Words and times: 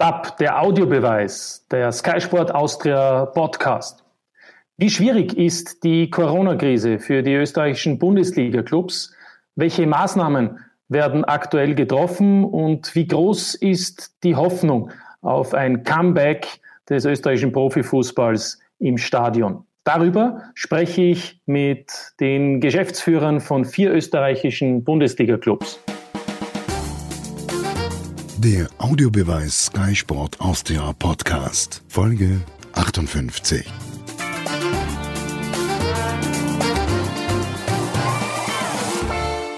DAP, 0.00 0.38
der 0.38 0.62
Audiobeweis, 0.62 1.66
der 1.70 1.92
Sky 1.92 2.22
Sport 2.22 2.54
Austria 2.54 3.26
Podcast. 3.26 4.02
Wie 4.78 4.88
schwierig 4.88 5.36
ist 5.36 5.84
die 5.84 6.08
Corona-Krise 6.08 6.98
für 6.98 7.22
die 7.22 7.34
österreichischen 7.34 7.98
Bundesliga-Clubs? 7.98 9.14
Welche 9.56 9.86
Maßnahmen 9.86 10.58
werden 10.88 11.26
aktuell 11.26 11.74
getroffen 11.74 12.46
und 12.46 12.94
wie 12.94 13.06
groß 13.08 13.56
ist 13.56 14.16
die 14.24 14.36
Hoffnung 14.36 14.90
auf 15.20 15.52
ein 15.52 15.82
Comeback 15.84 16.46
des 16.88 17.04
österreichischen 17.04 17.52
Profifußballs 17.52 18.58
im 18.78 18.96
Stadion? 18.96 19.66
Darüber 19.84 20.44
spreche 20.54 21.02
ich 21.02 21.42
mit 21.44 21.92
den 22.20 22.62
Geschäftsführern 22.62 23.40
von 23.40 23.66
vier 23.66 23.92
österreichischen 23.92 24.82
Bundesliga-Clubs. 24.82 25.78
Der 28.42 28.68
Audiobeweis 28.78 29.66
Sky 29.66 29.94
Sport 29.94 30.40
Austria 30.40 30.94
Podcast, 30.98 31.82
Folge 31.88 32.40
58. 32.72 33.66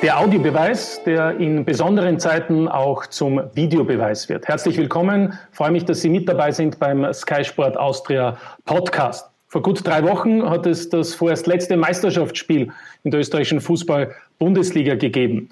Der 0.02 0.18
Audiobeweis, 0.18 1.00
der 1.04 1.38
in 1.38 1.64
besonderen 1.64 2.18
Zeiten 2.18 2.66
auch 2.66 3.06
zum 3.06 3.40
Videobeweis 3.54 4.28
wird. 4.28 4.48
Herzlich 4.48 4.76
willkommen. 4.76 5.38
Freue 5.52 5.70
mich, 5.70 5.84
dass 5.84 6.00
Sie 6.00 6.08
mit 6.08 6.28
dabei 6.28 6.50
sind 6.50 6.80
beim 6.80 7.12
Sky 7.12 7.44
Sport 7.44 7.76
Austria 7.76 8.36
Podcast. 8.64 9.30
Vor 9.46 9.62
gut 9.62 9.86
drei 9.86 10.02
Wochen 10.02 10.50
hat 10.50 10.66
es 10.66 10.88
das 10.88 11.14
vorerst 11.14 11.46
letzte 11.46 11.76
Meisterschaftsspiel 11.76 12.72
in 13.04 13.10
der 13.12 13.20
österreichischen 13.20 13.60
Fußball-Bundesliga 13.60 14.96
gegeben. 14.96 15.50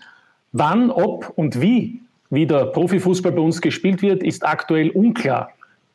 Wann, 0.51 0.91
ob 0.91 1.33
und 1.37 1.61
wie 1.61 2.01
wieder 2.31 2.67
Profifußball 2.67 3.33
bei 3.33 3.43
uns 3.43 3.61
gespielt 3.61 4.03
wird, 4.03 4.23
ist 4.23 4.47
aktuell 4.47 4.91
unklar. 4.91 5.51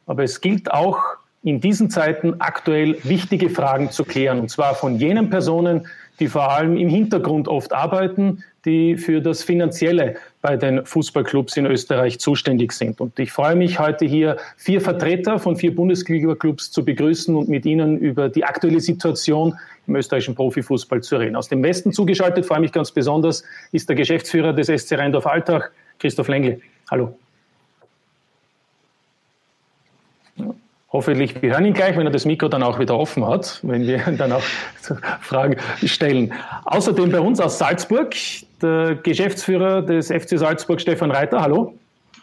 Aber 0.06 0.24
es 0.24 0.42
gilt 0.42 0.72
auch 0.72 1.00
in 1.44 1.62
diesen 1.62 1.90
Zeiten 1.90 2.36
aktuell 2.40 2.98
wichtige 3.04 3.50
Fragen 3.50 3.92
zu 3.92 4.04
klären. 4.04 4.40
Und 4.40 4.50
zwar 4.50 4.76
von 4.76 4.98
jenen 4.98 5.30
Personen, 5.30 5.88
die 6.20 6.28
vor 6.28 6.52
allem 6.52 6.76
im 6.76 6.90
Hintergrund 6.90 7.48
oft 7.48 7.72
arbeiten, 7.72 8.44
die 8.66 8.98
für 8.98 9.22
das 9.22 9.44
Finanzielle 9.44 10.16
bei 10.42 10.58
den 10.58 10.86
Fußballclubs 10.86 11.56
in 11.58 11.68
Österreich 11.68 12.20
zuständig 12.20 12.72
sind. 12.72 13.00
Und 13.00 13.20
ich 13.20 13.32
freue 13.32 13.56
mich 13.56 13.80
heute 13.80 14.06
hier 14.06 14.38
vier 14.58 14.82
Vertreter 14.82 15.38
von 15.38 15.56
vier 15.56 15.76
Bundesliga-Clubs 15.76 16.72
zu 16.72 16.84
begrüßen 16.84 17.36
und 17.36 17.48
mit 17.48 17.66
ihnen 17.66 18.00
über 18.00 18.30
die 18.30 18.44
aktuelle 18.44 18.80
Situation 18.80 19.56
im 19.86 19.96
österreichischen 19.96 20.34
Profifußball 20.34 21.04
zu 21.04 21.18
reden. 21.18 21.36
Aus 21.36 21.50
dem 21.50 21.62
Westen 21.62 21.92
zugeschaltet, 21.92 22.48
freue 22.48 22.62
mich 22.62 22.72
ganz 22.72 22.92
besonders, 22.92 23.44
ist 23.72 23.88
der 23.88 23.96
Geschäftsführer 23.96 24.54
des 24.54 24.68
SC 24.68 24.98
Rheindorf-Altach, 24.98 25.70
Christoph 26.06 26.28
Lengle. 26.28 26.62
Hallo. 26.92 27.18
Hoffentlich, 30.92 31.42
wir 31.42 31.50
hören 31.50 31.66
ihn 31.66 31.74
gleich, 31.74 31.98
wenn 31.98 32.06
er 32.06 32.12
das 32.12 32.26
Mikro 32.26 32.48
dann 32.48 32.62
auch 32.62 32.78
wieder 32.78 32.96
offen 32.96 33.26
hat, 33.26 33.60
wenn 33.64 33.88
wir 33.88 33.98
dann 34.16 34.32
auch 34.32 34.44
Fragen 35.22 35.58
stellen. 35.84 36.32
Außerdem 36.66 37.12
bei 37.12 37.20
uns 37.20 37.40
aus 37.40 37.58
Salzburg 37.58 38.14
der 38.62 38.96
Geschäftsführer 39.02 39.82
des 39.82 40.10
FC 40.10 40.38
Salzburg, 40.38 40.80
Stefan 40.80 41.10
Reiter. 41.10 41.42
Hallo. 41.42 41.74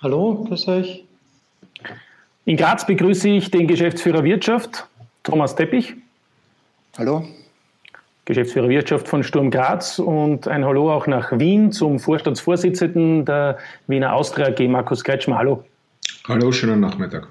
Hallo, 0.00 0.44
grüß 0.46 0.68
euch. 0.68 1.04
In 2.44 2.56
Graz 2.56 2.86
begrüße 2.86 3.30
ich 3.30 3.50
den 3.50 3.66
Geschäftsführer 3.66 4.22
Wirtschaft, 4.22 4.86
Thomas 5.24 5.56
Teppich. 5.56 5.96
Hallo. 6.96 7.24
Geschäftsführer 8.24 8.68
Wirtschaft 8.68 9.08
von 9.08 9.24
Sturm 9.24 9.50
Graz 9.50 9.98
und 9.98 10.46
ein 10.46 10.64
Hallo 10.64 10.92
auch 10.92 11.08
nach 11.08 11.36
Wien 11.38 11.72
zum 11.72 11.98
Vorstandsvorsitzenden 11.98 13.24
der 13.24 13.58
Wiener 13.88 14.14
Austria 14.14 14.46
AG, 14.46 14.68
Markus 14.68 15.02
Kretschmer. 15.02 15.38
Hallo. 15.38 15.64
Hallo, 16.28 16.52
schönen 16.52 16.78
Nachmittag. 16.78 17.26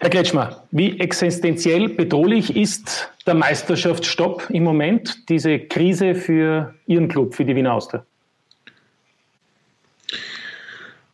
Herr 0.00 0.10
Kretschmer, 0.10 0.64
wie 0.72 0.98
existenziell 0.98 1.90
bedrohlich 1.90 2.56
ist 2.56 3.12
der 3.26 3.34
Meisterschaftsstopp 3.34 4.48
im 4.50 4.64
Moment, 4.64 5.28
diese 5.28 5.58
Krise 5.60 6.14
für 6.14 6.74
Ihren 6.86 7.08
Club, 7.08 7.34
für 7.34 7.44
die 7.44 7.54
Wiener 7.54 7.74
Austria? 7.74 8.04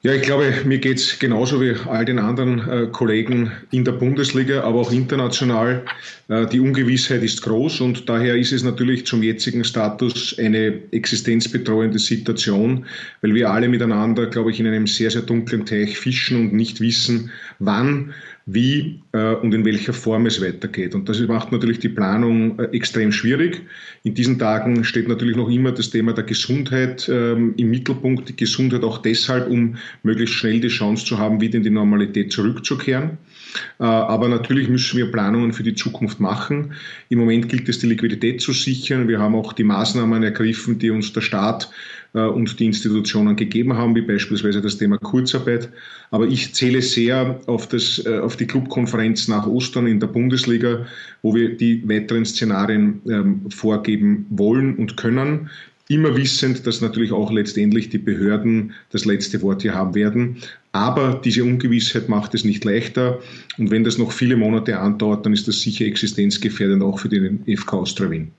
Ja, 0.06 0.14
ich 0.14 0.22
glaube, 0.22 0.52
mir 0.64 0.78
geht 0.78 0.98
es 0.98 1.18
genauso 1.18 1.60
wie 1.60 1.74
all 1.88 2.04
den 2.04 2.20
anderen 2.20 2.60
äh, 2.68 2.86
Kollegen 2.92 3.50
in 3.72 3.84
der 3.84 3.90
Bundesliga, 3.90 4.62
aber 4.62 4.78
auch 4.78 4.92
international. 4.92 5.84
Äh, 6.28 6.46
die 6.46 6.60
Ungewissheit 6.60 7.24
ist 7.24 7.42
groß 7.42 7.80
und 7.80 8.08
daher 8.08 8.36
ist 8.36 8.52
es 8.52 8.62
natürlich 8.62 9.04
zum 9.04 9.24
jetzigen 9.24 9.64
Status 9.64 10.38
eine 10.38 10.80
existenzbetreuende 10.92 11.98
Situation, 11.98 12.86
weil 13.20 13.34
wir 13.34 13.50
alle 13.50 13.68
miteinander, 13.68 14.26
glaube 14.26 14.52
ich, 14.52 14.60
in 14.60 14.68
einem 14.68 14.86
sehr, 14.86 15.10
sehr 15.10 15.22
dunklen 15.22 15.66
Teich 15.66 15.98
fischen 15.98 16.38
und 16.38 16.52
nicht 16.52 16.80
wissen, 16.80 17.32
wann 17.58 18.14
wie 18.48 19.02
äh, 19.10 19.34
und 19.34 19.52
in 19.52 19.64
welcher 19.64 19.92
Form 19.92 20.26
es 20.26 20.40
weitergeht. 20.40 20.94
Und 20.94 21.08
das 21.08 21.18
macht 21.20 21.50
natürlich 21.50 21.80
die 21.80 21.88
Planung 21.88 22.56
äh, 22.60 22.64
extrem 22.66 23.10
schwierig. 23.10 23.62
In 24.04 24.14
diesen 24.14 24.38
Tagen 24.38 24.84
steht 24.84 25.08
natürlich 25.08 25.34
noch 25.34 25.50
immer 25.50 25.72
das 25.72 25.90
Thema 25.90 26.12
der 26.12 26.22
Gesundheit 26.22 27.08
ähm, 27.12 27.54
im 27.56 27.70
Mittelpunkt. 27.70 28.28
Die 28.28 28.36
Gesundheit 28.36 28.84
auch 28.84 28.98
deshalb, 28.98 29.50
um 29.50 29.76
möglichst 30.04 30.36
schnell 30.36 30.60
die 30.60 30.68
Chance 30.68 31.04
zu 31.04 31.18
haben, 31.18 31.40
wieder 31.40 31.56
in 31.56 31.64
die 31.64 31.70
Normalität 31.70 32.32
zurückzukehren. 32.32 33.18
Äh, 33.80 33.84
aber 33.84 34.28
natürlich 34.28 34.68
müssen 34.68 34.96
wir 34.96 35.10
Planungen 35.10 35.52
für 35.52 35.64
die 35.64 35.74
Zukunft 35.74 36.20
machen. 36.20 36.72
Im 37.08 37.18
Moment 37.18 37.48
gilt 37.48 37.68
es, 37.68 37.80
die 37.80 37.88
Liquidität 37.88 38.40
zu 38.40 38.52
sichern. 38.52 39.08
Wir 39.08 39.18
haben 39.18 39.34
auch 39.34 39.54
die 39.54 39.64
Maßnahmen 39.64 40.22
ergriffen, 40.22 40.78
die 40.78 40.90
uns 40.90 41.12
der 41.12 41.22
Staat 41.22 41.68
äh, 42.16 42.20
und 42.20 42.58
die 42.58 42.64
Institutionen 42.64 43.36
gegeben 43.36 43.76
haben, 43.76 43.94
wie 43.94 44.00
beispielsweise 44.00 44.62
das 44.62 44.78
Thema 44.78 44.98
Kurzarbeit. 44.98 45.68
Aber 46.10 46.26
ich 46.26 46.54
zähle 46.54 46.80
sehr 46.80 47.38
auf, 47.46 47.68
das, 47.68 48.02
äh, 48.06 48.18
auf 48.18 48.36
die 48.36 48.46
Clubkonferenz 48.46 49.28
nach 49.28 49.46
Ostern 49.46 49.86
in 49.86 50.00
der 50.00 50.06
Bundesliga, 50.06 50.86
wo 51.22 51.34
wir 51.34 51.56
die 51.56 51.86
weiteren 51.88 52.24
Szenarien 52.24 53.02
ähm, 53.08 53.42
vorgeben 53.50 54.26
wollen 54.30 54.76
und 54.76 54.96
können. 54.96 55.50
Immer 55.88 56.16
wissend, 56.16 56.66
dass 56.66 56.80
natürlich 56.80 57.12
auch 57.12 57.30
letztendlich 57.30 57.90
die 57.90 57.98
Behörden 57.98 58.72
das 58.90 59.04
letzte 59.04 59.40
Wort 59.42 59.62
hier 59.62 59.74
haben 59.74 59.94
werden. 59.94 60.38
Aber 60.72 61.20
diese 61.24 61.44
Ungewissheit 61.44 62.08
macht 62.08 62.34
es 62.34 62.44
nicht 62.44 62.64
leichter. 62.64 63.20
Und 63.56 63.70
wenn 63.70 63.84
das 63.84 63.98
noch 63.98 64.10
viele 64.10 64.36
Monate 64.36 64.80
andauert, 64.80 65.24
dann 65.24 65.32
ist 65.32 65.46
das 65.46 65.60
sicher 65.60 65.84
existenzgefährdend 65.84 66.82
auch 66.82 66.98
für 66.98 67.08
den 67.08 67.44
FK 67.46 67.76
Austria 67.76 68.10
Wien. 68.10 68.32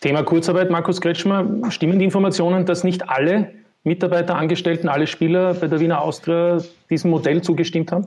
Thema 0.00 0.22
Kurzarbeit, 0.22 0.70
Markus 0.70 1.00
Kretschmer. 1.00 1.46
Stimmen 1.70 1.98
die 1.98 2.06
Informationen, 2.06 2.64
dass 2.64 2.84
nicht 2.84 3.08
alle 3.10 3.52
Mitarbeiter, 3.84 4.34
Angestellten, 4.34 4.88
alle 4.88 5.06
Spieler 5.06 5.54
bei 5.54 5.68
der 5.68 5.78
Wiener 5.80 6.00
Austria 6.00 6.62
diesem 6.88 7.10
Modell 7.10 7.42
zugestimmt 7.42 7.92
haben? 7.92 8.06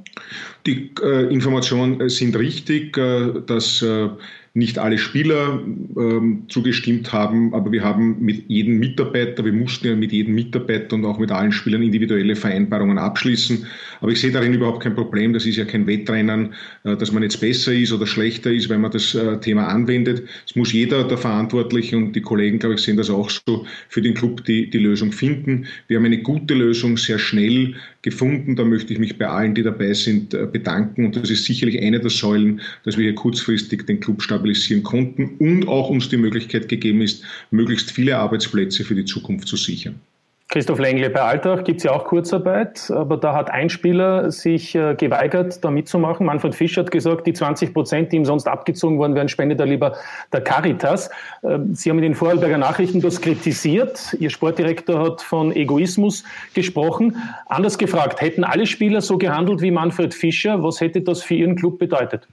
Die 0.65 0.91
äh, 1.03 1.31
Informationen 1.31 2.09
sind 2.09 2.35
richtig, 2.35 2.97
äh, 2.97 3.41
dass 3.45 3.83
äh, 3.83 4.09
nicht 4.56 4.78
alle 4.78 5.00
Spieler 5.00 5.64
ähm, 5.97 6.44
zugestimmt 6.47 7.12
haben, 7.12 7.56
aber 7.56 7.72
wir 7.72 7.84
haben 7.84 8.18
mit 8.19 8.47
jedem 8.50 8.78
Mitarbeiter, 8.78 9.44
wir 9.44 9.52
mussten 9.52 9.88
ja 9.88 9.96
mit 9.96 10.12
jedem 10.12 10.36
Mitarbeiter 10.36 10.96
und 10.96 11.06
auch 11.06 11.18
mit 11.18 11.31
allen 11.31 11.52
Spielern 11.52 11.81
individuelle 11.81 12.36
Vereinbarungen 12.36 13.00
abschließen. 13.00 13.66
Aber 14.00 14.12
ich 14.12 14.22
sehe 14.22 14.31
darin 14.31 14.53
überhaupt 14.53 14.84
kein 14.84 14.94
Problem. 14.94 15.34
Das 15.34 15.47
ist 15.47 15.56
ja 15.56 15.66
kein 15.66 15.88
Wettrennen, 15.88 16.53
äh, 16.84 16.96
dass 16.96 17.12
man 17.12 17.24
jetzt 17.24 17.41
besser 17.41 17.74
ist 17.74 17.91
oder 17.91 18.06
schlechter 18.06 18.52
ist, 18.52 18.69
wenn 18.69 18.81
man 18.81 18.91
das 18.91 19.16
äh, 19.16 19.40
Thema 19.40 19.69
anwendet. 19.69 20.22
Es 20.46 20.56
muss 20.56 20.72
jeder, 20.72 21.03
der 21.08 21.18
Verantwortliche 21.18 21.97
und 21.97 22.16
die 22.16 22.22
Kollegen, 22.22 22.59
glaube 22.59 22.75
ich, 22.75 22.81
sehen 22.81 22.97
das 22.97 23.09
auch 23.09 23.31
so, 23.31 23.66
für 23.90 24.03
den 24.03 24.14
Club 24.14 24.46
die, 24.46 24.70
die 24.70 24.78
Lösung 24.78 25.12
finden. 25.12 25.66
Wir 25.88 25.97
haben 25.97 26.06
eine 26.06 26.20
gute 26.20 26.53
Lösung 26.53 26.97
sehr 26.97 27.18
schnell 27.18 27.74
gefunden. 28.03 28.56
Da 28.56 28.66
möchte 28.66 28.94
ich 28.94 29.00
mich 29.00 29.18
bei 29.18 29.28
allen, 29.28 29.56
die 29.56 29.64
dabei 29.64 29.94
sind, 29.94 30.35
äh, 30.35 30.46
bedanken. 30.46 31.06
Und 31.06 31.16
das 31.16 31.31
ist 31.31 31.46
sicherlich 31.46 31.81
eine 31.81 32.00
der 32.00 32.12
Säulen, 32.12 32.62
dass 32.84 32.97
wir 32.97 33.06
hier 33.06 33.16
kurzfristig 33.16 33.88
den 33.88 34.00
Club 34.00 34.22
stabilisieren 34.43 34.83
konnten 34.83 35.37
und 35.39 35.67
auch 35.67 35.89
uns 35.89 36.09
die 36.09 36.17
Möglichkeit 36.17 36.67
gegeben 36.67 37.01
ist, 37.01 37.23
möglichst 37.51 37.91
viele 37.91 38.17
Arbeitsplätze 38.17 38.83
für 38.83 38.95
die 38.95 39.05
Zukunft 39.05 39.47
zu 39.47 39.55
sichern. 39.55 39.95
Christoph 40.49 40.77
Lengle, 40.77 41.09
bei 41.09 41.21
Alltag 41.21 41.65
gibt 41.65 41.79
es 41.79 41.85
ja 41.85 41.93
auch 41.93 42.03
Kurzarbeit, 42.03 42.91
aber 42.91 43.17
da 43.17 43.33
hat 43.33 43.49
ein 43.49 43.71
Spieler 43.71 44.29
sich 44.29 44.75
äh, 44.75 44.93
geweigert, 44.93 45.63
da 45.63 45.72
mitzumachen. 45.72 46.28
Manfred 46.28 46.53
Fischer 46.53 46.81
hat 46.81 46.91
gesagt, 46.91 47.25
die 47.25 47.34
20 47.34 47.73
Prozent, 47.73 48.11
die 48.11 48.17
ihm 48.17 48.25
sonst 48.25 48.47
abgezogen 48.47 48.99
worden 48.99 49.16
wären, 49.16 49.29
spendet 49.29 49.59
er 49.59 49.66
lieber 49.66 49.95
der 50.31 50.41
Caritas. 50.41 51.09
Äh, 51.41 51.57
Sie 51.72 51.89
haben 51.89 51.97
in 51.97 52.03
den 52.03 52.13
Vorarlberger 52.13 52.59
Nachrichten 52.59 53.01
das 53.01 53.19
kritisiert. 53.19 54.16
Ihr 54.19 54.29
Sportdirektor 54.29 55.03
hat 55.03 55.22
von 55.23 55.55
Egoismus 55.55 56.23
gesprochen. 56.53 57.17
Anders 57.47 57.79
gefragt, 57.79 58.22
hätten 58.22 58.43
alle 58.43 58.67
Spieler 58.67 59.01
so 59.01 59.17
gehandelt 59.17 59.61
wie 59.61 59.72
Manfred 59.72 60.13
Fischer, 60.13 60.61
was 60.61 60.81
hätte 60.81 61.01
das 61.01 61.23
für 61.23 61.34
Ihren 61.34 61.55
Club 61.55 61.79
bedeutet? 61.79 62.28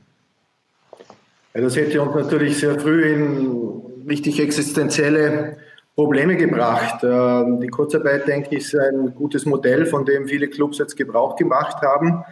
Ja, 1.54 1.60
das 1.60 1.76
hätte 1.76 2.00
uns 2.00 2.14
natürlich 2.14 2.58
sehr 2.58 2.78
früh 2.78 3.12
in 3.12 4.06
richtig 4.08 4.38
existenzielle 4.40 5.56
Probleme 5.96 6.36
gebracht. 6.36 7.02
Ähm, 7.02 7.60
die 7.60 7.68
Kurzarbeit, 7.68 8.28
denke 8.28 8.56
ich, 8.56 8.64
ist 8.64 8.76
ein 8.76 9.14
gutes 9.14 9.46
Modell, 9.46 9.84
von 9.86 10.04
dem 10.04 10.28
viele 10.28 10.48
Clubs 10.48 10.78
jetzt 10.78 10.96
Gebrauch 10.96 11.36
gemacht 11.36 11.82
haben. 11.82 12.24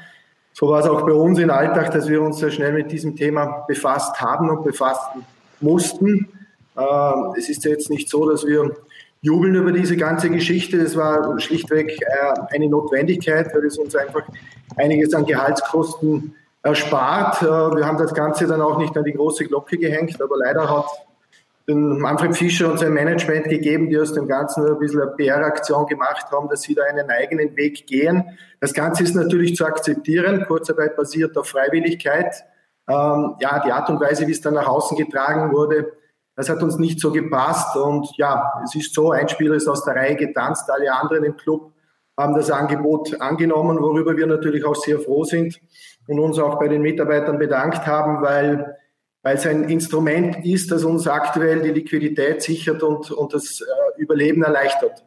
So 0.52 0.68
war 0.68 0.80
es 0.80 0.86
auch 0.86 1.02
bei 1.02 1.12
uns 1.12 1.38
im 1.38 1.50
Alltag, 1.50 1.90
dass 1.92 2.08
wir 2.08 2.22
uns 2.22 2.38
sehr 2.38 2.50
schnell 2.50 2.72
mit 2.72 2.90
diesem 2.90 3.16
Thema 3.16 3.64
befasst 3.66 4.20
haben 4.20 4.50
und 4.50 4.64
befassen 4.64 5.24
mussten. 5.60 6.28
Ähm, 6.76 7.34
es 7.36 7.48
ist 7.48 7.64
jetzt 7.64 7.90
nicht 7.90 8.08
so, 8.08 8.28
dass 8.30 8.46
wir 8.46 8.72
jubeln 9.20 9.56
über 9.56 9.72
diese 9.72 9.96
ganze 9.96 10.30
Geschichte. 10.30 10.78
Das 10.78 10.96
war 10.96 11.38
schlichtweg 11.40 12.00
äh, 12.00 12.54
eine 12.54 12.68
Notwendigkeit, 12.68 13.52
weil 13.52 13.66
es 13.66 13.78
uns 13.78 13.96
einfach 13.96 14.22
einiges 14.76 15.12
an 15.12 15.26
Gehaltskosten 15.26 16.34
erspart. 16.68 17.42
Äh, 17.42 17.46
wir 17.46 17.86
haben 17.86 17.98
das 17.98 18.14
Ganze 18.14 18.46
dann 18.46 18.60
auch 18.60 18.78
nicht 18.78 18.96
an 18.96 19.04
die 19.04 19.12
große 19.12 19.44
Glocke 19.46 19.78
gehängt, 19.78 20.20
aber 20.20 20.36
leider 20.36 20.68
hat 20.68 20.86
Manfred 21.70 22.34
Fischer 22.34 22.70
und 22.70 22.78
sein 22.78 22.94
Management 22.94 23.44
gegeben, 23.44 23.90
die 23.90 23.98
aus 23.98 24.14
dem 24.14 24.26
Ganzen 24.26 24.66
ein 24.66 24.78
bisschen 24.78 25.02
eine 25.02 25.10
PR-Aktion 25.10 25.86
gemacht 25.86 26.24
haben, 26.32 26.48
dass 26.48 26.62
sie 26.62 26.74
da 26.74 26.84
einen 26.84 27.10
eigenen 27.10 27.54
Weg 27.56 27.86
gehen. 27.86 28.38
Das 28.60 28.72
Ganze 28.72 29.02
ist 29.02 29.14
natürlich 29.14 29.54
zu 29.54 29.66
akzeptieren. 29.66 30.46
Kurzarbeit 30.46 30.96
basiert 30.96 31.36
auf 31.36 31.48
Freiwilligkeit. 31.48 32.44
Ähm, 32.88 33.34
ja, 33.40 33.62
die 33.62 33.70
Art 33.70 33.90
und 33.90 34.00
Weise, 34.00 34.26
wie 34.26 34.32
es 34.32 34.40
dann 34.40 34.54
nach 34.54 34.66
außen 34.66 34.96
getragen 34.96 35.52
wurde, 35.52 35.92
das 36.36 36.48
hat 36.48 36.62
uns 36.62 36.78
nicht 36.78 37.00
so 37.00 37.12
gepasst. 37.12 37.76
Und 37.76 38.16
ja, 38.16 38.62
es 38.64 38.74
ist 38.74 38.94
so, 38.94 39.10
ein 39.10 39.28
Spieler 39.28 39.56
ist 39.56 39.68
aus 39.68 39.84
der 39.84 39.96
Reihe 39.96 40.16
getanzt, 40.16 40.70
alle 40.70 40.90
anderen 40.90 41.24
im 41.24 41.36
Club 41.36 41.72
haben 42.18 42.34
das 42.34 42.50
Angebot 42.50 43.18
angenommen, 43.20 43.78
worüber 43.80 44.16
wir 44.16 44.26
natürlich 44.26 44.64
auch 44.66 44.76
sehr 44.76 44.98
froh 44.98 45.24
sind 45.24 45.58
und 46.06 46.18
uns 46.18 46.38
auch 46.38 46.58
bei 46.58 46.68
den 46.68 46.82
Mitarbeitern 46.82 47.38
bedankt 47.38 47.86
haben, 47.86 48.20
weil 48.20 48.76
weil 49.22 49.36
es 49.36 49.46
ein 49.46 49.64
Instrument 49.64 50.44
ist, 50.46 50.70
das 50.70 50.84
uns 50.84 51.06
aktuell 51.06 51.60
die 51.60 51.70
Liquidität 51.70 52.40
sichert 52.40 52.82
und, 52.82 53.10
und 53.10 53.34
das 53.34 53.60
äh, 53.60 54.00
Überleben 54.00 54.42
erleichtert. 54.42 55.04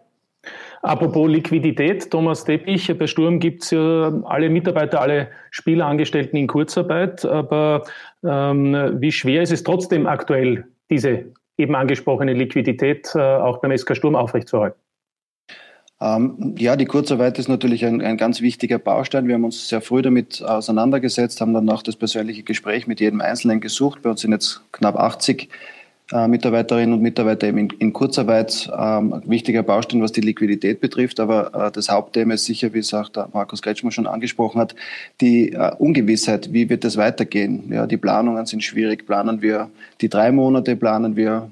Apropos 0.81 1.29
Liquidität, 1.29 2.09
Thomas 2.09 2.43
Teppich, 2.43 2.95
bei 2.97 3.07
Sturm 3.07 3.39
gibt 3.39 3.63
es 3.63 3.71
ja 3.71 4.11
alle 4.25 4.49
Mitarbeiter, 4.49 4.99
alle 4.99 5.29
Spielerangestellten 5.51 6.37
in 6.37 6.47
Kurzarbeit, 6.47 7.23
aber 7.23 7.83
ähm, 8.23 8.97
wie 8.99 9.11
schwer 9.11 9.43
ist 9.43 9.51
es 9.51 9.63
trotzdem 9.63 10.07
aktuell, 10.07 10.65
diese 10.89 11.25
eben 11.57 11.75
angesprochene 11.75 12.33
Liquidität 12.33 13.11
äh, 13.15 13.19
auch 13.19 13.59
beim 13.59 13.75
SK 13.77 13.95
Sturm 13.95 14.15
aufrechtzuerhalten? 14.15 14.79
Ähm, 16.01 16.55
ja, 16.57 16.75
die 16.75 16.85
Kurzarbeit 16.85 17.37
ist 17.37 17.47
natürlich 17.47 17.85
ein, 17.85 18.01
ein, 18.01 18.17
ganz 18.17 18.41
wichtiger 18.41 18.79
Baustein. 18.79 19.27
Wir 19.27 19.35
haben 19.35 19.43
uns 19.43 19.69
sehr 19.69 19.81
früh 19.81 20.01
damit 20.01 20.41
auseinandergesetzt, 20.41 21.39
haben 21.41 21.53
dann 21.53 21.69
auch 21.69 21.83
das 21.83 21.95
persönliche 21.95 22.41
Gespräch 22.41 22.87
mit 22.87 22.99
jedem 22.99 23.21
Einzelnen 23.21 23.61
gesucht. 23.61 24.01
Bei 24.01 24.09
uns 24.09 24.21
sind 24.21 24.31
jetzt 24.31 24.61
knapp 24.71 24.95
80 24.95 25.49
äh, 26.11 26.27
Mitarbeiterinnen 26.27 26.93
und 26.93 27.03
Mitarbeiter 27.03 27.47
eben 27.47 27.59
in, 27.59 27.69
in 27.77 27.93
Kurzarbeit. 27.93 28.69
Ähm, 28.75 29.21
wichtiger 29.25 29.61
Baustein, 29.61 30.01
was 30.01 30.11
die 30.11 30.21
Liquidität 30.21 30.81
betrifft. 30.81 31.19
Aber 31.19 31.67
äh, 31.67 31.71
das 31.71 31.89
Hauptthema 31.89 32.33
ist 32.33 32.45
sicher, 32.45 32.73
wie 32.73 32.79
es 32.79 32.93
auch 32.95 33.09
der 33.09 33.29
Markus 33.31 33.61
Kretschmer 33.61 33.91
schon 33.91 34.07
angesprochen 34.07 34.59
hat, 34.59 34.73
die 35.21 35.53
äh, 35.53 35.71
Ungewissheit. 35.77 36.51
Wie 36.51 36.67
wird 36.67 36.83
es 36.83 36.97
weitergehen? 36.97 37.71
Ja, 37.71 37.85
die 37.85 37.97
Planungen 37.97 38.47
sind 38.47 38.63
schwierig. 38.63 39.05
Planen 39.05 39.43
wir 39.43 39.69
die 40.01 40.09
drei 40.09 40.31
Monate, 40.31 40.75
planen 40.75 41.15
wir 41.15 41.51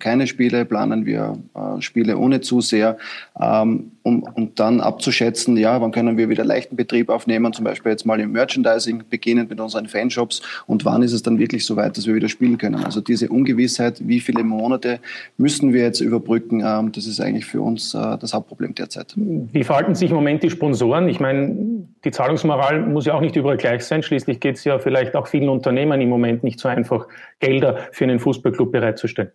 keine 0.00 0.26
Spiele, 0.26 0.64
planen 0.64 1.06
wir 1.06 1.38
äh, 1.54 1.80
Spiele 1.80 2.18
ohne 2.18 2.40
Zuseher, 2.40 2.98
ähm, 3.40 3.92
um, 4.02 4.24
um 4.34 4.52
dann 4.56 4.80
abzuschätzen, 4.80 5.56
ja, 5.56 5.80
wann 5.80 5.92
können 5.92 6.16
wir 6.16 6.28
wieder 6.28 6.44
leichten 6.44 6.74
Betrieb 6.74 7.08
aufnehmen, 7.08 7.52
zum 7.52 7.64
Beispiel 7.64 7.92
jetzt 7.92 8.04
mal 8.04 8.18
im 8.18 8.32
Merchandising, 8.32 9.04
beginnend 9.08 9.48
mit 9.48 9.60
unseren 9.60 9.86
Fanshops 9.86 10.42
und 10.66 10.84
wann 10.84 11.02
ist 11.02 11.12
es 11.12 11.22
dann 11.22 11.38
wirklich 11.38 11.64
so 11.64 11.76
weit, 11.76 11.96
dass 11.96 12.06
wir 12.06 12.16
wieder 12.16 12.28
spielen 12.28 12.58
können. 12.58 12.84
Also 12.84 13.00
diese 13.00 13.28
Ungewissheit, 13.28 14.06
wie 14.08 14.18
viele 14.18 14.42
Monate 14.42 14.98
müssen 15.36 15.72
wir 15.72 15.82
jetzt 15.82 16.00
überbrücken, 16.00 16.64
ähm, 16.66 16.90
das 16.90 17.06
ist 17.06 17.20
eigentlich 17.20 17.46
für 17.46 17.60
uns 17.60 17.94
äh, 17.94 18.18
das 18.18 18.34
Hauptproblem 18.34 18.74
derzeit. 18.74 19.14
Wie 19.16 19.62
verhalten 19.62 19.94
sich 19.94 20.10
im 20.10 20.16
Moment 20.16 20.42
die 20.42 20.50
Sponsoren? 20.50 21.08
Ich 21.08 21.20
meine, 21.20 21.86
die 22.04 22.10
Zahlungsmoral 22.10 22.86
muss 22.86 23.06
ja 23.06 23.14
auch 23.14 23.20
nicht 23.20 23.36
überall 23.36 23.56
gleich 23.56 23.84
sein. 23.84 24.02
Schließlich 24.02 24.40
geht 24.40 24.56
es 24.56 24.64
ja 24.64 24.80
vielleicht 24.80 25.14
auch 25.14 25.28
vielen 25.28 25.48
Unternehmen 25.48 26.00
im 26.00 26.08
Moment 26.08 26.42
nicht 26.42 26.58
so 26.58 26.68
einfach, 26.68 27.06
Gelder 27.38 27.78
für 27.92 28.04
einen 28.04 28.18
Fußballclub 28.18 28.72
bereitzustellen. 28.72 29.30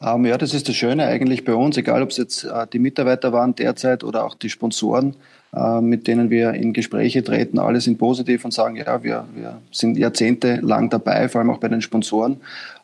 Ähm, 0.00 0.26
ja, 0.26 0.36
das 0.36 0.52
ist 0.52 0.68
das 0.68 0.76
Schöne 0.76 1.06
eigentlich 1.06 1.44
bei 1.44 1.54
uns, 1.54 1.76
egal 1.76 2.02
ob 2.02 2.10
es 2.10 2.18
jetzt 2.18 2.44
äh, 2.44 2.66
die 2.70 2.78
Mitarbeiter 2.78 3.32
waren 3.32 3.54
derzeit 3.54 4.04
oder 4.04 4.24
auch 4.24 4.34
die 4.34 4.50
Sponsoren, 4.50 5.16
äh, 5.54 5.80
mit 5.80 6.06
denen 6.06 6.28
wir 6.28 6.52
in 6.52 6.74
Gespräche 6.74 7.24
treten. 7.24 7.58
Alle 7.58 7.80
sind 7.80 7.96
positiv 7.96 8.44
und 8.44 8.52
sagen, 8.52 8.76
ja, 8.76 9.02
wir, 9.02 9.24
wir 9.34 9.58
sind 9.70 9.96
jahrzehntelang 9.96 10.90
dabei, 10.90 11.30
vor 11.30 11.40
allem 11.40 11.50
auch 11.50 11.58
bei 11.58 11.68
den 11.68 11.80
Sponsoren. 11.80 12.36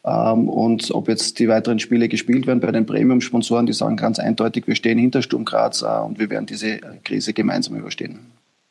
Ähm, 0.05 0.49
und 0.49 0.91
ob 0.93 1.09
jetzt 1.09 1.38
die 1.38 1.49
weiteren 1.49 1.79
Spiele 1.79 2.09
gespielt 2.09 2.47
werden 2.47 2.61
bei 2.61 2.73
den 2.73 2.87
Premium-Sponsoren, 2.87 3.67
die 3.67 3.75
sagen 3.75 3.97
ganz 3.97 4.19
eindeutig, 4.19 4.67
wir 4.67 4.75
stehen 4.75 4.99
hinter 4.99 5.20
Sturm 5.20 5.44
Graz 5.44 5.82
äh, 5.82 5.87
und 5.87 6.19
wir 6.19 6.31
werden 6.31 6.47
diese 6.47 6.79
Krise 7.05 7.35
gemeinsam 7.35 7.76
überstehen. 7.76 8.20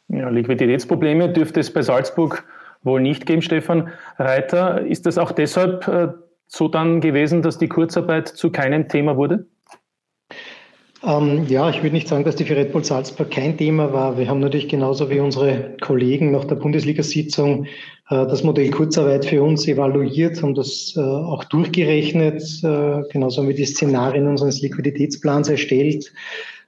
Ja, 0.07 0.29
Liquiditätsprobleme 0.29 1.29
dürfte 1.29 1.59
es 1.59 1.71
bei 1.71 1.83
Salzburg 1.83 2.43
wohl 2.83 3.01
nicht 3.01 3.27
geben, 3.27 3.43
Stefan 3.43 3.89
Reiter. 4.17 4.81
Ist 4.81 5.05
das 5.05 5.17
auch 5.17 5.31
deshalb 5.31 5.87
äh, 5.87 6.07
so 6.51 6.67
dann 6.67 6.99
gewesen, 6.99 7.41
dass 7.41 7.57
die 7.57 7.69
Kurzarbeit 7.69 8.27
zu 8.27 8.51
keinem 8.51 8.89
Thema 8.89 9.15
wurde? 9.15 9.47
Ähm, 11.03 11.47
ja, 11.47 11.69
ich 11.69 11.77
würde 11.77 11.95
nicht 11.95 12.07
sagen, 12.07 12.25
dass 12.25 12.35
die 12.35 12.43
für 12.43 12.55
Red 12.55 12.73
Bull 12.73 12.83
Salzburg 12.83 13.31
kein 13.31 13.57
Thema 13.57 13.91
war. 13.91 14.17
Wir 14.17 14.27
haben 14.27 14.39
natürlich 14.39 14.67
genauso 14.67 15.09
wie 15.09 15.19
unsere 15.19 15.75
Kollegen 15.81 16.31
nach 16.31 16.45
der 16.45 16.55
Bundesliga-Sitzung 16.55 17.65
äh, 17.65 17.69
das 18.09 18.43
Modell 18.43 18.69
Kurzarbeit 18.69 19.25
für 19.25 19.41
uns 19.41 19.67
evaluiert 19.67 20.43
und 20.43 20.57
das 20.57 20.93
äh, 20.95 20.99
auch 20.99 21.45
durchgerechnet. 21.45 22.43
Äh, 22.63 23.01
genauso 23.11 23.41
haben 23.41 23.47
wir 23.47 23.55
die 23.55 23.65
Szenarien 23.65 24.27
unseres 24.27 24.61
Liquiditätsplans 24.61 25.49
erstellt, 25.49 26.11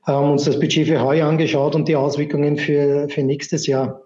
haben 0.04 0.32
uns 0.32 0.46
das 0.46 0.60
Budget 0.60 0.88
für 0.88 1.02
heuer 1.02 1.28
angeschaut 1.28 1.76
und 1.76 1.88
die 1.88 1.96
Auswirkungen 1.96 2.58
für, 2.58 3.08
für 3.10 3.22
nächstes 3.22 3.68
Jahr. 3.68 4.02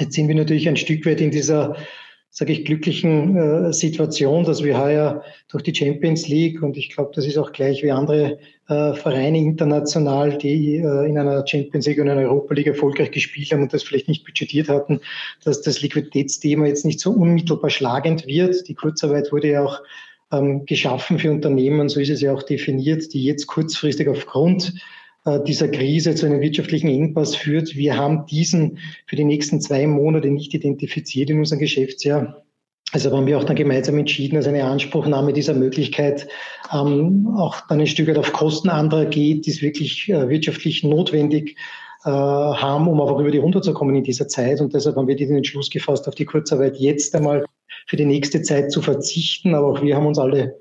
Jetzt 0.00 0.14
sind 0.14 0.28
wir 0.28 0.34
natürlich 0.34 0.68
ein 0.68 0.76
Stück 0.76 1.06
weit 1.06 1.20
in 1.20 1.30
dieser 1.30 1.76
sage 2.34 2.54
ich, 2.54 2.64
glücklichen 2.64 3.36
äh, 3.36 3.72
Situation, 3.74 4.44
dass 4.44 4.64
wir 4.64 4.78
heuer 4.78 5.22
durch 5.50 5.62
die 5.64 5.74
Champions 5.74 6.28
League 6.28 6.62
und 6.62 6.78
ich 6.78 6.88
glaube, 6.88 7.12
das 7.14 7.26
ist 7.26 7.36
auch 7.36 7.52
gleich 7.52 7.82
wie 7.82 7.90
andere 7.90 8.38
äh, 8.68 8.94
Vereine 8.94 9.36
international, 9.36 10.38
die 10.38 10.76
äh, 10.76 11.06
in 11.06 11.18
einer 11.18 11.46
Champions 11.46 11.86
League 11.86 12.00
und 12.00 12.08
einer 12.08 12.22
Europa 12.22 12.54
League 12.54 12.68
erfolgreich 12.68 13.10
gespielt 13.10 13.52
haben 13.52 13.60
und 13.60 13.74
das 13.74 13.82
vielleicht 13.82 14.08
nicht 14.08 14.24
budgetiert 14.24 14.70
hatten, 14.70 15.02
dass 15.44 15.60
das 15.60 15.82
Liquiditätsthema 15.82 16.64
jetzt 16.64 16.86
nicht 16.86 17.00
so 17.00 17.10
unmittelbar 17.10 17.68
schlagend 17.68 18.26
wird. 18.26 18.66
Die 18.66 18.74
Kurzarbeit 18.74 19.30
wurde 19.30 19.50
ja 19.50 19.62
auch 19.62 19.82
ähm, 20.32 20.64
geschaffen 20.64 21.18
für 21.18 21.30
Unternehmen, 21.30 21.90
so 21.90 22.00
ist 22.00 22.08
es 22.08 22.22
ja 22.22 22.32
auch 22.32 22.42
definiert, 22.42 23.12
die 23.12 23.24
jetzt 23.24 23.46
kurzfristig 23.46 24.08
aufgrund 24.08 24.72
dieser 25.46 25.68
Krise 25.68 26.16
zu 26.16 26.26
einem 26.26 26.40
wirtschaftlichen 26.40 26.88
Engpass 26.88 27.36
führt. 27.36 27.76
Wir 27.76 27.96
haben 27.96 28.26
diesen 28.26 28.78
für 29.06 29.14
die 29.14 29.24
nächsten 29.24 29.60
zwei 29.60 29.86
Monate 29.86 30.28
nicht 30.30 30.52
identifiziert 30.52 31.30
in 31.30 31.38
unserem 31.38 31.60
Geschäftsjahr. 31.60 32.42
Also 32.92 33.10
haben 33.16 33.26
wir 33.26 33.38
auch 33.38 33.44
dann 33.44 33.56
gemeinsam 33.56 33.98
entschieden, 33.98 34.36
dass 34.36 34.46
eine 34.46 34.64
Anspruchnahme 34.64 35.32
dieser 35.32 35.54
Möglichkeit 35.54 36.28
ähm, 36.72 37.34
auch 37.38 37.66
dann 37.68 37.80
ein 37.80 37.86
Stück 37.86 38.08
weit 38.08 38.18
auf 38.18 38.32
Kosten 38.32 38.68
anderer 38.68 39.06
geht, 39.06 39.46
die 39.46 39.50
es 39.50 39.62
wirklich 39.62 40.10
äh, 40.10 40.28
wirtschaftlich 40.28 40.84
notwendig 40.84 41.56
äh, 42.04 42.10
haben, 42.10 42.88
um 42.88 43.00
einfach 43.00 43.18
über 43.18 43.30
die 43.30 43.38
Runde 43.38 43.62
zu 43.62 43.72
kommen 43.72 43.96
in 43.96 44.04
dieser 44.04 44.28
Zeit. 44.28 44.60
Und 44.60 44.74
deshalb 44.74 44.96
haben 44.96 45.08
wir 45.08 45.16
den 45.16 45.34
Entschluss 45.34 45.70
gefasst, 45.70 46.06
auf 46.06 46.14
die 46.14 46.26
Kurzarbeit 46.26 46.76
jetzt 46.76 47.14
einmal 47.14 47.46
für 47.86 47.96
die 47.96 48.04
nächste 48.04 48.42
Zeit 48.42 48.70
zu 48.70 48.82
verzichten. 48.82 49.54
Aber 49.54 49.68
auch 49.68 49.82
wir 49.82 49.96
haben 49.96 50.06
uns 50.06 50.18
alle 50.18 50.60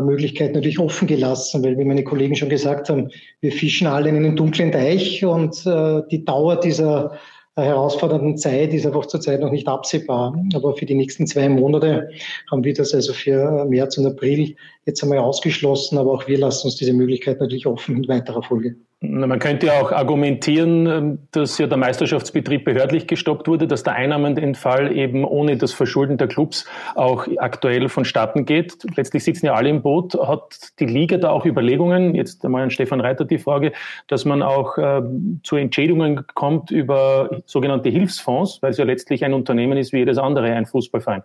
Möglichkeit 0.00 0.54
natürlich 0.54 0.78
offen 0.78 1.06
gelassen, 1.06 1.62
weil 1.62 1.76
wie 1.78 1.84
meine 1.84 2.04
Kollegen 2.04 2.34
schon 2.34 2.48
gesagt 2.48 2.88
haben, 2.88 3.10
wir 3.40 3.52
fischen 3.52 3.86
alle 3.86 4.08
in 4.08 4.16
einem 4.16 4.36
dunklen 4.36 4.72
Teich 4.72 5.24
und 5.24 5.66
äh, 5.66 6.02
die 6.10 6.24
Dauer 6.24 6.58
dieser 6.58 7.18
äh, 7.56 7.62
herausfordernden 7.62 8.38
Zeit 8.38 8.72
ist 8.72 8.86
einfach 8.86 9.06
zurzeit 9.06 9.40
noch 9.40 9.50
nicht 9.50 9.68
absehbar. 9.68 10.34
Aber 10.54 10.74
für 10.74 10.86
die 10.86 10.94
nächsten 10.94 11.26
zwei 11.26 11.48
Monate 11.48 12.10
haben 12.50 12.64
wir 12.64 12.72
das 12.72 12.94
also 12.94 13.12
für 13.12 13.66
März 13.66 13.98
und 13.98 14.06
April 14.06 14.56
jetzt 14.86 15.02
einmal 15.02 15.18
ausgeschlossen. 15.18 15.98
Aber 15.98 16.12
auch 16.12 16.26
wir 16.26 16.38
lassen 16.38 16.68
uns 16.68 16.76
diese 16.76 16.94
Möglichkeit 16.94 17.40
natürlich 17.40 17.66
offen 17.66 17.96
in 17.96 18.08
weiterer 18.08 18.42
Folge. 18.42 18.76
Man 19.04 19.40
könnte 19.40 19.66
ja 19.66 19.80
auch 19.80 19.90
argumentieren, 19.90 20.86
ähm, 20.86 21.18
dass 21.32 21.58
ja 21.58 21.66
der 21.66 21.76
Meisterschaftsbetrieb 21.76 22.64
behördlich 22.64 23.08
gestoppt 23.08 23.48
wurde, 23.48 23.66
dass 23.66 23.82
der 23.82 23.94
Einnahmenentfall 23.94 24.96
eben 24.96 25.24
ohne 25.24 25.56
das 25.56 25.72
Verschulden 25.72 26.18
der 26.18 26.28
Clubs 26.28 26.66
auch 26.94 27.26
aktuell 27.38 27.88
vonstatten 27.88 28.44
geht. 28.44 28.78
Letztlich 28.94 29.24
sitzen 29.24 29.46
ja 29.46 29.54
alle 29.54 29.70
im 29.70 29.82
Boot. 29.82 30.14
Hat 30.14 30.78
die 30.78 30.86
Liga 30.86 31.18
da 31.18 31.30
auch 31.30 31.44
Überlegungen, 31.44 32.14
jetzt 32.14 32.44
einmal 32.44 32.62
an 32.62 32.70
Stefan 32.70 33.00
Reiter 33.00 33.24
die 33.24 33.38
Frage, 33.38 33.72
dass 34.06 34.24
man 34.24 34.40
auch 34.40 34.78
äh, 34.78 35.02
zu 35.42 35.56
Entschädigungen 35.56 36.24
kommt 36.34 36.70
über 36.70 37.42
sogenannte 37.44 37.88
Hilfsfonds, 37.88 38.62
weil 38.62 38.70
es 38.70 38.78
ja 38.78 38.84
letztlich 38.84 39.24
ein 39.24 39.34
Unternehmen 39.34 39.78
ist 39.78 39.92
wie 39.92 39.98
jedes 39.98 40.18
andere, 40.18 40.52
ein 40.52 40.66
Fußballverein? 40.66 41.22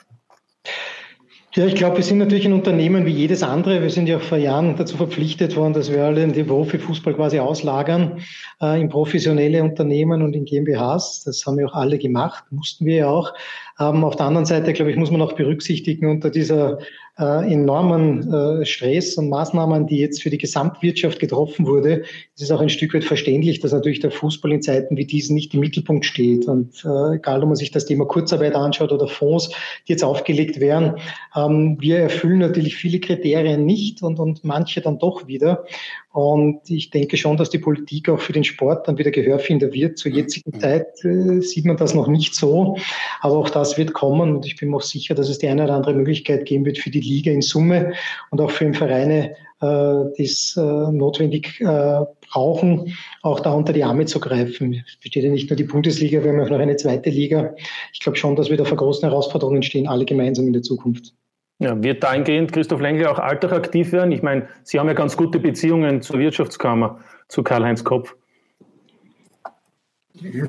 Ja, 1.57 1.65
ich 1.65 1.73
glaube, 1.73 1.97
wir 1.97 2.03
sind 2.03 2.19
natürlich 2.19 2.45
ein 2.45 2.53
Unternehmen 2.53 3.07
wie 3.07 3.11
jedes 3.13 3.41
andere. 3.41 3.81
Wir 3.81 3.89
sind 3.89 4.07
ja 4.07 4.19
vor 4.19 4.37
Jahren 4.37 4.75
dazu 4.75 4.95
verpflichtet 4.95 5.55
worden, 5.55 5.73
dass 5.73 5.91
wir 5.91 6.03
alle 6.03 6.27
den 6.27 6.45
Profifußball 6.45 7.15
quasi 7.15 7.39
auslagern 7.39 8.21
äh, 8.61 8.79
in 8.79 8.89
professionelle 8.89 9.63
Unternehmen 9.63 10.21
und 10.21 10.35
in 10.35 10.45
GmbHs. 10.45 11.23
Das 11.25 11.43
haben 11.47 11.57
wir 11.57 11.67
auch 11.67 11.73
alle 11.73 11.97
gemacht, 11.97 12.43
mussten 12.51 12.85
wir 12.85 12.95
ja 12.97 13.07
auch. 13.09 13.33
Ähm, 13.79 14.03
auf 14.03 14.15
der 14.15 14.25
anderen 14.25 14.45
Seite, 14.45 14.73
glaube 14.73 14.91
ich, 14.91 14.97
muss 14.97 15.11
man 15.11 15.21
auch 15.21 15.33
berücksichtigen, 15.33 16.09
unter 16.09 16.29
dieser 16.29 16.79
äh, 17.19 17.51
enormen 17.51 18.31
äh, 18.31 18.65
Stress 18.65 19.17
und 19.17 19.29
Maßnahmen, 19.29 19.87
die 19.87 19.97
jetzt 19.97 20.21
für 20.21 20.29
die 20.29 20.37
Gesamtwirtschaft 20.37 21.19
getroffen 21.19 21.65
wurde, 21.65 22.03
ist 22.35 22.43
es 22.43 22.51
auch 22.51 22.61
ein 22.61 22.69
Stück 22.69 22.93
weit 22.93 23.03
verständlich, 23.03 23.59
dass 23.59 23.71
natürlich 23.71 23.99
der 23.99 24.11
Fußball 24.11 24.51
in 24.51 24.61
Zeiten 24.61 24.97
wie 24.97 25.05
diesen 25.05 25.35
nicht 25.35 25.53
im 25.53 25.59
Mittelpunkt 25.59 26.05
steht. 26.05 26.47
Und 26.47 26.83
äh, 26.85 27.15
egal, 27.15 27.41
ob 27.41 27.49
man 27.49 27.55
sich 27.55 27.71
das 27.71 27.85
Thema 27.85 28.05
Kurzarbeit 28.05 28.55
anschaut 28.55 28.91
oder 28.91 29.07
Fonds, 29.07 29.49
die 29.87 29.93
jetzt 29.93 30.03
aufgelegt 30.03 30.59
werden, 30.59 30.95
ähm, 31.35 31.77
wir 31.79 31.97
erfüllen 31.97 32.39
natürlich 32.39 32.75
viele 32.75 32.99
Kriterien 32.99 33.65
nicht 33.65 34.03
und, 34.03 34.19
und 34.19 34.43
manche 34.43 34.81
dann 34.81 34.99
doch 34.99 35.27
wieder. 35.27 35.65
Und 36.13 36.69
ich 36.69 36.89
denke 36.89 37.17
schon, 37.17 37.37
dass 37.37 37.49
die 37.49 37.59
Politik 37.59 38.09
auch 38.09 38.19
für 38.19 38.33
den 38.33 38.43
Sport 38.43 38.87
dann 38.87 38.97
wieder 38.97 39.11
Gehör 39.11 39.39
finden 39.39 39.71
wird. 39.73 39.97
Zur 39.97 40.11
jetzigen 40.11 40.51
mhm. 40.55 40.59
Zeit 40.59 40.87
äh, 41.03 41.41
sieht 41.41 41.65
man 41.65 41.77
das 41.77 41.93
noch 41.93 42.07
nicht 42.07 42.33
so, 42.33 42.77
aber 43.19 43.37
auch 43.37 43.49
das 43.49 43.77
wird 43.77 43.93
kommen 43.93 44.35
und 44.35 44.45
ich 44.45 44.55
bin 44.55 44.69
mir 44.69 44.77
auch 44.77 44.81
sicher, 44.81 45.15
dass 45.15 45.29
es 45.29 45.37
die 45.37 45.47
eine 45.47 45.65
oder 45.65 45.75
andere 45.75 45.93
Möglichkeit 45.93 46.45
geben 46.45 46.65
wird 46.65 46.77
für 46.77 46.89
die 46.89 47.01
Liga 47.01 47.31
in 47.31 47.41
Summe 47.41 47.93
und 48.31 48.41
auch 48.41 48.51
für 48.51 48.63
den 48.63 48.73
Vereine, 48.73 49.35
äh, 49.59 50.05
das 50.17 50.55
äh, 50.57 50.61
notwendig 50.91 51.59
äh, 51.61 51.99
brauchen, 52.31 52.95
auch 53.21 53.39
da 53.39 53.53
unter 53.53 53.73
die 53.73 53.83
Arme 53.83 54.05
zu 54.05 54.19
greifen. 54.19 54.83
Es 54.87 54.97
besteht 54.97 55.23
ja 55.23 55.29
nicht 55.29 55.49
nur 55.49 55.57
die 55.57 55.63
Bundesliga, 55.63 56.23
wir 56.23 56.31
haben 56.31 56.41
auch 56.41 56.49
noch 56.49 56.59
eine 56.59 56.77
zweite 56.77 57.09
Liga. 57.09 57.55
Ich 57.93 57.99
glaube 57.99 58.17
schon, 58.17 58.35
dass 58.35 58.49
wir 58.49 58.57
da 58.57 58.65
vor 58.65 58.77
großen 58.77 59.07
Herausforderungen 59.07 59.63
stehen, 59.63 59.87
alle 59.87 60.05
gemeinsam 60.05 60.47
in 60.47 60.53
der 60.53 60.61
Zukunft. 60.61 61.13
Ja, 61.59 61.81
wird 61.81 62.03
dahingehend 62.03 62.53
Christoph 62.53 62.81
Lengle 62.81 63.09
auch 63.09 63.17
Alltag 63.17 63.51
aktiv 63.51 63.91
werden? 63.91 64.11
Ich 64.11 64.21
meine, 64.21 64.47
Sie 64.63 64.79
haben 64.79 64.87
ja 64.87 64.93
ganz 64.93 65.17
gute 65.17 65.39
Beziehungen 65.39 66.01
zur 66.01 66.19
Wirtschaftskammer, 66.19 66.99
zu 67.27 67.41
Karl-Heinz 67.41 67.83
Kopf. 67.83 68.15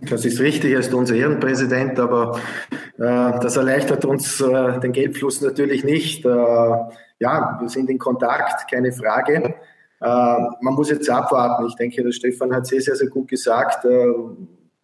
Das 0.09 0.25
ist 0.25 0.41
richtig, 0.41 0.73
er 0.73 0.81
ist 0.81 0.95
unser 0.95 1.15
Ehrenpräsident, 1.15 1.99
aber 1.99 2.41
äh, 2.71 3.00
das 3.00 3.57
erleichtert 3.57 4.05
uns 4.05 4.41
äh, 4.41 4.81
den 4.81 4.93
Geldfluss 4.93 5.41
natürlich 5.41 5.85
nicht. 5.85 6.25
Äh, 6.25 6.29
ja, 6.29 7.59
wir 7.61 7.69
sind 7.69 7.91
in 7.91 7.99
Kontakt, 7.99 8.71
keine 8.71 8.93
Frage. 8.93 9.55
Äh, 10.00 10.37
man 10.61 10.75
muss 10.75 10.91
jetzt 10.91 11.11
abwarten. 11.11 11.67
Ich 11.67 11.75
denke, 11.77 12.03
der 12.03 12.12
Stefan 12.12 12.55
hat 12.55 12.67
sehr, 12.67 12.81
sehr, 12.81 12.97
sehr 12.97 13.09
gut 13.09 13.29
gesagt. 13.29 13.85
Äh, 13.85 14.07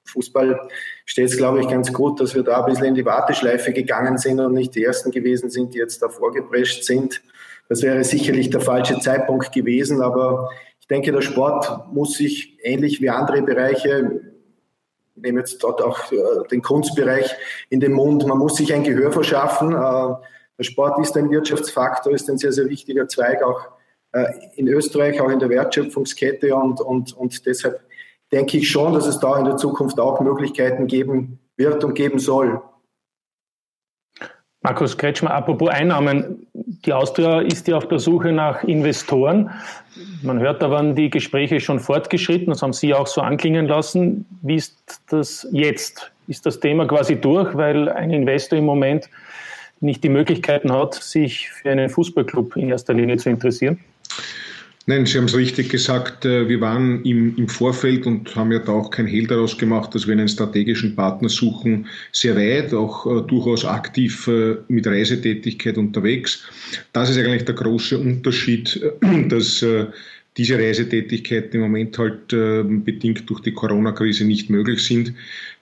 Fußball 0.06 0.68
steht 1.04 1.26
es, 1.26 1.36
glaube 1.36 1.60
ich, 1.60 1.68
ganz 1.68 1.92
gut, 1.92 2.20
dass 2.20 2.34
wir 2.34 2.42
da 2.42 2.64
ein 2.64 2.70
bisschen 2.70 2.86
in 2.86 2.94
die 2.94 3.04
Warteschleife 3.04 3.72
gegangen 3.72 4.18
sind 4.18 4.40
und 4.40 4.54
nicht 4.54 4.74
die 4.74 4.84
Ersten 4.84 5.10
gewesen 5.10 5.50
sind, 5.50 5.74
die 5.74 5.78
jetzt 5.78 6.02
da 6.02 6.08
vorgeprescht 6.08 6.84
sind. 6.84 7.22
Das 7.68 7.82
wäre 7.82 8.04
sicherlich 8.04 8.50
der 8.50 8.60
falsche 8.60 8.98
Zeitpunkt 9.00 9.52
gewesen, 9.52 10.02
aber 10.02 10.50
ich 10.80 10.88
denke, 10.88 11.12
der 11.12 11.22
Sport 11.22 11.92
muss 11.92 12.14
sich 12.14 12.58
ähnlich 12.62 13.00
wie 13.00 13.08
andere 13.08 13.42
Bereiche, 13.42 14.20
ich 15.16 15.22
nehme 15.22 15.40
jetzt 15.40 15.62
dort 15.62 15.80
auch 15.80 16.12
äh, 16.12 16.16
den 16.50 16.60
Kunstbereich 16.60 17.34
in 17.70 17.80
den 17.80 17.92
Mund, 17.92 18.26
man 18.26 18.38
muss 18.38 18.56
sich 18.56 18.74
ein 18.74 18.82
Gehör 18.82 19.12
verschaffen. 19.12 19.72
Äh, 19.72 20.14
der 20.58 20.64
Sport 20.64 20.98
ist 20.98 21.16
ein 21.16 21.30
Wirtschaftsfaktor, 21.30 22.12
ist 22.12 22.28
ein 22.28 22.38
sehr, 22.38 22.52
sehr 22.52 22.68
wichtiger 22.68 23.08
Zweig 23.08 23.42
auch 23.42 23.60
äh, 24.12 24.26
in 24.56 24.68
Österreich, 24.68 25.20
auch 25.20 25.30
in 25.30 25.38
der 25.38 25.48
Wertschöpfungskette 25.50 26.54
und, 26.54 26.80
und, 26.80 27.16
und 27.16 27.46
deshalb 27.46 27.80
denke 28.34 28.58
ich 28.58 28.68
schon, 28.68 28.92
dass 28.92 29.06
es 29.06 29.20
da 29.20 29.38
in 29.38 29.44
der 29.44 29.56
Zukunft 29.56 30.00
auch 30.00 30.20
Möglichkeiten 30.20 30.88
geben 30.88 31.38
wird 31.56 31.84
und 31.84 31.94
geben 31.94 32.18
soll. 32.18 32.60
Markus 34.60 34.98
Kretschmer, 34.98 35.30
apropos 35.30 35.68
Einnahmen. 35.68 36.48
Die 36.52 36.92
Austria 36.92 37.42
ist 37.42 37.68
ja 37.68 37.76
auf 37.76 37.86
der 37.86 38.00
Suche 38.00 38.32
nach 38.32 38.64
Investoren. 38.64 39.50
Man 40.22 40.40
hört, 40.40 40.62
da 40.62 40.70
waren 40.70 40.96
die 40.96 41.10
Gespräche 41.10 41.60
schon 41.60 41.78
fortgeschritten, 41.78 42.46
das 42.48 42.62
haben 42.62 42.72
Sie 42.72 42.92
auch 42.92 43.06
so 43.06 43.20
anklingen 43.20 43.68
lassen. 43.68 44.26
Wie 44.42 44.56
ist 44.56 45.00
das 45.10 45.46
jetzt? 45.52 46.10
Ist 46.26 46.44
das 46.44 46.58
Thema 46.58 46.86
quasi 46.86 47.20
durch, 47.20 47.54
weil 47.56 47.88
ein 47.88 48.10
Investor 48.10 48.58
im 48.58 48.64
Moment 48.64 49.08
nicht 49.80 50.02
die 50.02 50.08
Möglichkeiten 50.08 50.72
hat, 50.72 50.94
sich 50.94 51.50
für 51.50 51.70
einen 51.70 51.88
Fußballclub 51.88 52.56
in 52.56 52.70
erster 52.70 52.94
Linie 52.94 53.18
zu 53.18 53.30
interessieren? 53.30 53.78
Nein, 54.86 55.06
Sie 55.06 55.16
haben 55.16 55.24
es 55.24 55.36
richtig 55.36 55.70
gesagt. 55.70 56.26
Äh, 56.26 56.48
wir 56.48 56.60
waren 56.60 57.02
im, 57.04 57.36
im 57.36 57.48
Vorfeld 57.48 58.06
und 58.06 58.36
haben 58.36 58.52
ja 58.52 58.58
da 58.58 58.72
auch 58.72 58.90
kein 58.90 59.06
Hehl 59.06 59.26
daraus 59.26 59.56
gemacht, 59.56 59.94
dass 59.94 60.06
wir 60.06 60.12
einen 60.12 60.28
strategischen 60.28 60.94
Partner 60.94 61.30
suchen, 61.30 61.86
sehr 62.12 62.36
weit, 62.36 62.74
auch 62.74 63.06
äh, 63.06 63.26
durchaus 63.26 63.64
aktiv 63.64 64.28
äh, 64.28 64.56
mit 64.68 64.86
Reisetätigkeit 64.86 65.78
unterwegs. 65.78 66.44
Das 66.92 67.08
ist 67.08 67.16
eigentlich 67.16 67.46
der 67.46 67.54
große 67.54 67.98
Unterschied, 67.98 68.76
äh, 69.00 69.28
dass 69.28 69.64
diese 70.36 70.58
Reisetätigkeiten 70.58 71.54
im 71.54 71.60
Moment 71.60 71.96
halt 71.98 72.32
äh, 72.32 72.62
bedingt 72.64 73.28
durch 73.30 73.40
die 73.40 73.52
Corona-Krise 73.52 74.24
nicht 74.24 74.50
möglich 74.50 74.84
sind. 74.84 75.14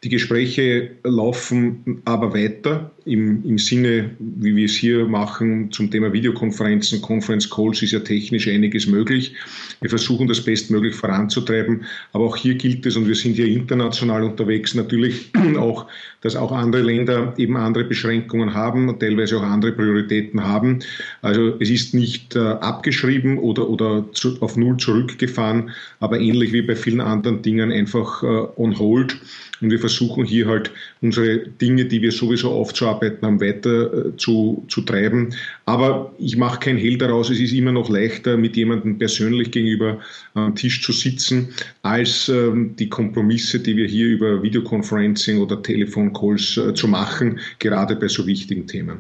Die 0.05 0.09
Gespräche 0.09 0.91
laufen 1.05 2.03
aber 2.05 2.35
weiter 2.35 2.91
im, 3.05 3.45
im 3.45 3.57
Sinne, 3.57 4.11
wie 4.19 4.57
wir 4.57 4.65
es 4.67 4.75
hier 4.75 5.07
machen, 5.07 5.71
zum 5.71 5.93
Thema 5.93 6.13
Videokonferenzen, 6.13 7.01
Conference 7.01 7.49
Calls 7.49 7.83
ist 7.83 7.93
ja 7.93 8.01
technisch 8.01 8.49
einiges 8.49 8.89
möglich. 8.89 9.35
Wir 9.81 9.91
versuchen 9.91 10.27
das 10.27 10.41
bestmöglich 10.41 10.97
voranzutreiben, 10.97 11.85
aber 12.13 12.25
auch 12.25 12.37
hier 12.37 12.57
gilt 12.57 12.85
es, 12.85 12.97
und 12.97 13.07
wir 13.07 13.15
sind 13.15 13.39
ja 13.39 13.45
international 13.45 14.25
unterwegs, 14.25 14.75
natürlich 14.75 15.31
auch, 15.57 15.87
dass 16.21 16.35
auch 16.35 16.51
andere 16.51 16.83
Länder 16.83 17.35
eben 17.37 17.57
andere 17.57 17.85
Beschränkungen 17.85 18.55
haben 18.55 18.89
und 18.89 18.99
teilweise 18.99 19.39
auch 19.39 19.43
andere 19.43 19.71
Prioritäten 19.71 20.43
haben. 20.43 20.81
Also 21.23 21.55
es 21.61 21.71
ist 21.71 21.95
nicht 21.95 22.35
äh, 22.35 22.41
abgeschrieben 22.41 23.39
oder, 23.39 23.69
oder 23.69 24.05
zu, 24.13 24.41
auf 24.43 24.57
Null 24.57 24.79
zurückgefahren, 24.79 25.71
aber 26.01 26.19
ähnlich 26.19 26.53
wie 26.53 26.63
bei 26.63 26.75
vielen 26.75 27.01
anderen 27.01 27.43
Dingen 27.43 27.71
einfach 27.71 28.23
äh, 28.25 28.27
on 28.57 28.77
hold. 28.81 29.21
Und 29.61 29.71
wir 29.71 29.79
versuchen 29.79 29.92
hier 29.99 30.47
halt 30.47 30.71
unsere 31.01 31.39
Dinge, 31.39 31.85
die 31.85 32.03
wir 32.03 32.13
sowieso 32.13 32.51
aufzuarbeiten 32.51 33.27
haben, 33.27 33.41
weiter 33.41 33.93
äh, 33.93 34.17
zu, 34.17 34.65
zu 34.69 34.83
treiben. 34.83 35.35
Aber 35.67 36.13
ich 36.19 36.37
mache 36.37 36.61
kein 36.61 36.77
Hehl 36.77 36.99
daraus. 36.99 37.31
Es 37.31 37.41
ist 37.41 37.53
immer 37.53 37.73
noch 37.73 37.89
leichter, 37.89 38.37
mit 38.37 38.57
jemandem 38.57 38.99
persönlich 38.99 39.51
gegenüber 39.51 39.99
am 40.35 40.55
Tisch 40.55 40.83
zu 40.83 40.93
sitzen, 40.93 41.49
als 41.83 42.29
ähm, 42.29 42.75
die 42.77 42.89
Kompromisse, 42.89 43.61
die 43.61 43.77
wir 43.77 43.87
hier 43.87 44.07
über 44.07 44.43
Videoconferencing 44.43 45.41
oder 45.41 45.63
Telefoncalls 45.63 46.57
äh, 46.57 46.75
zu 46.75 46.89
machen, 46.89 47.39
gerade 47.59 47.97
bei 47.97 48.09
so 48.09 48.27
wichtigen 48.27 48.67
Themen. 48.67 48.99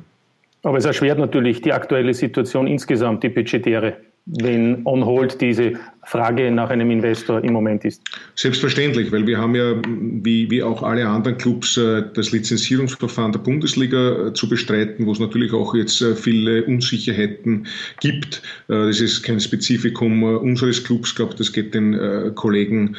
Aber 0.64 0.78
es 0.78 0.84
erschwert 0.84 1.18
natürlich 1.18 1.60
die 1.60 1.72
aktuelle 1.72 2.14
Situation 2.14 2.66
insgesamt, 2.66 3.24
die 3.24 3.28
budgetäre 3.28 3.96
wenn 4.26 4.82
on 4.84 5.04
hold 5.04 5.40
diese 5.40 5.74
Frage 6.04 6.50
nach 6.50 6.70
einem 6.70 6.90
Investor 6.90 7.42
im 7.44 7.52
Moment 7.52 7.84
ist? 7.84 8.02
Selbstverständlich, 8.34 9.12
weil 9.12 9.26
wir 9.26 9.38
haben 9.38 9.54
ja, 9.54 9.74
wie, 9.86 10.50
wie 10.50 10.62
auch 10.62 10.82
alle 10.82 11.06
anderen 11.06 11.38
Clubs, 11.38 11.76
äh, 11.76 12.02
das 12.14 12.32
Lizenzierungsverfahren 12.32 13.30
der 13.30 13.38
Bundesliga 13.38 14.28
äh, 14.28 14.32
zu 14.32 14.48
bestreiten, 14.48 15.06
wo 15.06 15.12
es 15.12 15.20
natürlich 15.20 15.52
auch 15.52 15.74
jetzt 15.74 16.02
äh, 16.02 16.16
viele 16.16 16.64
Unsicherheiten 16.64 17.66
gibt. 18.00 18.42
Das 18.68 19.00
ist 19.00 19.22
kein 19.22 19.40
Spezifikum 19.40 20.22
unseres 20.22 20.82
Clubs, 20.82 21.14
glaube 21.14 21.34
das 21.36 21.52
geht 21.52 21.74
den 21.74 22.34
Kollegen 22.34 22.96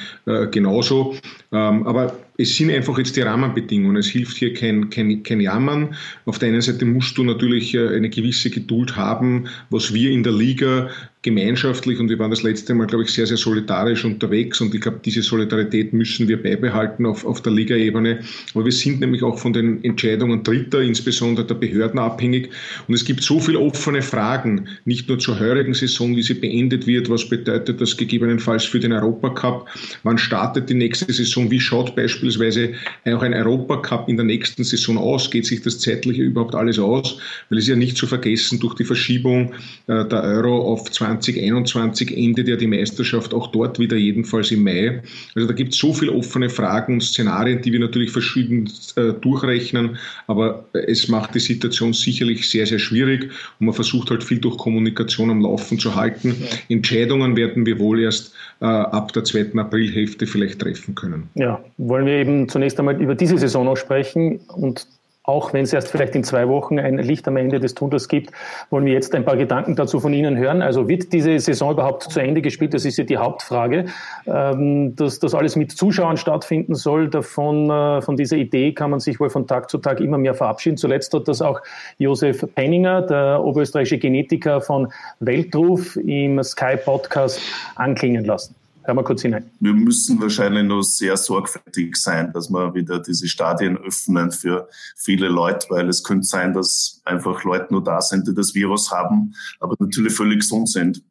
genauso. 0.51 1.15
Ähm, 1.51 1.85
aber 1.85 2.17
es 2.37 2.55
sind 2.55 2.71
einfach 2.71 2.97
jetzt 2.97 3.15
die 3.15 3.21
Rahmenbedingungen. 3.21 3.97
Es 3.97 4.07
hilft 4.07 4.37
hier 4.37 4.53
kein, 4.53 4.89
kein, 4.89 5.23
kein 5.23 5.39
Jammern. 5.39 5.95
Auf 6.25 6.39
der 6.39 6.49
einen 6.49 6.61
Seite 6.61 6.85
musst 6.85 7.17
du 7.17 7.23
natürlich 7.23 7.77
eine 7.77 8.09
gewisse 8.09 8.49
Geduld 8.49 8.95
haben, 8.95 9.47
was 9.69 9.93
wir 9.93 10.11
in 10.11 10.23
der 10.23 10.33
Liga 10.33 10.89
gemeinschaftlich 11.23 11.99
und 11.99 12.09
wir 12.09 12.19
waren 12.19 12.31
das 12.31 12.43
letzte 12.43 12.73
Mal, 12.73 12.85
glaube 12.85 13.05
ich, 13.05 13.11
sehr, 13.11 13.25
sehr 13.25 13.37
solidarisch 13.37 14.03
unterwegs 14.03 14.59
und 14.59 14.75
ich 14.75 14.81
glaube, 14.81 14.99
diese 15.03 15.21
Solidarität 15.21 15.93
müssen 15.93 16.27
wir 16.27 16.41
beibehalten 16.41 17.05
auf, 17.05 17.25
auf 17.25 17.41
der 17.41 17.53
Ligaebene. 17.53 18.19
Aber 18.53 18.65
wir 18.65 18.71
sind 18.73 18.99
nämlich 18.99 19.23
auch 19.23 19.39
von 19.39 19.53
den 19.53 19.81
Entscheidungen 19.85 20.43
Dritter, 20.43 20.81
insbesondere 20.81 21.47
der 21.47 21.55
Behörden 21.55 21.97
abhängig. 21.97 22.49
Und 22.87 22.93
es 22.93 23.05
gibt 23.05 23.23
so 23.23 23.39
viele 23.39 23.59
offene 23.59 24.01
Fragen, 24.01 24.67
nicht 24.83 25.07
nur 25.07 25.17
zur 25.17 25.39
heurigen 25.39 25.73
Saison, 25.73 26.13
wie 26.15 26.23
sie 26.23 26.33
beendet 26.33 26.87
wird, 26.87 27.09
was 27.09 27.29
bedeutet 27.29 27.79
das 27.79 27.95
gegebenenfalls 27.95 28.65
für 28.65 28.81
den 28.81 28.91
Europacup, 28.91 29.69
wann 30.03 30.17
startet 30.17 30.69
die 30.69 30.73
nächste 30.73 31.11
Saison, 31.13 31.49
wie 31.49 31.59
schaut 31.61 31.95
beispielsweise 31.95 32.73
auch 33.05 33.21
ein 33.21 33.33
Europacup 33.33 34.09
in 34.09 34.17
der 34.17 34.25
nächsten 34.25 34.65
Saison 34.65 34.97
aus, 34.97 35.31
geht 35.31 35.45
sich 35.45 35.61
das 35.61 35.79
zeitliche 35.79 36.21
überhaupt 36.21 36.53
alles 36.53 36.79
aus, 36.79 37.17
weil 37.49 37.59
es 37.59 37.67
ja 37.67 37.77
nicht 37.77 37.95
zu 37.95 38.07
vergessen, 38.07 38.59
durch 38.59 38.75
die 38.75 38.83
Verschiebung 38.83 39.53
äh, 39.87 40.05
der 40.05 40.23
Euro 40.23 40.73
auf 40.73 40.91
20 40.91 41.12
2021 41.21 42.15
endet 42.17 42.47
ja 42.47 42.55
die 42.55 42.67
Meisterschaft 42.67 43.33
auch 43.33 43.47
dort 43.47 43.79
wieder, 43.79 43.97
jedenfalls 43.97 44.51
im 44.51 44.63
Mai. 44.63 45.01
Also 45.35 45.47
da 45.47 45.53
gibt 45.53 45.73
es 45.73 45.79
so 45.79 45.93
viele 45.93 46.11
offene 46.11 46.49
Fragen 46.49 46.95
und 46.95 47.01
Szenarien, 47.01 47.61
die 47.61 47.71
wir 47.71 47.79
natürlich 47.79 48.11
verschieden 48.11 48.69
äh, 48.95 49.13
durchrechnen, 49.13 49.97
aber 50.27 50.65
es 50.73 51.07
macht 51.07 51.35
die 51.35 51.39
Situation 51.39 51.93
sicherlich 51.93 52.49
sehr, 52.49 52.65
sehr 52.65 52.79
schwierig 52.79 53.29
und 53.59 53.67
man 53.67 53.75
versucht 53.75 54.09
halt 54.09 54.23
viel 54.23 54.39
durch 54.39 54.57
Kommunikation 54.57 55.29
am 55.29 55.41
Laufen 55.41 55.79
zu 55.79 55.95
halten. 55.95 56.35
Ja. 56.39 56.47
Entscheidungen 56.69 57.35
werden 57.35 57.65
wir 57.65 57.79
wohl 57.79 58.01
erst 58.01 58.33
äh, 58.61 58.65
ab 58.65 59.13
der 59.13 59.23
zweiten 59.23 59.59
Aprilhälfte 59.59 60.27
vielleicht 60.27 60.59
treffen 60.59 60.95
können. 60.95 61.29
Ja, 61.35 61.63
wollen 61.77 62.05
wir 62.05 62.13
eben 62.13 62.47
zunächst 62.49 62.79
einmal 62.79 63.01
über 63.01 63.15
diese 63.15 63.37
Saison 63.37 63.65
noch 63.65 63.77
sprechen 63.77 64.39
und 64.47 64.87
auch 65.23 65.53
wenn 65.53 65.63
es 65.63 65.71
erst 65.71 65.87
vielleicht 65.87 66.15
in 66.15 66.23
zwei 66.25 66.49
Wochen 66.49 66.79
ein 66.79 66.97
Licht 66.97 67.27
am 67.29 67.37
Ende 67.37 67.61
des 67.61 67.75
Tunnels 67.75 68.09
gibt, 68.09 68.31
wollen 68.69 68.85
wir 68.85 68.91
jetzt 68.91 69.15
ein 69.15 69.23
paar 69.23 69.37
Gedanken 69.37 69.75
dazu 69.75 70.01
von 70.01 70.13
Ihnen 70.13 70.37
hören. 70.37 70.61
Also 70.61 70.89
wird 70.89 71.13
diese 71.13 71.39
Saison 71.39 71.71
überhaupt 71.71 72.03
zu 72.03 72.19
Ende 72.19 72.41
gespielt? 72.41 72.73
Das 72.73 72.83
ist 72.83 72.97
ja 72.97 73.05
die 73.05 73.17
Hauptfrage. 73.17 73.85
Ähm, 74.25 74.95
dass 74.97 75.19
das 75.19 75.33
alles 75.33 75.55
mit 75.55 75.71
Zuschauern 75.71 76.17
stattfinden 76.17 76.75
soll, 76.75 77.09
davon, 77.09 77.69
äh, 77.69 78.01
von 78.01 78.17
dieser 78.17 78.35
Idee 78.35 78.73
kann 78.73 78.91
man 78.91 78.99
sich 78.99 79.19
wohl 79.21 79.29
von 79.29 79.47
Tag 79.47 79.69
zu 79.69 79.77
Tag 79.77 80.01
immer 80.01 80.17
mehr 80.17 80.33
verabschieden. 80.33 80.75
Zuletzt 80.75 81.13
hat 81.13 81.27
das 81.29 81.41
auch 81.41 81.61
Josef 81.99 82.45
Penninger, 82.53 83.03
der 83.03 83.41
oberösterreichische 83.43 83.99
Genetiker 83.99 84.59
von 84.59 84.91
Weltruf, 85.21 85.95
im 85.95 86.43
Sky 86.43 86.75
Podcast 86.75 87.39
anklingen 87.75 88.25
lassen. 88.25 88.55
Hören 88.85 88.97
wir 88.97 89.03
kurz 89.03 89.21
hinein. 89.21 89.49
Wir 89.59 89.73
müssen 89.73 90.19
wahrscheinlich 90.21 90.65
noch 90.65 90.83
sehr 90.83 91.15
sorgfältig 91.15 91.95
sein, 91.95 92.33
dass 92.33 92.49
wir 92.49 92.73
wieder 92.73 92.99
diese 92.99 93.27
Stadien 93.27 93.77
öffnen 93.77 94.31
für 94.31 94.67
viele 94.97 95.29
Leute, 95.29 95.67
weil 95.69 95.87
es 95.87 96.03
könnte 96.03 96.27
sein, 96.27 96.53
dass 96.53 97.01
einfach 97.05 97.43
Leute 97.45 97.67
nur 97.71 97.83
da 97.83 98.01
sind, 98.01 98.27
die 98.27 98.33
das 98.33 98.53
Virus 98.53 98.91
haben, 98.91 99.33
aber 99.59 99.75
natürlich 99.79 100.13
völlig 100.13 100.41
gesund 100.41 100.69
sind. 100.69 101.01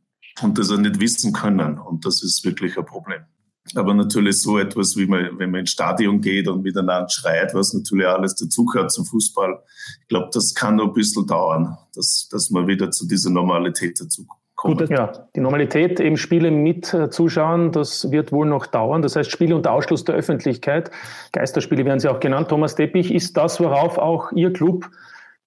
und 0.41 0.59
das 0.59 0.71
auch 0.71 0.79
nicht 0.79 1.00
wissen 1.00 1.33
können. 1.33 1.79
Und 1.79 2.07
das 2.07 2.23
ist 2.23 2.45
wirklich 2.45 2.79
ein 2.79 2.87
Problem. 2.87 3.23
Aber 3.75 3.95
natürlich 3.95 4.41
so 4.41 4.59
etwas, 4.59 4.97
wie 4.97 5.07
man, 5.07 5.38
wenn 5.38 5.50
man 5.50 5.61
ins 5.61 5.71
Stadion 5.71 6.21
geht 6.21 6.49
und 6.49 6.62
miteinander 6.62 7.09
schreit, 7.09 7.55
was 7.55 7.73
natürlich 7.73 8.07
alles 8.07 8.35
dazugehört 8.35 8.91
zum 8.91 9.05
Fußball. 9.05 9.62
Ich 10.00 10.09
glaube, 10.09 10.31
das 10.33 10.55
kann 10.55 10.76
noch 10.76 10.88
ein 10.88 10.93
bisschen 10.95 11.26
dauern, 11.26 11.76
dass, 11.95 12.29
dass 12.31 12.50
man 12.50 12.67
wieder 12.67 12.91
zu 12.91 13.07
dieser 13.07 13.31
Normalität 13.31 14.00
dazukommt. 14.00 14.41
Gut, 14.62 14.88
ja, 14.90 15.12
die 15.35 15.40
Normalität, 15.40 15.99
eben 15.99 16.16
Spiele 16.16 16.52
mit 16.52 16.95
äh, 16.95 17.11
Zuschauern, 17.11 17.73
das 17.73 18.12
wird 18.12 18.31
wohl 18.31 18.47
noch 18.47 18.66
dauern. 18.66 19.02
Das 19.02 19.16
heißt, 19.16 19.28
Spiele 19.28 19.57
unter 19.57 19.73
Ausschluss 19.73 20.04
der 20.04 20.14
Öffentlichkeit, 20.14 20.92
Geisterspiele 21.33 21.85
werden 21.85 21.99
sie 21.99 22.09
auch 22.09 22.21
genannt. 22.21 22.49
Thomas 22.49 22.76
Teppich, 22.76 23.12
ist 23.12 23.37
das, 23.37 23.59
worauf 23.59 23.99
auch 23.99 24.31
Ihr 24.31 24.52
Club 24.52 24.88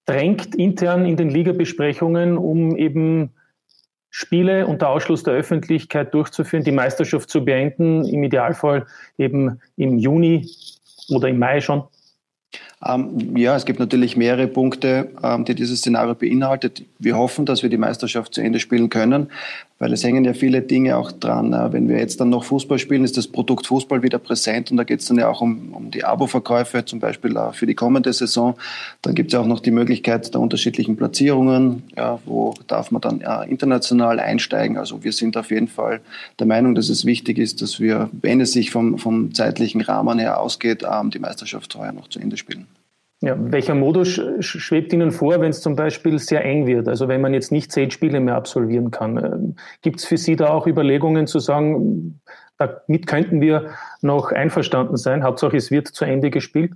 drängt 0.04 0.54
intern 0.54 1.06
in 1.06 1.16
den 1.16 1.30
Ligabesprechungen, 1.30 2.36
um 2.36 2.76
eben 2.76 3.32
Spiele 4.10 4.66
unter 4.66 4.90
Ausschluss 4.90 5.22
der 5.22 5.32
Öffentlichkeit 5.32 6.12
durchzuführen, 6.12 6.64
die 6.64 6.72
Meisterschaft 6.72 7.30
zu 7.30 7.44
beenden, 7.44 8.04
im 8.04 8.22
Idealfall 8.22 8.86
eben 9.16 9.60
im 9.76 9.96
Juni 9.96 10.46
oder 11.08 11.28
im 11.28 11.38
Mai 11.38 11.62
schon? 11.62 11.84
Ähm, 12.84 13.36
ja, 13.36 13.56
es 13.56 13.64
gibt 13.64 13.78
natürlich 13.78 14.16
mehrere 14.16 14.46
Punkte, 14.46 15.10
ähm, 15.22 15.44
die 15.44 15.54
dieses 15.54 15.80
Szenario 15.80 16.14
beinhaltet. 16.14 16.82
Wir 16.98 17.16
hoffen, 17.16 17.46
dass 17.46 17.62
wir 17.62 17.70
die 17.70 17.78
Meisterschaft 17.78 18.34
zu 18.34 18.40
Ende 18.40 18.60
spielen 18.60 18.90
können, 18.90 19.30
weil 19.78 19.92
es 19.92 20.04
hängen 20.04 20.24
ja 20.24 20.32
viele 20.32 20.62
Dinge 20.62 20.96
auch 20.96 21.12
dran. 21.12 21.52
Äh, 21.52 21.72
wenn 21.72 21.88
wir 21.88 21.98
jetzt 21.98 22.20
dann 22.20 22.30
noch 22.30 22.44
Fußball 22.44 22.78
spielen, 22.78 23.04
ist 23.04 23.16
das 23.16 23.28
Produkt 23.28 23.66
Fußball 23.66 24.02
wieder 24.02 24.18
präsent 24.18 24.70
und 24.70 24.76
da 24.76 24.84
geht 24.84 25.00
es 25.00 25.06
dann 25.06 25.18
ja 25.18 25.28
auch 25.28 25.40
um, 25.40 25.72
um 25.72 25.90
die 25.90 26.04
Abo-Verkäufe, 26.04 26.84
zum 26.84 27.00
Beispiel 27.00 27.36
äh, 27.36 27.52
für 27.52 27.66
die 27.66 27.74
kommende 27.74 28.12
Saison. 28.12 28.54
Dann 29.02 29.14
gibt 29.14 29.28
es 29.28 29.34
ja 29.34 29.40
auch 29.40 29.46
noch 29.46 29.60
die 29.60 29.70
Möglichkeit 29.70 30.32
der 30.32 30.40
unterschiedlichen 30.40 30.96
Platzierungen. 30.96 31.82
Ja, 31.96 32.18
wo 32.24 32.54
darf 32.66 32.90
man 32.90 33.02
dann 33.02 33.20
ja, 33.20 33.42
international 33.42 34.20
einsteigen? 34.20 34.78
Also 34.78 35.04
wir 35.04 35.12
sind 35.12 35.36
auf 35.36 35.50
jeden 35.50 35.68
Fall 35.68 36.00
der 36.38 36.46
Meinung, 36.46 36.74
dass 36.74 36.88
es 36.88 37.04
wichtig 37.04 37.38
ist, 37.38 37.62
dass 37.62 37.80
wir, 37.80 38.08
wenn 38.12 38.40
es 38.40 38.52
sich 38.52 38.70
vom, 38.70 38.98
vom 38.98 39.34
zeitlichen 39.34 39.80
Rahmen 39.80 40.18
her 40.18 40.40
ausgeht, 40.40 40.84
ähm, 40.90 41.10
die 41.10 41.18
Meisterschaft 41.18 41.72
vorher 41.72 41.92
noch 41.92 42.08
zu 42.08 42.18
Ende 42.18 42.36
spielen. 42.36 42.66
Ja, 43.22 43.34
welcher 43.38 43.74
Modus 43.74 44.20
schwebt 44.40 44.92
Ihnen 44.92 45.10
vor, 45.10 45.40
wenn 45.40 45.50
es 45.50 45.62
zum 45.62 45.74
Beispiel 45.74 46.18
sehr 46.18 46.44
eng 46.44 46.66
wird? 46.66 46.86
Also 46.86 47.08
wenn 47.08 47.22
man 47.22 47.32
jetzt 47.32 47.50
nicht 47.50 47.72
zehn 47.72 47.90
Spiele 47.90 48.20
mehr 48.20 48.34
absolvieren 48.36 48.90
kann. 48.90 49.16
Ähm, 49.16 49.56
Gibt 49.80 50.00
es 50.00 50.04
für 50.04 50.18
Sie 50.18 50.36
da 50.36 50.48
auch 50.48 50.66
Überlegungen 50.66 51.26
zu 51.26 51.38
sagen, 51.38 52.20
damit 52.58 53.06
könnten 53.06 53.40
wir 53.40 53.70
noch 54.02 54.32
einverstanden 54.32 54.96
sein? 54.96 55.24
Hauptsache 55.24 55.56
es 55.56 55.70
wird 55.70 55.88
zu 55.88 56.04
Ende 56.04 56.30
gespielt? 56.30 56.72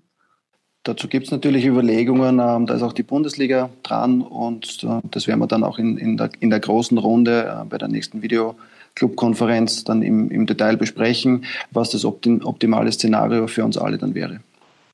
Dazu 0.82 1.08
gibt 1.08 1.26
es 1.26 1.30
natürlich 1.30 1.66
Überlegungen, 1.66 2.38
ähm, 2.38 2.64
da 2.64 2.74
ist 2.74 2.82
auch 2.82 2.94
die 2.94 3.02
Bundesliga 3.02 3.68
dran 3.82 4.22
und 4.22 4.82
äh, 4.82 5.00
das 5.10 5.28
werden 5.28 5.40
wir 5.40 5.46
dann 5.46 5.62
auch 5.62 5.78
in, 5.78 5.98
in, 5.98 6.16
der, 6.16 6.30
in 6.40 6.48
der 6.48 6.60
großen 6.60 6.96
Runde 6.96 7.44
äh, 7.44 7.64
bei 7.66 7.76
der 7.76 7.88
nächsten 7.88 8.22
Videoclub-Konferenz 8.22 9.84
dann 9.84 10.00
im, 10.00 10.30
im 10.30 10.46
Detail 10.46 10.78
besprechen, 10.78 11.44
was 11.70 11.90
das 11.90 12.06
optimale 12.06 12.90
Szenario 12.92 13.46
für 13.46 13.62
uns 13.62 13.76
alle 13.76 13.98
dann 13.98 14.14
wäre. 14.14 14.40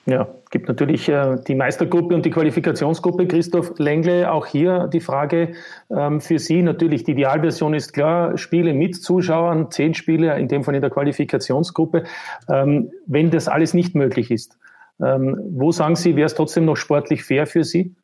Ja, 0.08 0.28
gibt 0.50 0.68
natürlich 0.68 1.08
äh, 1.08 1.36
die 1.48 1.56
Meistergruppe 1.56 2.14
und 2.14 2.24
die 2.24 2.30
Qualifikationsgruppe. 2.30 3.26
Christoph 3.26 3.76
Lengle, 3.78 4.30
auch 4.30 4.46
hier 4.46 4.88
die 4.92 5.00
Frage 5.00 5.54
ähm, 5.90 6.20
für 6.20 6.38
Sie. 6.38 6.62
Natürlich, 6.62 7.02
die 7.02 7.10
Idealversion 7.10 7.74
ist 7.74 7.92
klar, 7.92 8.38
Spiele 8.38 8.72
mit 8.72 8.94
Zuschauern, 8.94 9.68
zehn 9.72 9.94
Spiele, 9.94 10.38
in 10.38 10.46
dem 10.46 10.62
Fall 10.62 10.76
in 10.76 10.80
der 10.80 10.90
Qualifikationsgruppe. 10.90 12.04
Ähm, 12.48 12.92
wenn 13.06 13.32
das 13.32 13.48
alles 13.48 13.74
nicht 13.74 13.96
möglich 13.96 14.30
ist, 14.30 14.56
ähm, 15.04 15.40
wo 15.50 15.72
sagen 15.72 15.96
Sie, 15.96 16.14
wäre 16.14 16.26
es 16.26 16.34
trotzdem 16.34 16.66
noch 16.66 16.76
sportlich 16.76 17.24
fair 17.24 17.48
für 17.48 17.64
Sie? 17.64 17.96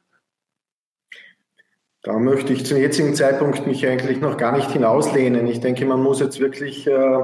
Da 2.03 2.19
möchte 2.19 2.53
ich 2.53 2.67
zum 2.67 2.79
jetzigen 2.79 3.15
Zeitpunkt 3.15 3.65
mich 3.69 3.87
eigentlich 3.87 4.21
noch 4.21 4.37
gar 4.37 4.57
nicht 4.57 4.73
hinauslehnen. 4.73 5.47
Ich 5.47 5.61
denke, 5.61 5.85
man 5.87 6.03
muss 6.03 6.19
jetzt 6.19 6.41
wirklich 6.41 6.89
äh, 6.89 7.19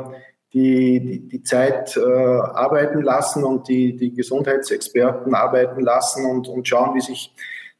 die, 0.52 1.00
die, 1.00 1.28
die 1.28 1.42
Zeit 1.42 1.96
äh, 1.96 2.00
arbeiten 2.00 3.02
lassen 3.02 3.44
und 3.44 3.68
die, 3.68 3.96
die 3.96 4.14
Gesundheitsexperten 4.14 5.34
arbeiten 5.34 5.80
lassen 5.80 6.24
und, 6.24 6.48
und 6.48 6.66
schauen, 6.66 6.94
wie 6.94 7.00
sich 7.00 7.34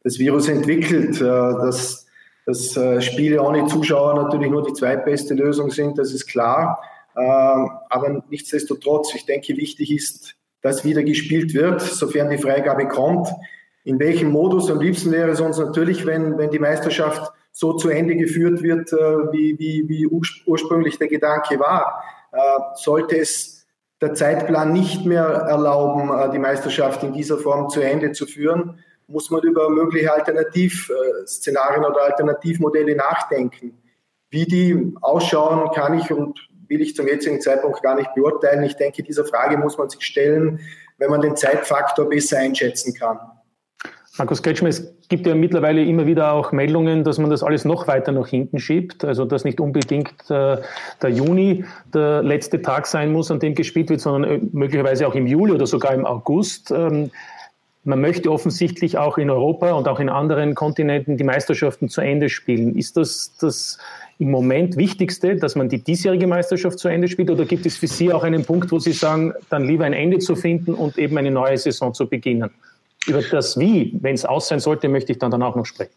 das 0.04 0.18
Virus 0.18 0.48
entwickelt. 0.48 1.20
Äh, 1.20 1.25
dass, 1.25 2.06
dass 2.45 2.76
äh, 2.76 3.00
Spiele 3.00 3.43
ohne 3.43 3.66
Zuschauer 3.66 4.14
natürlich 4.14 4.50
nur 4.50 4.64
die 4.64 4.73
zweitbeste 4.73 5.34
Lösung 5.34 5.71
sind, 5.71 5.99
das 5.99 6.12
ist 6.12 6.26
klar. 6.26 6.80
Äh, 7.14 7.21
aber 7.21 8.23
nichtsdestotrotz, 8.28 9.14
ich 9.14 9.26
denke, 9.26 9.56
wichtig 9.56 9.93
ist, 9.93 10.34
dass 10.60 10.84
wieder 10.84 11.02
gespielt 11.02 11.54
wird, 11.54 11.80
sofern 11.80 12.30
die 12.30 12.38
Freigabe 12.38 12.88
kommt. 12.88 13.28
In 13.84 13.99
welchem 13.99 14.30
Modus? 14.30 14.71
Am 14.71 14.80
liebsten 14.80 15.12
wäre 15.12 15.30
es 15.30 15.40
uns 15.40 15.58
natürlich, 15.58 16.04
wenn, 16.04 16.36
wenn 16.36 16.50
die 16.50 16.58
Meisterschaft 16.58 17.32
so 17.52 17.73
zu 17.73 17.88
Ende 17.88 18.14
geführt 18.16 18.62
wird, 18.62 18.93
äh, 18.93 18.97
wie, 18.97 19.58
wie, 19.58 19.88
wie 19.88 20.06
ursprünglich 20.06 20.99
der 20.99 21.08
Gedanke 21.08 21.58
war. 21.58 22.02
Äh, 22.32 22.38
sollte 22.75 23.17
es 23.17 23.67
der 24.00 24.14
Zeitplan 24.14 24.73
nicht 24.73 25.04
mehr 25.04 25.25
erlauben, 25.25 26.10
äh, 26.10 26.30
die 26.30 26.38
Meisterschaft 26.38 27.02
in 27.02 27.12
dieser 27.12 27.38
Form 27.38 27.69
zu 27.69 27.80
Ende 27.80 28.12
zu 28.12 28.26
führen, 28.26 28.78
muss 29.06 29.30
man 29.30 29.43
über 29.43 29.71
mögliche 29.71 30.12
Alternativszenarien 30.12 31.84
oder 31.84 32.02
Alternativmodelle 32.02 32.95
nachdenken. 32.95 33.78
Wie 34.30 34.45
die 34.45 34.95
ausschauen, 35.00 35.71
kann 35.73 35.99
ich 35.99 36.12
und 36.12 36.38
will 36.69 36.82
ich 36.82 36.95
zum 36.95 37.08
jetzigen 37.08 37.41
Zeitpunkt 37.41 37.82
gar 37.82 37.95
nicht 37.95 38.14
beurteilen. 38.14 38.62
Ich 38.62 38.76
denke, 38.76 39.02
dieser 39.02 39.25
Frage 39.25 39.56
muss 39.56 39.78
man 39.78 39.88
sich 39.88 40.02
stellen, 40.02 40.60
wenn 40.99 41.10
man 41.10 41.23
den 41.23 41.36
Zeitfaktor 41.36 42.08
besser 42.08 42.38
einschätzen 42.38 42.93
kann. 42.93 43.19
Markus 44.19 44.43
Kretschmer, 44.43 44.69
es 44.69 44.93
gibt 45.09 45.28
ja 45.28 45.35
mittlerweile 45.37 45.85
immer 45.85 46.04
wieder 46.04 46.33
auch 46.33 46.50
Meldungen, 46.50 47.04
dass 47.04 47.19
man 47.19 47.31
das 47.31 47.45
alles 47.45 47.65
noch 47.65 47.87
weiter 47.87 48.11
nach 48.11 48.26
hinten 48.26 48.59
schiebt. 48.59 49.04
Also 49.04 49.25
dass 49.25 49.45
nicht 49.45 49.61
unbedingt 49.61 50.13
äh, 50.28 50.57
der 51.00 51.11
Juni 51.11 51.65
der 51.95 52.25
letzte 52.25 52.61
Tag 52.61 52.89
sein 52.89 53.13
muss, 53.13 53.31
an 53.31 53.39
dem 53.39 53.54
gespielt 53.54 53.91
wird, 53.91 54.00
sondern 54.00 54.31
äh, 54.31 54.41
möglicherweise 54.52 55.07
auch 55.07 55.15
im 55.15 55.28
Juli 55.28 55.52
oder 55.52 55.69
sogar 55.69 55.95
im 55.95 56.04
August. 56.04 56.73
Ähm, 56.73 57.13
man 57.85 58.00
möchte 58.00 58.33
offensichtlich 58.33 58.99
auch 58.99 59.19
in 59.19 59.31
Europa 59.31 59.71
und 59.73 59.87
auch 59.87 60.00
in 60.00 60.09
anderen 60.09 60.57
Kontinenten 60.57 61.17
die 61.17 61.25
Meisterschaften 61.25 61.89
zu 61.89 62.00
Ende 62.00 62.28
spielen. 62.28 62.76
Ist 62.76 62.97
das 62.97 63.37
das 63.41 63.78
im 64.19 64.33
Moment 64.33 64.76
Wichtigste, 64.76 65.37
dass 65.37 65.54
man 65.54 65.69
die 65.69 65.83
diesjährige 65.83 66.26
Meisterschaft 66.26 66.81
zu 66.81 66.89
Ende 66.89 67.07
spielt? 67.07 67.31
Oder 67.31 67.45
gibt 67.45 67.67
es 67.67 67.76
für 67.76 67.87
Sie 67.87 68.13
auch 68.13 68.25
einen 68.25 68.45
Punkt, 68.45 68.73
wo 68.73 68.81
Sie 68.81 68.93
sagen, 68.93 69.33
dann 69.49 69.65
lieber 69.65 69.85
ein 69.85 69.93
Ende 69.93 70.19
zu 70.19 70.35
finden 70.35 70.75
und 70.75 70.99
eben 70.99 71.17
eine 71.17 71.31
neue 71.31 71.57
Saison 71.57 71.95
zu 71.95 72.09
beginnen? 72.09 72.50
Über 73.08 73.23
das 73.23 73.58
Wie, 73.58 73.92
wenn 74.00 74.14
es 74.14 74.25
aus 74.25 74.49
sein 74.49 74.60
sollte, 74.60 74.88
möchte 74.88 75.12
ich 75.12 75.18
dann, 75.18 75.42
auch 75.42 75.56
noch 75.56 75.66
sprechen. 75.66 75.92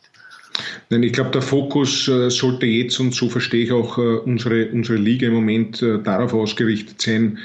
Nein, 0.89 1.03
ich 1.03 1.13
glaube, 1.13 1.31
der 1.31 1.41
Fokus 1.41 2.07
äh, 2.07 2.29
sollte 2.29 2.65
jetzt, 2.65 2.99
und 2.99 3.13
so 3.13 3.29
verstehe 3.29 3.63
ich 3.63 3.71
auch 3.71 3.97
äh, 3.97 4.01
unsere, 4.01 4.67
unsere 4.69 4.97
Liga 4.97 5.27
im 5.27 5.33
Moment, 5.33 5.81
äh, 5.81 5.99
darauf 5.99 6.33
ausgerichtet 6.33 7.01
sein, 7.01 7.37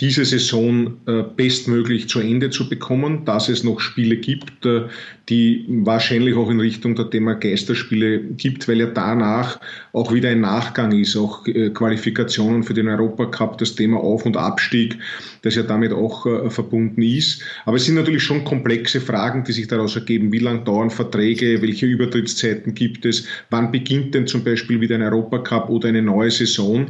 diese 0.00 0.24
Saison 0.24 0.98
äh, 1.06 1.22
bestmöglich 1.22 2.08
zu 2.08 2.20
Ende 2.20 2.50
zu 2.50 2.68
bekommen, 2.68 3.24
dass 3.26 3.48
es 3.48 3.64
noch 3.64 3.80
Spiele 3.80 4.16
gibt, 4.16 4.64
äh, 4.64 4.84
die 5.30 5.64
wahrscheinlich 5.68 6.34
auch 6.34 6.50
in 6.50 6.60
Richtung 6.60 6.94
der 6.96 7.08
Thema 7.08 7.34
Geisterspiele 7.34 8.20
gibt, 8.20 8.68
weil 8.68 8.78
ja 8.78 8.86
danach 8.86 9.60
auch 9.92 10.12
wieder 10.12 10.28
ein 10.28 10.40
Nachgang 10.40 10.92
ist, 10.92 11.16
auch 11.16 11.46
äh, 11.46 11.70
Qualifikationen 11.70 12.62
für 12.62 12.74
den 12.74 12.88
Europacup, 12.88 13.58
das 13.58 13.74
Thema 13.74 13.98
Auf- 13.98 14.26
und 14.26 14.36
Abstieg, 14.36 14.98
das 15.42 15.54
ja 15.54 15.62
damit 15.62 15.92
auch 15.92 16.26
verbunden 16.50 17.02
ist. 17.02 17.42
Aber 17.64 17.76
es 17.76 17.84
sind 17.84 17.94
natürlich 17.94 18.22
schon 18.22 18.44
komplexe 18.44 19.00
Fragen, 19.00 19.44
die 19.44 19.52
sich 19.52 19.68
daraus 19.68 19.96
ergeben. 19.96 20.32
Wie 20.32 20.38
lang 20.38 20.64
dauern 20.64 20.90
Verträge? 20.90 21.62
Welche 21.62 21.86
Übertrittszeiten 21.86 22.74
gibt 22.74 23.06
es? 23.06 23.26
Wann 23.50 23.70
beginnt 23.72 24.14
denn 24.14 24.26
zum 24.26 24.44
Beispiel 24.44 24.80
wieder 24.80 24.96
ein 24.96 25.02
Europacup 25.02 25.70
oder 25.70 25.88
eine 25.88 26.02
neue 26.02 26.30
Saison? 26.30 26.86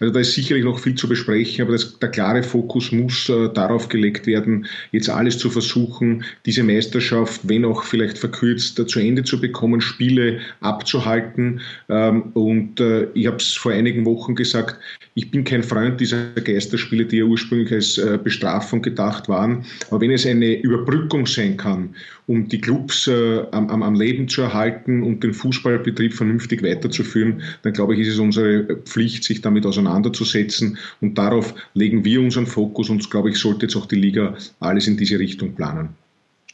Also 0.00 0.12
da 0.12 0.20
ist 0.20 0.34
sicherlich 0.34 0.64
noch 0.64 0.78
viel 0.78 0.94
zu 0.94 1.08
besprechen, 1.08 1.62
aber 1.62 1.72
das, 1.72 1.98
der 1.98 2.10
klare 2.10 2.42
Fokus 2.42 2.92
muss 2.92 3.28
äh, 3.28 3.48
darauf 3.52 3.88
gelegt 3.88 4.26
werden, 4.26 4.66
jetzt 4.92 5.08
alles 5.08 5.38
zu 5.38 5.50
versuchen, 5.50 6.24
diese 6.46 6.62
Meisterschaft, 6.62 7.42
wenn 7.44 7.64
auch 7.64 7.83
vielleicht 7.86 8.18
verkürzt, 8.18 8.78
äh, 8.78 8.86
zu 8.86 9.00
Ende 9.00 9.24
zu 9.24 9.40
bekommen, 9.40 9.80
Spiele 9.80 10.40
abzuhalten. 10.60 11.60
Ähm, 11.88 12.32
und 12.34 12.80
äh, 12.80 13.08
ich 13.14 13.26
habe 13.26 13.36
es 13.36 13.54
vor 13.54 13.72
einigen 13.72 14.04
Wochen 14.04 14.34
gesagt, 14.34 14.78
ich 15.14 15.30
bin 15.30 15.44
kein 15.44 15.62
Freund 15.62 16.00
dieser 16.00 16.26
Geisterspiele, 16.34 17.06
die 17.06 17.18
ja 17.18 17.24
ursprünglich 17.24 17.72
als 17.72 17.98
äh, 17.98 18.18
Bestrafung 18.22 18.82
gedacht 18.82 19.28
waren. 19.28 19.64
Aber 19.90 20.00
wenn 20.00 20.10
es 20.10 20.26
eine 20.26 20.60
Überbrückung 20.60 21.26
sein 21.26 21.56
kann, 21.56 21.94
um 22.26 22.48
die 22.48 22.60
Clubs 22.60 23.06
am, 23.06 23.68
am, 23.70 23.94
Leben 23.94 24.28
zu 24.28 24.40
erhalten 24.40 25.02
und 25.02 25.22
den 25.22 25.34
Fußballbetrieb 25.34 26.14
vernünftig 26.14 26.62
weiterzuführen, 26.62 27.42
dann 27.62 27.74
glaube 27.74 27.94
ich, 27.94 28.00
ist 28.00 28.14
es 28.14 28.18
unsere 28.18 28.76
Pflicht, 28.84 29.24
sich 29.24 29.42
damit 29.42 29.66
auseinanderzusetzen. 29.66 30.78
Und 31.02 31.18
darauf 31.18 31.54
legen 31.74 32.02
wir 32.02 32.22
unseren 32.22 32.46
Fokus 32.46 32.88
und, 32.88 33.10
glaube 33.10 33.28
ich, 33.28 33.36
sollte 33.36 33.66
jetzt 33.66 33.76
auch 33.76 33.84
die 33.84 33.96
Liga 33.96 34.34
alles 34.60 34.86
in 34.86 34.96
diese 34.96 35.18
Richtung 35.18 35.54
planen. 35.54 35.90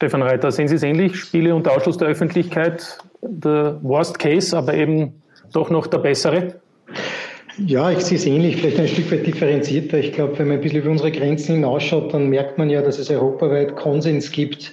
Stefan 0.01 0.23
Reiter, 0.23 0.51
sehen 0.51 0.67
Sie 0.67 0.73
es 0.73 0.81
ähnlich? 0.81 1.15
Spiele 1.15 1.53
unter 1.53 1.77
Ausschluss 1.77 1.95
der 1.95 2.07
Öffentlichkeit, 2.07 2.97
der 3.21 3.77
Worst 3.83 4.17
Case, 4.17 4.57
aber 4.57 4.73
eben 4.73 5.21
doch 5.53 5.69
noch 5.69 5.85
der 5.85 5.99
bessere? 5.99 6.55
Ja, 7.67 7.91
ich 7.91 7.99
sehe 7.99 8.17
es 8.17 8.25
ähnlich, 8.25 8.57
vielleicht 8.57 8.79
ein 8.79 8.87
Stück 8.87 9.11
weit 9.11 9.27
differenzierter. 9.27 9.99
Ich 9.99 10.13
glaube, 10.13 10.39
wenn 10.39 10.47
man 10.47 10.57
ein 10.57 10.61
bisschen 10.61 10.79
über 10.79 10.89
unsere 10.89 11.11
Grenzen 11.11 11.57
hinausschaut, 11.57 12.15
dann 12.15 12.29
merkt 12.29 12.57
man 12.57 12.71
ja, 12.71 12.81
dass 12.81 12.97
es 12.97 13.11
europaweit 13.11 13.75
Konsens 13.75 14.31
gibt 14.31 14.71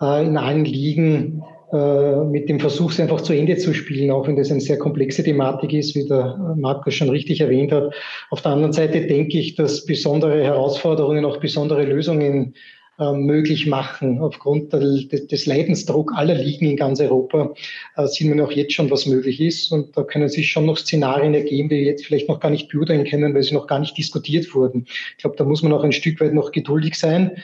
äh, 0.00 0.26
in 0.26 0.36
allen 0.36 0.64
Ligen, 0.64 1.44
äh, 1.72 2.24
mit 2.24 2.48
dem 2.48 2.58
Versuch, 2.58 2.90
es 2.90 2.98
einfach 2.98 3.20
zu 3.20 3.32
Ende 3.32 3.56
zu 3.56 3.74
spielen, 3.74 4.10
auch 4.10 4.26
wenn 4.26 4.34
das 4.34 4.50
eine 4.50 4.60
sehr 4.60 4.78
komplexe 4.78 5.22
Thematik 5.22 5.72
ist, 5.72 5.94
wie 5.94 6.08
der 6.08 6.54
Markus 6.56 6.94
schon 6.94 7.10
richtig 7.10 7.40
erwähnt 7.40 7.70
hat. 7.70 7.94
Auf 8.30 8.42
der 8.42 8.50
anderen 8.50 8.72
Seite 8.72 9.06
denke 9.06 9.38
ich, 9.38 9.54
dass 9.54 9.86
besondere 9.86 10.42
Herausforderungen 10.42 11.24
auch 11.24 11.36
besondere 11.36 11.84
Lösungen 11.84 12.54
möglich 12.98 13.66
machen. 13.66 14.20
Aufgrund 14.20 14.72
des 14.72 15.46
Leidensdruck 15.46 16.12
aller 16.14 16.34
Ligen 16.34 16.66
in 16.66 16.76
ganz 16.76 17.00
Europa 17.00 17.54
äh, 17.96 18.06
sieht 18.06 18.28
man 18.28 18.40
auch 18.40 18.52
jetzt 18.52 18.72
schon, 18.72 18.90
was 18.90 19.06
möglich 19.06 19.40
ist. 19.40 19.72
Und 19.72 19.96
da 19.96 20.02
können 20.02 20.28
sich 20.28 20.50
schon 20.50 20.66
noch 20.66 20.78
Szenarien 20.78 21.34
ergeben, 21.34 21.68
die 21.68 21.76
jetzt 21.76 22.06
vielleicht 22.06 22.28
noch 22.28 22.40
gar 22.40 22.50
nicht 22.50 22.68
beurteilen 22.68 23.04
können, 23.04 23.34
weil 23.34 23.42
sie 23.42 23.54
noch 23.54 23.66
gar 23.66 23.80
nicht 23.80 23.96
diskutiert 23.98 24.54
wurden. 24.54 24.86
Ich 25.16 25.22
glaube, 25.22 25.36
da 25.36 25.44
muss 25.44 25.62
man 25.62 25.72
auch 25.72 25.82
ein 25.82 25.92
Stück 25.92 26.20
weit 26.20 26.34
noch 26.34 26.52
geduldig 26.52 26.94
sein. 26.94 27.42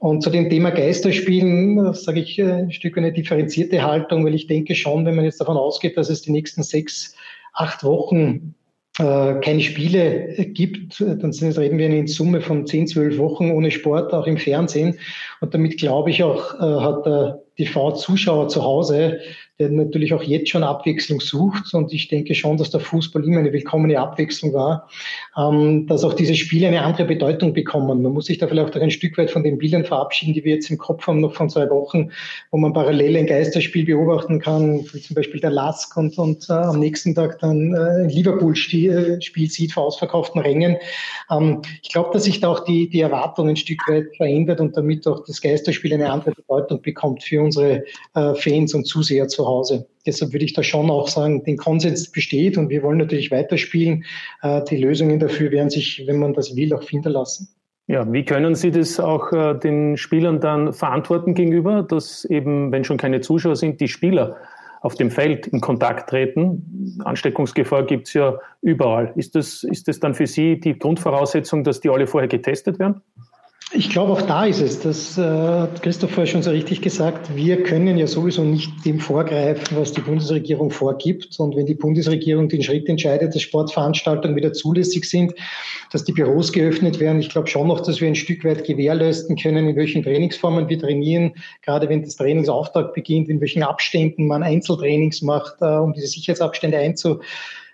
Und 0.00 0.22
zu 0.22 0.30
dem 0.30 0.48
Thema 0.48 0.70
Geisterspielen 0.70 1.92
sage 1.92 2.20
ich 2.20 2.38
äh, 2.38 2.50
ein 2.50 2.72
Stück 2.72 2.96
eine 2.96 3.12
differenzierte 3.12 3.82
Haltung, 3.82 4.24
weil 4.24 4.34
ich 4.34 4.46
denke 4.46 4.74
schon, 4.74 5.04
wenn 5.04 5.16
man 5.16 5.24
jetzt 5.24 5.40
davon 5.40 5.56
ausgeht, 5.56 5.96
dass 5.96 6.08
es 6.08 6.22
die 6.22 6.30
nächsten 6.30 6.62
sechs, 6.62 7.14
acht 7.52 7.82
Wochen 7.82 8.54
äh, 8.66 8.67
keine 8.98 9.60
Spiele 9.60 10.34
gibt, 10.48 11.00
dann 11.00 11.30
reden 11.32 11.78
wir 11.78 11.86
in 11.86 12.08
Summe 12.08 12.40
von 12.40 12.66
10, 12.66 12.88
12 12.88 13.18
Wochen 13.18 13.52
ohne 13.52 13.70
Sport, 13.70 14.12
auch 14.12 14.26
im 14.26 14.38
Fernsehen. 14.38 14.98
Und 15.40 15.54
damit 15.54 15.78
glaube 15.78 16.10
ich 16.10 16.22
auch, 16.24 16.54
äh, 16.54 16.80
hat 16.80 17.06
der 17.06 17.40
TV-Zuschauer 17.56 18.48
zu 18.48 18.62
Hause 18.62 19.20
der 19.58 19.70
natürlich 19.70 20.14
auch 20.14 20.22
jetzt 20.22 20.50
schon 20.50 20.62
Abwechslung 20.62 21.20
sucht. 21.20 21.74
Und 21.74 21.92
ich 21.92 22.08
denke 22.08 22.34
schon, 22.34 22.56
dass 22.56 22.70
der 22.70 22.80
Fußball 22.80 23.24
immer 23.24 23.40
eine 23.40 23.52
willkommene 23.52 23.98
Abwechslung 23.98 24.52
war, 24.52 24.88
ähm, 25.36 25.86
dass 25.88 26.04
auch 26.04 26.14
diese 26.14 26.36
Spiele 26.36 26.68
eine 26.68 26.82
andere 26.82 27.06
Bedeutung 27.06 27.52
bekommen. 27.52 28.02
Man 28.02 28.12
muss 28.12 28.26
sich 28.26 28.38
da 28.38 28.46
vielleicht 28.46 28.76
auch 28.76 28.80
ein 28.80 28.90
Stück 28.90 29.18
weit 29.18 29.30
von 29.30 29.42
den 29.42 29.58
Bildern 29.58 29.84
verabschieden, 29.84 30.34
die 30.34 30.44
wir 30.44 30.54
jetzt 30.54 30.70
im 30.70 30.78
Kopf 30.78 31.06
haben, 31.06 31.20
noch 31.20 31.34
von 31.34 31.50
zwei 31.50 31.68
Wochen, 31.70 32.10
wo 32.52 32.58
man 32.58 32.72
parallel 32.72 33.16
ein 33.16 33.26
Geisterspiel 33.26 33.84
beobachten 33.84 34.38
kann, 34.38 34.84
wie 34.92 35.00
zum 35.00 35.14
Beispiel 35.14 35.40
der 35.40 35.50
Lask 35.50 35.96
und, 35.96 36.16
und 36.18 36.48
äh, 36.48 36.52
am 36.52 36.78
nächsten 36.78 37.14
Tag 37.14 37.40
dann 37.40 37.74
äh, 37.74 38.06
Liverpool-Spiel 38.06 39.18
sieht 39.20 39.72
vor 39.72 39.86
ausverkauften 39.86 40.40
Rängen. 40.40 40.76
Ähm, 41.30 41.62
ich 41.82 41.88
glaube, 41.88 42.10
dass 42.12 42.24
sich 42.24 42.38
da 42.38 42.48
auch 42.48 42.60
die, 42.60 42.88
die 42.88 43.00
Erwartung 43.00 43.48
ein 43.48 43.56
Stück 43.56 43.80
weit 43.88 44.14
verändert 44.16 44.60
und 44.60 44.76
damit 44.76 45.06
auch 45.08 45.24
das 45.24 45.40
Geisterspiel 45.40 45.94
eine 45.94 46.10
andere 46.10 46.30
Bedeutung 46.32 46.80
bekommt 46.80 47.24
für 47.24 47.42
unsere 47.42 47.84
äh, 48.14 48.34
Fans 48.34 48.72
und 48.74 48.84
Zuseher 48.84 49.26
zu 49.26 49.47
Hause. 49.48 49.86
Deshalb 50.06 50.32
würde 50.32 50.44
ich 50.44 50.52
da 50.52 50.62
schon 50.62 50.90
auch 50.90 51.08
sagen, 51.08 51.44
den 51.44 51.56
Konsens 51.56 52.10
besteht 52.10 52.56
und 52.56 52.68
wir 52.68 52.82
wollen 52.82 52.98
natürlich 52.98 53.30
weiterspielen. 53.30 54.04
Äh, 54.42 54.62
die 54.64 54.76
Lösungen 54.76 55.18
dafür 55.18 55.50
werden 55.50 55.70
sich, 55.70 56.04
wenn 56.06 56.18
man 56.18 56.34
das 56.34 56.54
will, 56.56 56.72
auch 56.74 56.82
finden 56.82 57.12
lassen. 57.12 57.48
Ja, 57.88 58.10
wie 58.12 58.24
können 58.24 58.54
Sie 58.54 58.70
das 58.70 59.00
auch 59.00 59.32
äh, 59.32 59.54
den 59.54 59.96
Spielern 59.96 60.40
dann 60.40 60.74
verantworten 60.74 61.34
gegenüber, 61.34 61.82
dass 61.82 62.26
eben, 62.26 62.70
wenn 62.70 62.84
schon 62.84 62.98
keine 62.98 63.22
Zuschauer 63.22 63.56
sind, 63.56 63.80
die 63.80 63.88
Spieler 63.88 64.36
auf 64.82 64.94
dem 64.94 65.10
Feld 65.10 65.46
in 65.46 65.62
Kontakt 65.62 66.10
treten? 66.10 67.00
Ansteckungsgefahr 67.04 67.84
gibt 67.86 68.08
es 68.08 68.12
ja 68.12 68.38
überall. 68.60 69.12
Ist 69.16 69.34
das, 69.34 69.64
ist 69.64 69.88
das 69.88 70.00
dann 70.00 70.14
für 70.14 70.26
Sie 70.26 70.60
die 70.60 70.78
Grundvoraussetzung, 70.78 71.64
dass 71.64 71.80
die 71.80 71.88
alle 71.88 72.06
vorher 72.06 72.28
getestet 72.28 72.78
werden? 72.78 73.00
Ich 73.70 73.90
glaube, 73.90 74.12
auch 74.12 74.22
da 74.22 74.46
ist 74.46 74.62
es, 74.62 74.80
das 74.80 75.18
äh, 75.18 75.22
hat 75.22 75.82
Christopher 75.82 76.24
schon 76.24 76.42
so 76.42 76.48
richtig 76.48 76.80
gesagt, 76.80 77.36
wir 77.36 77.62
können 77.62 77.98
ja 77.98 78.06
sowieso 78.06 78.42
nicht 78.42 78.72
dem 78.86 78.98
vorgreifen, 78.98 79.76
was 79.78 79.92
die 79.92 80.00
Bundesregierung 80.00 80.70
vorgibt. 80.70 81.38
Und 81.38 81.54
wenn 81.54 81.66
die 81.66 81.74
Bundesregierung 81.74 82.48
den 82.48 82.62
Schritt 82.62 82.88
entscheidet, 82.88 83.34
dass 83.34 83.42
Sportveranstaltungen 83.42 84.36
wieder 84.36 84.54
zulässig 84.54 85.04
sind, 85.04 85.34
dass 85.92 86.02
die 86.04 86.12
Büros 86.12 86.50
geöffnet 86.50 86.98
werden, 86.98 87.20
ich 87.20 87.28
glaube 87.28 87.48
schon 87.48 87.68
noch, 87.68 87.80
dass 87.80 88.00
wir 88.00 88.08
ein 88.08 88.14
Stück 88.14 88.42
weit 88.42 88.64
gewährleisten 88.64 89.36
können, 89.36 89.68
in 89.68 89.76
welchen 89.76 90.02
Trainingsformen 90.02 90.70
wir 90.70 90.78
trainieren, 90.78 91.34
gerade 91.60 91.90
wenn 91.90 92.02
das 92.02 92.16
Trainingsauftakt 92.16 92.94
beginnt, 92.94 93.28
in 93.28 93.38
welchen 93.42 93.62
Abständen 93.62 94.26
man 94.26 94.42
Einzeltrainings 94.42 95.20
macht, 95.20 95.56
äh, 95.60 95.66
um 95.66 95.92
diese 95.92 96.06
Sicherheitsabstände 96.06 96.78
einzuhalten 96.78 97.22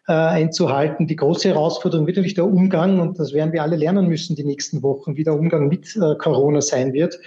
äh, 0.06 0.12
einzuhalten. 0.12 1.06
Die 1.06 1.16
große 1.16 1.48
Herausforderung 1.48 2.06
wird 2.06 2.16
natürlich 2.16 2.34
der 2.34 2.46
Umgang, 2.46 3.00
und 3.00 3.18
das 3.18 3.32
werden 3.32 3.52
wir 3.52 3.62
alle 3.62 3.76
lernen 3.76 4.08
müssen 4.08 4.36
die 4.36 4.44
nächsten 4.44 4.82
Wochen, 4.82 5.16
wie 5.16 5.24
der 5.24 5.34
Umgang 5.34 5.68
mit 5.68 5.96
äh, 5.96 6.14
Corona 6.16 6.60
sein 6.60 6.92
wird. 6.92 7.18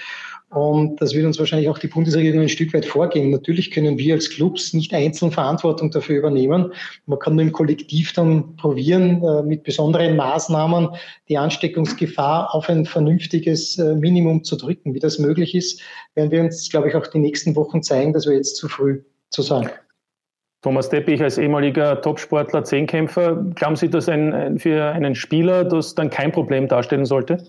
Und 0.50 1.02
das 1.02 1.14
wird 1.14 1.26
uns 1.26 1.40
wahrscheinlich 1.40 1.68
auch 1.68 1.78
die 1.78 1.88
Bundesregierung 1.88 2.42
ein 2.42 2.50
Stück 2.50 2.74
weit 2.74 2.86
vorgehen. 2.86 3.32
Natürlich 3.32 3.70
können 3.70 3.98
wir 3.98 4.14
als 4.14 4.30
Clubs 4.30 4.72
nicht 4.74 4.94
einzeln 4.94 5.30
Verantwortung 5.32 5.92
dafür 5.92 6.20
übernehmen. 6.20 6.72
Man 7.06 7.20
kann 7.20 7.36
nur 7.36 7.44
im 7.44 7.52
Kollektiv 7.52 8.14
dann 8.14 8.56
probieren, 8.56 9.22
äh, 9.24 9.44
mit 9.44 9.64
besonderen 9.64 10.16
Maßnahmen 10.16 10.90
die 11.28 11.38
Ansteckungsgefahr 11.38 12.56
auf 12.56 12.70
ein 12.70 12.86
vernünftiges 12.86 13.78
äh, 13.78 13.96
Minimum 13.96 14.46
zu 14.46 14.56
drücken. 14.56 14.94
Wie 14.94 15.00
das 15.00 15.20
möglich 15.20 15.54
ist, 15.54 15.82
werden 16.16 16.32
wir 16.32 16.42
uns, 16.42 16.70
glaube 16.70 16.88
ich, 16.88 16.96
auch 16.96 17.08
die 17.08 17.20
nächsten 17.20 17.56
Wochen 17.58 17.84
zeigen, 17.84 18.14
dass 18.14 18.26
wir 18.26 18.36
jetzt 18.36 18.56
zu 18.56 18.70
früh 18.70 19.02
zu 19.30 19.42
sagen. 19.42 19.70
Thomas 20.62 20.90
Teppich 20.90 21.22
als 21.22 21.38
ehemaliger 21.38 22.02
Topsportler, 22.02 22.64
Zehnkämpfer, 22.64 23.36
glauben 23.56 23.76
Sie, 23.76 23.90
dass 23.90 24.10
ein, 24.10 24.58
für 24.60 24.86
einen 24.86 25.16
Spieler 25.16 25.64
das 25.64 25.96
dann 25.96 26.10
kein 26.10 26.32
Problem 26.32 26.68
darstellen 26.68 27.06
sollte? 27.06 27.46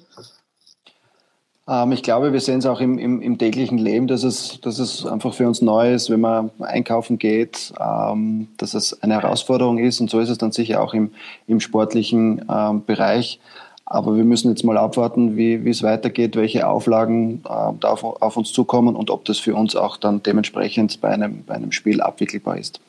Ähm, 1.68 1.92
ich 1.92 2.02
glaube, 2.02 2.32
wir 2.32 2.40
sehen 2.40 2.58
es 2.58 2.66
auch 2.66 2.80
im, 2.80 2.98
im, 2.98 3.20
im, 3.20 3.38
täglichen 3.38 3.78
Leben, 3.78 4.06
dass 4.06 4.24
es, 4.24 4.60
dass 4.60 4.78
es 4.78 5.06
einfach 5.06 5.34
für 5.34 5.46
uns 5.46 5.60
neu 5.60 5.92
ist, 5.92 6.10
wenn 6.10 6.20
man 6.20 6.50
einkaufen 6.60 7.18
geht, 7.18 7.72
ähm, 7.78 8.48
dass 8.56 8.74
es 8.74 9.02
eine 9.02 9.14
Herausforderung 9.14 9.78
ist 9.78 10.00
und 10.00 10.10
so 10.10 10.18
ist 10.20 10.30
es 10.30 10.38
dann 10.38 10.52
sicher 10.52 10.82
auch 10.82 10.94
im, 10.94 11.12
im 11.46 11.60
sportlichen 11.60 12.44
ähm, 12.50 12.84
Bereich. 12.84 13.38
Aber 13.84 14.16
wir 14.16 14.24
müssen 14.24 14.50
jetzt 14.50 14.64
mal 14.64 14.76
abwarten, 14.76 15.38
wie, 15.38 15.64
wie 15.64 15.70
es 15.70 15.82
weitergeht, 15.82 16.36
welche 16.36 16.68
Auflagen 16.68 17.42
äh, 17.48 17.72
da 17.80 17.88
auf, 17.88 18.04
auf, 18.04 18.36
uns 18.36 18.52
zukommen 18.52 18.96
und 18.96 19.10
ob 19.10 19.24
das 19.24 19.38
für 19.38 19.54
uns 19.54 19.76
auch 19.76 19.96
dann 19.96 20.22
dementsprechend 20.22 21.00
bei 21.00 21.08
einem, 21.08 21.42
bei 21.44 21.54
einem 21.54 21.72
Spiel 21.72 22.02
abwickelbar 22.02 22.58
ist. 22.58 22.80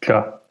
Klar. 0.00 0.42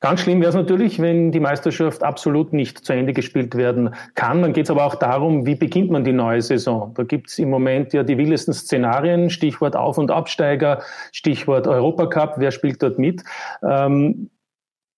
Ganz 0.00 0.20
schlimm 0.20 0.40
wäre 0.40 0.50
es 0.50 0.54
natürlich, 0.54 1.00
wenn 1.00 1.32
die 1.32 1.40
Meisterschaft 1.40 2.02
absolut 2.02 2.52
nicht 2.52 2.84
zu 2.84 2.92
Ende 2.92 3.14
gespielt 3.14 3.54
werden 3.54 3.94
kann. 4.14 4.42
Dann 4.42 4.52
geht 4.52 4.66
es 4.66 4.70
aber 4.70 4.84
auch 4.84 4.94
darum, 4.94 5.46
wie 5.46 5.54
beginnt 5.54 5.90
man 5.90 6.04
die 6.04 6.12
neue 6.12 6.42
Saison. 6.42 6.92
Da 6.94 7.02
gibt 7.02 7.30
es 7.30 7.38
im 7.38 7.48
Moment 7.48 7.94
ja 7.94 8.02
die 8.02 8.18
wildesten 8.18 8.52
Szenarien, 8.52 9.30
Stichwort 9.30 9.74
Auf- 9.74 9.96
und 9.96 10.10
Absteiger, 10.10 10.82
Stichwort 11.12 11.66
Europacup, 11.66 12.34
wer 12.36 12.50
spielt 12.50 12.82
dort 12.82 12.98
mit. 12.98 13.24
Ähm, 13.62 14.30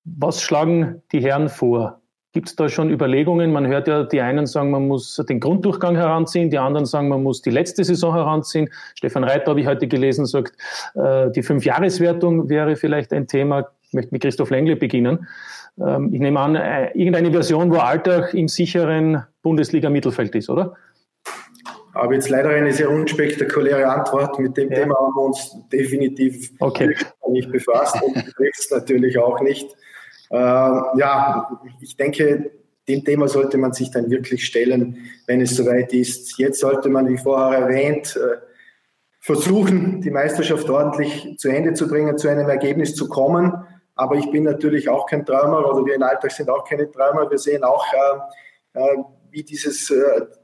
was 0.04 0.42
schlagen 0.42 1.02
die 1.12 1.20
Herren 1.20 1.48
vor? 1.48 2.00
Gibt 2.38 2.50
es 2.50 2.54
da 2.54 2.68
schon 2.68 2.88
Überlegungen? 2.88 3.52
Man 3.52 3.66
hört 3.66 3.88
ja, 3.88 4.04
die 4.04 4.20
einen 4.20 4.46
sagen, 4.46 4.70
man 4.70 4.86
muss 4.86 5.20
den 5.28 5.40
Grunddurchgang 5.40 5.96
heranziehen, 5.96 6.50
die 6.50 6.58
anderen 6.58 6.86
sagen, 6.86 7.08
man 7.08 7.24
muss 7.24 7.42
die 7.42 7.50
letzte 7.50 7.82
Saison 7.82 8.14
heranziehen. 8.14 8.70
Stefan 8.94 9.24
Reiter, 9.24 9.50
habe 9.50 9.60
ich 9.60 9.66
heute 9.66 9.88
gelesen, 9.88 10.24
sagt, 10.24 10.52
äh, 10.94 11.32
die 11.32 11.42
Fünfjahreswertung 11.42 12.48
wäre 12.48 12.76
vielleicht 12.76 13.12
ein 13.12 13.26
Thema. 13.26 13.66
Ich 13.88 13.92
möchte 13.92 14.12
mit 14.12 14.22
Christoph 14.22 14.50
Lengle 14.50 14.76
beginnen. 14.76 15.26
Ähm, 15.84 16.10
ich 16.14 16.20
nehme 16.20 16.38
an, 16.38 16.54
äh, 16.54 16.92
irgendeine 16.92 17.32
Version, 17.32 17.72
wo 17.72 17.78
Alltag 17.78 18.32
im 18.34 18.46
sicheren 18.46 19.24
Bundesliga-Mittelfeld 19.42 20.32
ist, 20.36 20.48
oder? 20.48 20.76
Aber 21.94 22.14
jetzt 22.14 22.28
leider 22.28 22.50
eine 22.50 22.72
sehr 22.72 22.88
unspektakuläre 22.88 23.84
Antwort. 23.84 24.38
Mit 24.38 24.56
dem 24.56 24.70
ja. 24.70 24.78
Thema 24.78 24.94
haben 24.94 25.12
wir 25.16 25.22
uns 25.22 25.56
definitiv 25.72 26.52
okay. 26.60 26.94
nicht 27.30 27.50
befasst 27.50 28.00
und 28.00 28.14
betrifft 28.14 28.60
es 28.60 28.70
natürlich 28.70 29.18
auch 29.18 29.40
nicht. 29.40 29.74
Äh, 30.30 30.36
ja, 30.36 31.60
ich 31.80 31.96
denke, 31.96 32.50
dem 32.86 33.04
Thema 33.04 33.28
sollte 33.28 33.58
man 33.58 33.72
sich 33.72 33.90
dann 33.90 34.10
wirklich 34.10 34.44
stellen, 34.46 34.98
wenn 35.26 35.40
es 35.40 35.54
soweit 35.56 35.92
ist. 35.92 36.38
Jetzt 36.38 36.60
sollte 36.60 36.88
man, 36.88 37.08
wie 37.08 37.18
vorher 37.18 37.60
erwähnt, 37.60 38.16
äh, 38.16 38.38
versuchen, 39.20 40.00
die 40.00 40.10
Meisterschaft 40.10 40.68
ordentlich 40.70 41.36
zu 41.38 41.48
Ende 41.48 41.74
zu 41.74 41.88
bringen, 41.88 42.16
zu 42.16 42.28
einem 42.28 42.48
Ergebnis 42.48 42.94
zu 42.94 43.08
kommen. 43.08 43.52
Aber 43.94 44.14
ich 44.14 44.30
bin 44.30 44.44
natürlich 44.44 44.88
auch 44.88 45.06
kein 45.06 45.26
Träumer 45.26 45.68
oder 45.68 45.84
wir 45.84 45.96
im 45.96 46.02
Alltag 46.02 46.30
sind 46.30 46.48
auch 46.48 46.64
keine 46.64 46.90
Träumer. 46.90 47.30
Wir 47.30 47.38
sehen 47.38 47.64
auch, 47.64 47.84
äh, 47.92 48.80
äh 48.80 48.96
wie 49.30 49.42
dieses, 49.42 49.92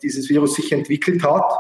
dieses 0.03 0.29
Virus 0.29 0.57
sich 0.57 0.71
entwickelt 0.71 1.25
hat. 1.25 1.51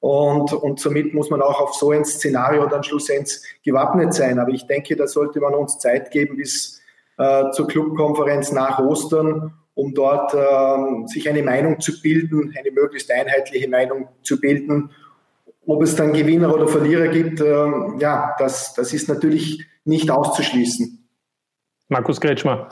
Und, 0.00 0.50
und 0.54 0.80
somit 0.80 1.12
muss 1.12 1.28
man 1.28 1.42
auch 1.42 1.60
auf 1.60 1.74
so 1.74 1.90
ein 1.90 2.06
Szenario 2.06 2.66
dann 2.66 2.82
schlussendlich 2.82 3.38
gewappnet 3.62 4.14
sein. 4.14 4.38
Aber 4.38 4.50
ich 4.50 4.66
denke, 4.66 4.96
da 4.96 5.06
sollte 5.06 5.40
man 5.40 5.54
uns 5.54 5.78
Zeit 5.78 6.10
geben 6.10 6.38
bis 6.38 6.79
äh, 7.20 7.50
zur 7.52 7.68
Clubkonferenz 7.68 8.50
nach 8.50 8.78
Ostern, 8.78 9.52
um 9.74 9.92
dort 9.92 10.32
äh, 10.32 11.06
sich 11.06 11.28
eine 11.28 11.42
Meinung 11.42 11.78
zu 11.78 12.00
bilden, 12.00 12.54
eine 12.58 12.70
möglichst 12.70 13.10
einheitliche 13.12 13.68
Meinung 13.68 14.08
zu 14.22 14.40
bilden. 14.40 14.90
Ob 15.66 15.82
es 15.82 15.94
dann 15.96 16.14
Gewinner 16.14 16.54
oder 16.54 16.66
Verlierer 16.66 17.08
gibt, 17.08 17.40
äh, 17.40 17.66
ja, 17.98 18.34
das, 18.38 18.72
das 18.72 18.94
ist 18.94 19.08
natürlich 19.10 19.66
nicht 19.84 20.10
auszuschließen. 20.10 21.06
Markus 21.88 22.20
Kretschmer, 22.20 22.70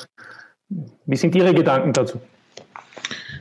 wie 1.04 1.16
sind 1.16 1.34
Ihre 1.34 1.52
Gedanken 1.52 1.92
dazu? 1.92 2.18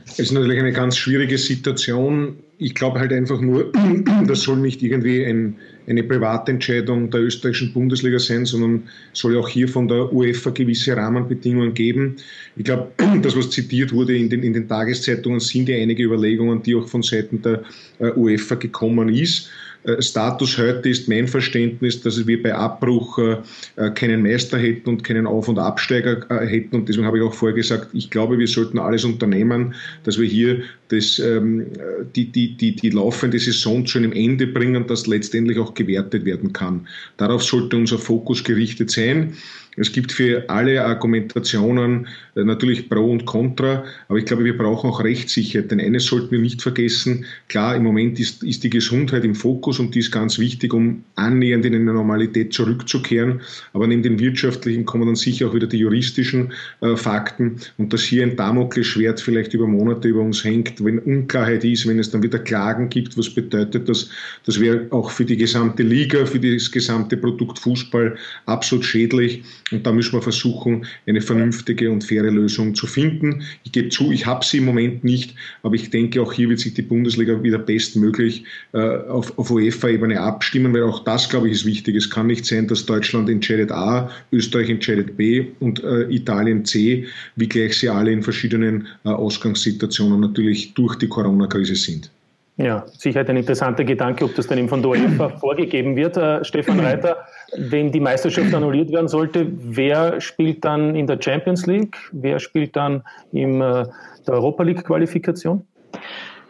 Es 0.04 0.18
ist 0.18 0.32
natürlich 0.32 0.58
eine 0.58 0.72
ganz 0.72 0.98
schwierige 0.98 1.38
Situation. 1.38 2.38
Ich 2.58 2.74
glaube 2.74 2.98
halt 2.98 3.14
einfach 3.14 3.40
nur, 3.40 3.72
das 4.26 4.42
soll 4.42 4.58
nicht 4.58 4.82
irgendwie 4.82 5.24
ein, 5.24 5.56
eine 5.88 6.02
Privatentscheidung 6.02 7.10
der 7.10 7.22
österreichischen 7.22 7.72
Bundesliga 7.72 8.18
sein, 8.18 8.44
sondern 8.44 8.82
soll 9.14 9.38
auch 9.38 9.48
hier 9.48 9.68
von 9.68 9.88
der 9.88 10.12
UEFA 10.12 10.50
gewisse 10.50 10.96
Rahmenbedingungen 10.96 11.72
geben. 11.72 12.16
Ich 12.56 12.64
glaube, 12.64 12.90
das, 13.22 13.36
was 13.36 13.50
zitiert 13.50 13.92
wurde 13.92 14.16
in 14.16 14.28
den, 14.28 14.42
in 14.42 14.52
den 14.52 14.68
Tageszeitungen, 14.68 15.40
sind 15.40 15.68
ja 15.68 15.76
einige 15.76 16.04
Überlegungen, 16.04 16.62
die 16.62 16.74
auch 16.74 16.86
von 16.86 17.02
Seiten 17.02 17.40
der 17.42 17.62
äh, 17.98 18.10
UEFA 18.12 18.56
gekommen 18.56 19.08
ist. 19.08 19.50
Äh, 19.88 20.02
Status 20.02 20.58
heute 20.58 20.88
ist 20.88 21.08
mein 21.08 21.26
Verständnis, 21.26 22.00
dass 22.02 22.26
wir 22.26 22.42
bei 22.42 22.54
Abbruch 22.54 23.18
äh, 23.18 23.90
keinen 23.94 24.22
Meister 24.22 24.58
hätten 24.58 24.88
und 24.88 25.04
keinen 25.04 25.26
Auf- 25.26 25.48
und 25.48 25.58
Absteiger 25.58 26.26
hätten. 26.46 26.76
Und 26.76 26.88
deswegen 26.88 27.06
habe 27.06 27.18
ich 27.18 27.24
auch 27.24 27.34
vorher 27.34 27.56
gesagt, 27.56 27.88
ich 27.92 28.10
glaube, 28.10 28.38
wir 28.38 28.46
sollten 28.46 28.78
alles 28.78 29.04
unternehmen, 29.04 29.74
dass 30.04 30.18
wir 30.18 30.26
hier 30.26 30.62
das, 30.88 31.18
ähm, 31.18 31.66
die, 32.14 32.26
die, 32.26 32.56
die, 32.56 32.74
die 32.74 32.90
laufende 32.90 33.38
Saison 33.38 33.86
zu 33.86 33.98
einem 33.98 34.12
Ende 34.12 34.46
bringen, 34.46 34.86
das 34.86 35.06
letztendlich 35.06 35.58
auch 35.58 35.74
gewertet 35.74 36.24
werden 36.24 36.52
kann. 36.52 36.86
Darauf 37.16 37.42
sollte 37.42 37.76
unser 37.76 37.98
Fokus 37.98 38.44
gerichtet 38.44 38.90
sein. 38.90 39.34
Es 39.78 39.92
gibt 39.92 40.12
für 40.12 40.48
alle 40.48 40.84
Argumentationen 40.84 42.06
äh, 42.34 42.44
natürlich 42.44 42.88
Pro 42.88 43.10
und 43.10 43.26
Contra, 43.26 43.84
aber 44.08 44.18
ich 44.18 44.24
glaube, 44.24 44.44
wir 44.44 44.56
brauchen 44.56 44.90
auch 44.90 45.02
Rechtssicherheit. 45.02 45.70
Denn 45.70 45.80
eines 45.80 46.06
sollten 46.06 46.30
wir 46.30 46.38
nicht 46.38 46.62
vergessen, 46.62 47.24
klar, 47.48 47.76
im 47.76 47.84
Moment 47.84 48.18
ist, 48.18 48.42
ist 48.42 48.64
die 48.64 48.70
Gesundheit 48.70 49.24
im 49.24 49.34
Fokus 49.34 49.78
und 49.78 49.94
die 49.94 50.00
ist 50.00 50.10
ganz 50.10 50.38
wichtig, 50.38 50.72
um 50.74 51.04
annähernd 51.16 51.64
in 51.64 51.74
eine 51.74 51.92
Normalität 51.92 52.52
zurückzukehren. 52.52 53.40
Aber 53.72 53.86
neben 53.86 54.02
den 54.02 54.18
wirtschaftlichen 54.18 54.84
kommen 54.84 55.06
dann 55.06 55.16
sicher 55.16 55.48
auch 55.48 55.54
wieder 55.54 55.66
die 55.66 55.78
juristischen 55.78 56.52
äh, 56.80 56.96
Fakten 56.96 57.56
und 57.76 57.92
dass 57.92 58.02
hier 58.02 58.22
ein 58.22 58.36
Damoklesschwert 58.36 59.20
vielleicht 59.20 59.54
über 59.54 59.66
Monate 59.66 60.08
über 60.08 60.20
uns 60.20 60.44
hängt, 60.44 60.84
wenn 60.84 60.98
Unklarheit 60.98 61.64
ist, 61.64 61.86
wenn 61.86 61.98
es 61.98 62.10
dann 62.10 62.22
wieder 62.22 62.38
Klagen 62.38 62.88
gibt, 62.88 63.16
was 63.16 63.30
bedeutet 63.30 63.88
das? 63.88 64.10
Das 64.44 64.60
wäre 64.60 64.86
auch 64.90 65.10
für 65.10 65.24
die 65.24 65.36
gesamte 65.36 65.82
Liga, 65.82 66.26
für 66.26 66.40
das 66.40 66.70
gesamte 66.70 67.16
Produkt 67.16 67.58
Fußball 67.58 68.16
absolut 68.46 68.84
schädlich. 68.84 69.42
Und 69.70 69.86
da 69.86 69.92
müssen 69.92 70.12
wir 70.12 70.22
versuchen, 70.22 70.86
eine 71.06 71.20
vernünftige 71.20 71.90
und 71.90 72.04
faire 72.04 72.30
Lösung 72.30 72.74
zu 72.74 72.86
finden. 72.86 73.42
Ich 73.64 73.72
gebe 73.72 73.88
zu, 73.88 74.10
ich 74.10 74.26
habe 74.26 74.44
sie 74.44 74.58
im 74.58 74.64
Moment 74.64 75.04
nicht, 75.04 75.34
aber 75.62 75.74
ich 75.74 75.90
denke, 75.90 76.22
auch 76.22 76.32
hier 76.32 76.48
wird 76.48 76.60
sich 76.60 76.74
die 76.74 76.82
Bundesliga 76.82 77.42
wieder 77.42 77.58
bestmöglich 77.58 78.44
äh, 78.72 78.78
auf, 78.78 79.38
auf 79.38 79.50
UEFA-Ebene 79.50 80.20
abstimmen, 80.20 80.72
weil 80.72 80.82
auch 80.82 81.04
das, 81.04 81.28
glaube 81.28 81.48
ich, 81.48 81.54
ist 81.54 81.66
wichtig. 81.66 81.96
Es 81.96 82.10
kann 82.10 82.26
nicht 82.26 82.46
sein, 82.46 82.66
dass 82.66 82.86
Deutschland 82.86 83.28
entscheidet 83.28 83.72
A, 83.72 84.10
Österreich 84.32 84.70
entscheidet 84.70 85.16
B 85.16 85.46
und 85.60 85.82
äh, 85.82 86.02
Italien 86.10 86.64
C, 86.64 87.06
wie 87.36 87.48
gleich 87.48 87.78
sie 87.78 87.88
alle 87.88 88.12
in 88.12 88.22
verschiedenen 88.22 88.86
äh, 89.04 89.08
Ausgangssituationen 89.08 90.20
natürlich 90.20 90.74
durch 90.74 90.96
die 90.96 91.08
Corona-Krise 91.08 91.74
sind. 91.74 92.10
Ja, 92.58 92.84
sicher 92.98 93.24
ein 93.26 93.36
interessanter 93.36 93.84
Gedanke, 93.84 94.24
ob 94.24 94.34
das 94.34 94.48
dann 94.48 94.58
eben 94.58 94.68
von 94.68 94.82
der 94.82 94.90
UEFA 94.90 95.28
vorgegeben 95.40 95.94
wird. 95.94 96.16
Äh, 96.16 96.44
Stefan 96.44 96.80
Reiter, 96.80 97.18
wenn 97.56 97.92
die 97.92 98.00
Meisterschaft 98.00 98.52
annulliert 98.52 98.90
werden 98.90 99.06
sollte, 99.06 99.46
wer 99.52 100.20
spielt 100.20 100.64
dann 100.64 100.96
in 100.96 101.06
der 101.06 101.22
Champions 101.22 101.66
League? 101.66 101.96
Wer 102.10 102.40
spielt 102.40 102.74
dann 102.74 103.04
in 103.30 103.60
äh, 103.60 103.84
der 104.26 104.34
Europa 104.34 104.64
League 104.64 104.84
Qualifikation? 104.84 105.64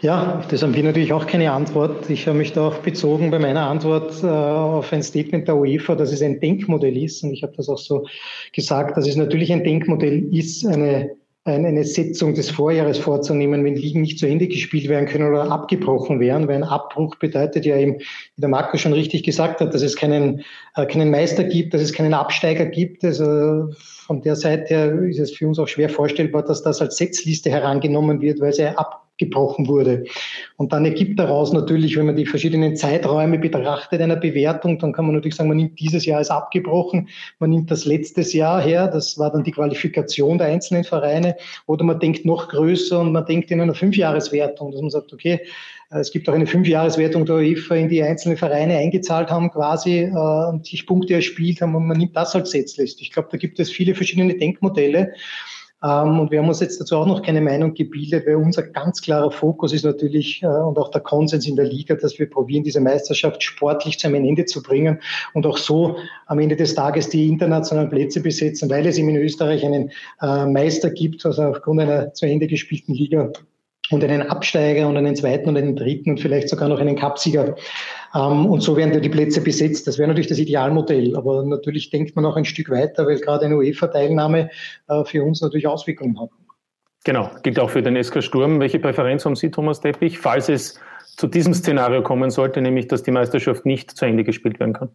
Ja, 0.00 0.42
das 0.48 0.62
haben 0.62 0.74
wir 0.74 0.82
natürlich 0.82 1.12
auch 1.12 1.26
keine 1.26 1.52
Antwort. 1.52 2.08
Ich 2.08 2.26
habe 2.26 2.38
mich 2.38 2.54
da 2.54 2.68
auch 2.68 2.78
bezogen 2.78 3.30
bei 3.30 3.38
meiner 3.38 3.68
Antwort 3.68 4.22
äh, 4.22 4.28
auf 4.28 4.90
ein 4.94 5.02
Statement 5.02 5.46
der 5.46 5.56
UEFA, 5.56 5.94
dass 5.94 6.10
es 6.10 6.22
ein 6.22 6.40
Denkmodell 6.40 6.96
ist. 6.96 7.22
Und 7.22 7.34
ich 7.34 7.42
habe 7.42 7.52
das 7.54 7.68
auch 7.68 7.78
so 7.78 8.06
gesagt, 8.54 8.96
dass 8.96 9.06
es 9.06 9.16
natürlich 9.16 9.52
ein 9.52 9.62
Denkmodell 9.62 10.34
ist, 10.34 10.64
eine 10.64 11.10
eine 11.52 11.84
Setzung 11.84 12.34
des 12.34 12.50
Vorjahres 12.50 12.98
vorzunehmen, 12.98 13.64
wenn 13.64 13.76
Ligen 13.76 14.00
nicht 14.00 14.18
zu 14.18 14.26
Ende 14.26 14.48
gespielt 14.48 14.88
werden 14.88 15.06
können 15.06 15.28
oder 15.28 15.50
abgebrochen 15.50 16.20
werden, 16.20 16.48
weil 16.48 16.56
ein 16.56 16.64
Abbruch 16.64 17.16
bedeutet 17.16 17.64
ja 17.64 17.76
eben, 17.76 17.98
wie 17.98 18.40
der 18.40 18.48
Marco 18.48 18.76
schon 18.76 18.92
richtig 18.92 19.22
gesagt 19.22 19.60
hat, 19.60 19.74
dass 19.74 19.82
es 19.82 19.96
keinen, 19.96 20.44
äh, 20.76 20.86
keinen 20.86 21.10
Meister 21.10 21.44
gibt, 21.44 21.74
dass 21.74 21.82
es 21.82 21.92
keinen 21.92 22.14
Absteiger 22.14 22.66
gibt. 22.66 23.04
Also 23.04 23.70
von 24.06 24.22
der 24.22 24.36
Seite 24.36 24.74
her 24.74 25.02
ist 25.02 25.18
es 25.18 25.32
für 25.32 25.48
uns 25.48 25.58
auch 25.58 25.68
schwer 25.68 25.88
vorstellbar, 25.88 26.42
dass 26.42 26.62
das 26.62 26.80
als 26.80 26.96
Setzliste 26.96 27.50
herangenommen 27.50 28.20
wird, 28.20 28.40
weil 28.40 28.50
es 28.50 28.58
ja 28.58 28.74
abgebrochen 29.18 29.66
wurde. 29.66 30.04
Und 30.56 30.72
dann 30.72 30.84
ergibt 30.84 31.18
daraus 31.18 31.52
natürlich, 31.52 31.96
wenn 31.96 32.06
man 32.06 32.16
die 32.16 32.26
verschiedenen 32.26 32.76
Zeiträume 32.76 33.38
betrachtet 33.38 34.00
einer 34.00 34.16
Bewertung, 34.16 34.78
dann 34.78 34.92
kann 34.92 35.06
man 35.06 35.14
natürlich 35.14 35.34
sagen, 35.34 35.48
man 35.48 35.56
nimmt 35.56 35.78
dieses 35.80 36.06
Jahr 36.06 36.18
als 36.18 36.30
abgebrochen, 36.30 37.08
man 37.38 37.50
nimmt 37.50 37.70
das 37.70 37.84
letztes 37.84 38.32
Jahr 38.32 38.62
her, 38.62 38.88
das 38.88 39.18
war 39.18 39.30
dann 39.30 39.44
die 39.44 39.52
Qualifikation 39.52 40.38
der 40.38 40.48
einzelnen 40.48 40.84
Vereine, 40.84 41.36
oder 41.66 41.84
man 41.84 41.98
denkt 41.98 42.24
noch 42.24 42.48
größer 42.48 43.00
und 43.00 43.12
man 43.12 43.26
denkt 43.26 43.50
in 43.50 43.60
einer 43.60 43.74
Fünfjahreswertung, 43.74 44.72
dass 44.72 44.80
man 44.80 44.90
sagt, 44.90 45.12
okay, 45.12 45.40
äh, 45.90 45.98
es 45.98 46.12
gibt 46.12 46.28
auch 46.28 46.34
eine 46.34 46.46
Fünfjahreswertung 46.46 47.26
der 47.26 47.36
UEFA, 47.36 47.74
in 47.74 47.88
die 47.88 48.02
einzelne 48.02 48.36
Vereine 48.36 48.76
eingezahlt 48.76 49.30
haben 49.30 49.50
quasi 49.50 50.02
äh, 50.02 50.48
und 50.48 50.66
sich 50.66 50.86
Punkte 50.86 51.14
erspielt 51.14 51.60
haben 51.60 51.74
und 51.74 51.86
man 51.86 51.98
nimmt 51.98 52.16
das 52.16 52.34
als 52.34 52.50
Setzlist. 52.50 53.00
Ich 53.00 53.10
glaube, 53.10 53.28
da 53.32 53.36
gibt 53.36 53.58
es 53.58 53.70
viele 53.70 53.94
verschiedene 53.94 54.34
Denkmodelle. 54.34 55.12
Ähm, 55.82 56.18
und 56.18 56.30
wir 56.30 56.40
haben 56.40 56.48
uns 56.48 56.60
jetzt 56.60 56.80
dazu 56.80 56.96
auch 56.96 57.06
noch 57.06 57.22
keine 57.22 57.40
Meinung 57.40 57.74
gebildet, 57.74 58.26
weil 58.26 58.36
unser 58.36 58.62
ganz 58.64 59.00
klarer 59.00 59.30
Fokus 59.30 59.72
ist 59.72 59.84
natürlich 59.84 60.42
äh, 60.42 60.46
und 60.46 60.76
auch 60.78 60.90
der 60.90 61.00
Konsens 61.00 61.46
in 61.46 61.54
der 61.54 61.66
Liga, 61.66 61.94
dass 61.94 62.18
wir 62.18 62.28
probieren, 62.28 62.64
diese 62.64 62.80
Meisterschaft 62.80 63.42
sportlich 63.42 63.98
zu 63.98 64.08
einem 64.08 64.24
Ende 64.24 64.44
zu 64.44 64.62
bringen 64.62 65.00
und 65.34 65.46
auch 65.46 65.56
so 65.56 65.96
am 66.26 66.40
Ende 66.40 66.56
des 66.56 66.74
Tages 66.74 67.08
die 67.10 67.28
internationalen 67.28 67.90
Plätze 67.90 68.20
besetzen, 68.20 68.68
weil 68.70 68.86
es 68.86 68.98
eben 68.98 69.10
in 69.10 69.16
Österreich 69.16 69.64
einen 69.64 69.90
äh, 70.20 70.46
Meister 70.46 70.90
gibt, 70.90 71.24
also 71.24 71.42
aufgrund 71.42 71.80
einer 71.80 72.12
zu 72.12 72.26
Ende 72.26 72.48
gespielten 72.48 72.94
Liga 72.94 73.30
und 73.90 74.04
einen 74.04 74.22
Absteiger 74.22 74.88
und 74.88 74.96
einen 74.96 75.16
zweiten 75.16 75.48
und 75.48 75.56
einen 75.56 75.76
dritten 75.76 76.10
und 76.10 76.20
vielleicht 76.20 76.48
sogar 76.48 76.68
noch 76.68 76.80
einen 76.80 76.96
Cupsieger. 76.96 77.56
Ähm, 78.14 78.46
und 78.46 78.60
so 78.60 78.76
werden 78.76 79.00
die 79.00 79.08
Plätze 79.08 79.40
besetzt. 79.40 79.86
Das 79.86 79.98
wäre 79.98 80.08
natürlich 80.08 80.28
das 80.28 80.38
Idealmodell. 80.38 81.16
Aber 81.16 81.42
natürlich 81.44 81.90
denkt 81.90 82.16
man 82.16 82.24
auch 82.26 82.36
ein 82.36 82.44
Stück 82.44 82.70
weiter, 82.70 83.06
weil 83.06 83.18
gerade 83.18 83.46
eine 83.46 83.56
UEFA-Teilnahme 83.56 84.50
äh, 84.88 85.04
für 85.04 85.22
uns 85.24 85.40
natürlich 85.40 85.66
Auswirkungen 85.66 86.20
hat. 86.20 86.30
Genau, 87.04 87.30
gilt 87.42 87.58
auch 87.58 87.70
für 87.70 87.82
den 87.82 88.02
SK 88.02 88.22
Sturm. 88.22 88.60
Welche 88.60 88.78
Präferenz 88.78 89.24
haben 89.24 89.36
Sie, 89.36 89.50
Thomas 89.50 89.80
Teppich, 89.80 90.18
falls 90.18 90.48
es 90.48 90.78
zu 91.16 91.26
diesem 91.26 91.54
Szenario 91.54 92.02
kommen 92.02 92.30
sollte, 92.30 92.60
nämlich 92.60 92.88
dass 92.88 93.02
die 93.02 93.10
Meisterschaft 93.10 93.64
nicht 93.64 93.90
zu 93.92 94.04
Ende 94.04 94.24
gespielt 94.24 94.60
werden 94.60 94.74
kann? 94.74 94.90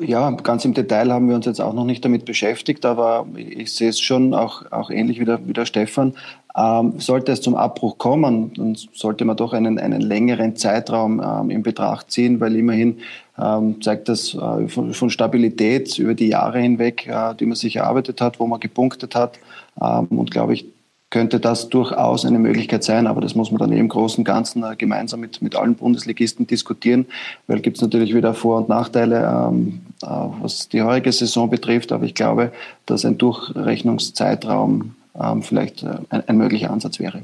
Ja, 0.00 0.30
ganz 0.30 0.64
im 0.66 0.74
Detail 0.74 1.10
haben 1.10 1.28
wir 1.28 1.36
uns 1.36 1.46
jetzt 1.46 1.60
auch 1.60 1.72
noch 1.72 1.86
nicht 1.86 2.04
damit 2.04 2.26
beschäftigt, 2.26 2.84
aber 2.84 3.26
ich 3.34 3.72
sehe 3.72 3.88
es 3.88 3.98
schon 3.98 4.34
auch, 4.34 4.70
auch 4.70 4.90
ähnlich 4.90 5.20
wie 5.20 5.24
der, 5.24 5.46
wie 5.48 5.54
der 5.54 5.64
Stefan. 5.64 6.14
Ähm, 6.54 7.00
sollte 7.00 7.32
es 7.32 7.40
zum 7.40 7.54
Abbruch 7.54 7.96
kommen, 7.96 8.52
dann 8.54 8.76
sollte 8.92 9.24
man 9.24 9.36
doch 9.36 9.54
einen, 9.54 9.78
einen 9.78 10.02
längeren 10.02 10.54
Zeitraum 10.56 11.20
ähm, 11.20 11.50
in 11.50 11.62
Betracht 11.62 12.10
ziehen, 12.10 12.40
weil 12.40 12.56
immerhin 12.56 12.98
ähm, 13.38 13.80
zeigt 13.80 14.08
das 14.10 14.34
äh, 14.34 14.68
von, 14.68 14.92
von, 14.92 15.10
Stabilität 15.10 15.98
über 15.98 16.14
die 16.14 16.28
Jahre 16.28 16.60
hinweg, 16.60 17.06
äh, 17.06 17.34
die 17.34 17.46
man 17.46 17.56
sich 17.56 17.76
erarbeitet 17.76 18.20
hat, 18.20 18.38
wo 18.38 18.46
man 18.46 18.60
gepunktet 18.60 19.14
hat. 19.14 19.38
Ähm, 19.80 20.06
und 20.10 20.30
glaube 20.30 20.52
ich, 20.52 20.66
könnte 21.14 21.38
das 21.38 21.68
durchaus 21.68 22.24
eine 22.24 22.40
Möglichkeit 22.40 22.82
sein, 22.82 23.06
aber 23.06 23.20
das 23.20 23.36
muss 23.36 23.52
man 23.52 23.60
dann 23.60 23.70
im 23.70 23.88
Großen 23.88 24.18
und 24.18 24.24
Ganzen 24.24 24.64
äh, 24.64 24.74
gemeinsam 24.74 25.20
mit, 25.20 25.40
mit 25.42 25.54
allen 25.54 25.76
Bundesligisten 25.76 26.48
diskutieren, 26.48 27.06
weil 27.46 27.60
gibt 27.60 27.76
es 27.76 27.82
natürlich 27.82 28.12
wieder 28.12 28.34
Vor- 28.34 28.58
und 28.58 28.68
Nachteile, 28.68 29.22
ähm, 29.22 29.82
äh, 30.02 30.06
was 30.08 30.68
die 30.68 30.82
heutige 30.82 31.12
Saison 31.12 31.48
betrifft, 31.48 31.92
aber 31.92 32.04
ich 32.04 32.14
glaube, 32.14 32.50
dass 32.86 33.04
ein 33.04 33.16
Durchrechnungszeitraum 33.16 34.96
ähm, 35.22 35.42
vielleicht 35.42 35.84
äh, 35.84 35.98
ein, 36.08 36.24
ein 36.26 36.36
möglicher 36.36 36.72
Ansatz 36.72 36.98
wäre. 36.98 37.20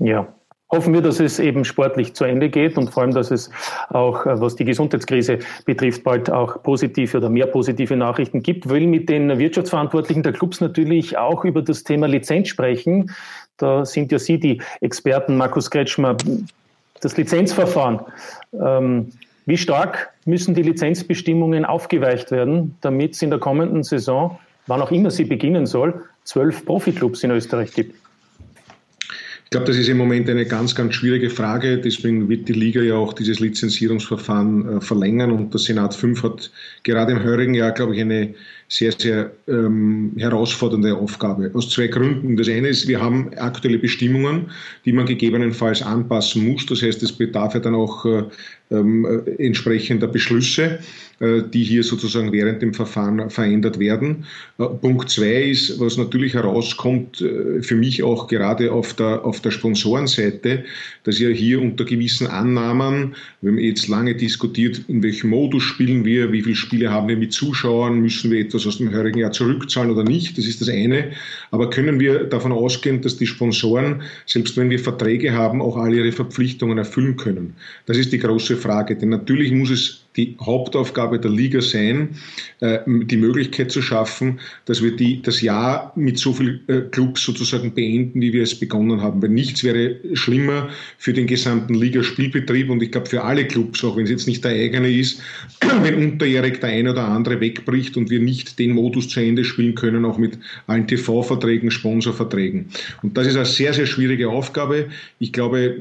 Ja, 0.00 0.26
hoffen 0.70 0.92
wir, 0.92 1.00
dass 1.00 1.20
es 1.20 1.38
eben 1.38 1.64
sportlich 1.64 2.14
zu 2.14 2.24
Ende 2.24 2.50
geht 2.50 2.76
und 2.76 2.90
vor 2.90 3.02
allem, 3.02 3.12
dass 3.12 3.30
es 3.30 3.50
auch, 3.88 4.26
äh, 4.26 4.40
was 4.40 4.56
die 4.56 4.64
Gesundheitskrise 4.64 5.38
betrifft, 5.64 6.04
bald 6.04 6.30
auch 6.30 6.62
positive 6.62 7.18
oder 7.18 7.30
mehr 7.30 7.46
positive 7.46 7.96
Nachrichten 7.96 8.42
gibt. 8.42 8.68
Will 8.68 8.86
mit 8.86 9.08
den 9.08 9.38
Wirtschaftsverantwortlichen 9.38 10.22
der 10.22 10.32
Clubs 10.32 10.60
natürlich 10.60 11.16
auch 11.16 11.44
über 11.44 11.62
das 11.62 11.84
Thema 11.84 12.06
Lizenz 12.06 12.48
sprechen. 12.48 13.10
Da 13.56 13.84
sind 13.84 14.12
ja 14.12 14.18
Sie 14.18 14.38
die 14.38 14.62
Experten, 14.80 15.36
Markus 15.36 15.70
Kretschmer. 15.70 16.16
Das 17.00 17.16
Lizenzverfahren. 17.16 18.00
Ähm, 18.52 19.12
wie 19.46 19.56
stark 19.56 20.10
müssen 20.26 20.54
die 20.54 20.62
Lizenzbestimmungen 20.62 21.64
aufgeweicht 21.64 22.30
werden, 22.30 22.76
damit 22.80 23.14
es 23.14 23.22
in 23.22 23.30
der 23.30 23.38
kommenden 23.38 23.82
Saison, 23.82 24.38
wann 24.66 24.82
auch 24.82 24.90
immer 24.90 25.10
sie 25.10 25.24
beginnen 25.24 25.64
soll, 25.64 26.04
zwölf 26.24 26.66
Profiklubs 26.66 27.24
in 27.24 27.30
Österreich 27.30 27.72
gibt? 27.72 27.94
Ich 29.48 29.50
glaube, 29.50 29.64
das 29.64 29.78
ist 29.78 29.88
im 29.88 29.96
Moment 29.96 30.28
eine 30.28 30.44
ganz, 30.44 30.74
ganz 30.74 30.94
schwierige 30.94 31.30
Frage. 31.30 31.78
Deswegen 31.78 32.28
wird 32.28 32.50
die 32.50 32.52
Liga 32.52 32.82
ja 32.82 32.96
auch 32.96 33.14
dieses 33.14 33.40
Lizenzierungsverfahren 33.40 34.76
äh, 34.76 34.80
verlängern 34.82 35.32
und 35.32 35.54
der 35.54 35.58
Senat 35.58 35.94
5 35.94 36.22
hat 36.22 36.50
gerade 36.82 37.12
im 37.12 37.24
heurigen 37.24 37.54
Jahr, 37.54 37.72
glaube 37.72 37.94
ich, 37.94 38.02
eine 38.02 38.34
sehr, 38.68 38.92
sehr 38.92 39.32
ähm, 39.48 40.12
herausfordernde 40.18 40.94
Aufgabe. 40.94 41.50
Aus 41.54 41.70
zwei 41.70 41.86
Gründen. 41.86 42.36
Das 42.36 42.46
eine 42.50 42.68
ist, 42.68 42.88
wir 42.88 43.00
haben 43.00 43.30
aktuelle 43.38 43.78
Bestimmungen, 43.78 44.50
die 44.84 44.92
man 44.92 45.06
gegebenenfalls 45.06 45.80
anpassen 45.80 46.46
muss. 46.46 46.66
Das 46.66 46.82
heißt, 46.82 47.02
es 47.02 47.12
bedarf 47.12 47.54
ja 47.54 47.60
dann 47.60 47.74
auch 47.74 48.04
äh, 48.04 48.24
ähm, 48.70 49.04
äh, 49.04 49.44
entsprechender 49.44 50.06
Beschlüsse, 50.06 50.78
äh, 51.20 51.42
die 51.52 51.64
hier 51.64 51.82
sozusagen 51.82 52.32
während 52.32 52.62
dem 52.62 52.74
Verfahren 52.74 53.30
verändert 53.30 53.78
werden. 53.78 54.24
Äh, 54.58 54.66
Punkt 54.66 55.10
zwei 55.10 55.44
ist, 55.44 55.80
was 55.80 55.96
natürlich 55.96 56.34
herauskommt, 56.34 57.20
äh, 57.20 57.62
für 57.62 57.74
mich 57.74 58.02
auch 58.02 58.28
gerade 58.28 58.70
auf 58.70 58.94
der, 58.94 59.24
auf 59.24 59.40
der 59.40 59.50
Sponsorenseite, 59.50 60.64
dass 61.04 61.18
ja 61.18 61.28
hier 61.30 61.62
unter 61.62 61.84
gewissen 61.84 62.26
Annahmen, 62.26 63.14
wir 63.40 63.52
haben 63.52 63.58
jetzt 63.58 63.88
lange 63.88 64.14
diskutiert, 64.14 64.82
in 64.88 65.02
welchem 65.02 65.30
Modus 65.30 65.62
spielen 65.62 66.04
wir, 66.04 66.30
wie 66.32 66.42
viele 66.42 66.56
Spiele 66.56 66.90
haben 66.90 67.08
wir 67.08 67.16
mit 67.16 67.32
Zuschauern, 67.32 68.00
müssen 68.00 68.30
wir 68.30 68.40
etwas 68.40 68.66
aus 68.66 68.78
dem 68.78 68.92
heurigen 68.92 69.18
Jahr 69.18 69.32
zurückzahlen 69.32 69.90
oder 69.90 70.04
nicht. 70.04 70.36
Das 70.36 70.46
ist 70.46 70.60
das 70.60 70.68
eine. 70.68 71.12
Aber 71.50 71.70
können 71.70 71.98
wir 71.98 72.24
davon 72.24 72.52
ausgehen, 72.52 73.00
dass 73.00 73.16
die 73.16 73.26
Sponsoren, 73.26 74.02
selbst 74.26 74.56
wenn 74.56 74.70
wir 74.70 74.78
Verträge 74.78 75.32
haben, 75.32 75.62
auch 75.62 75.76
alle 75.76 75.96
ihre 75.96 76.12
Verpflichtungen 76.12 76.78
erfüllen 76.78 77.16
können? 77.16 77.54
Das 77.86 77.96
ist 77.96 78.12
die 78.12 78.18
große 78.18 78.57
Frage. 78.58 78.96
Denn 78.96 79.08
natürlich 79.08 79.52
muss 79.52 79.70
es 79.70 80.04
die 80.18 80.36
Hauptaufgabe 80.40 81.20
der 81.20 81.30
Liga 81.30 81.62
sein, 81.62 82.16
äh, 82.60 82.80
die 82.86 83.16
Möglichkeit 83.16 83.70
zu 83.70 83.80
schaffen, 83.80 84.40
dass 84.64 84.82
wir 84.82 84.96
die, 84.96 85.22
das 85.22 85.40
Jahr 85.40 85.92
mit 85.94 86.18
so 86.18 86.32
vielen 86.32 86.60
äh, 86.66 86.80
Clubs 86.90 87.22
sozusagen 87.22 87.72
beenden, 87.72 88.20
wie 88.20 88.32
wir 88.32 88.42
es 88.42 88.58
begonnen 88.58 89.00
haben. 89.00 89.22
Weil 89.22 89.30
nichts 89.30 89.62
wäre 89.62 89.96
schlimmer 90.14 90.68
für 90.98 91.12
den 91.12 91.28
gesamten 91.28 91.74
Ligaspielbetrieb 91.74 92.68
und 92.68 92.82
ich 92.82 92.90
glaube 92.90 93.08
für 93.08 93.22
alle 93.22 93.46
Clubs, 93.46 93.82
auch 93.84 93.96
wenn 93.96 94.04
es 94.04 94.10
jetzt 94.10 94.26
nicht 94.26 94.44
der 94.44 94.52
eigene 94.52 94.90
ist, 94.90 95.22
wenn 95.82 95.94
unterjährig 95.94 96.60
der 96.60 96.70
eine 96.70 96.90
oder 96.90 97.06
andere 97.06 97.40
wegbricht 97.40 97.96
und 97.96 98.10
wir 98.10 98.18
nicht 98.20 98.58
den 98.58 98.72
Modus 98.72 99.08
zu 99.08 99.20
Ende 99.20 99.44
spielen 99.44 99.76
können, 99.76 100.04
auch 100.04 100.18
mit 100.18 100.36
allen 100.66 100.88
TV-Verträgen, 100.88 101.70
Sponsorverträgen. 101.70 102.70
Und 103.02 103.16
das 103.16 103.28
ist 103.28 103.36
eine 103.36 103.46
sehr, 103.46 103.72
sehr 103.72 103.86
schwierige 103.86 104.28
Aufgabe. 104.28 104.86
Ich 105.20 105.32
glaube. 105.32 105.76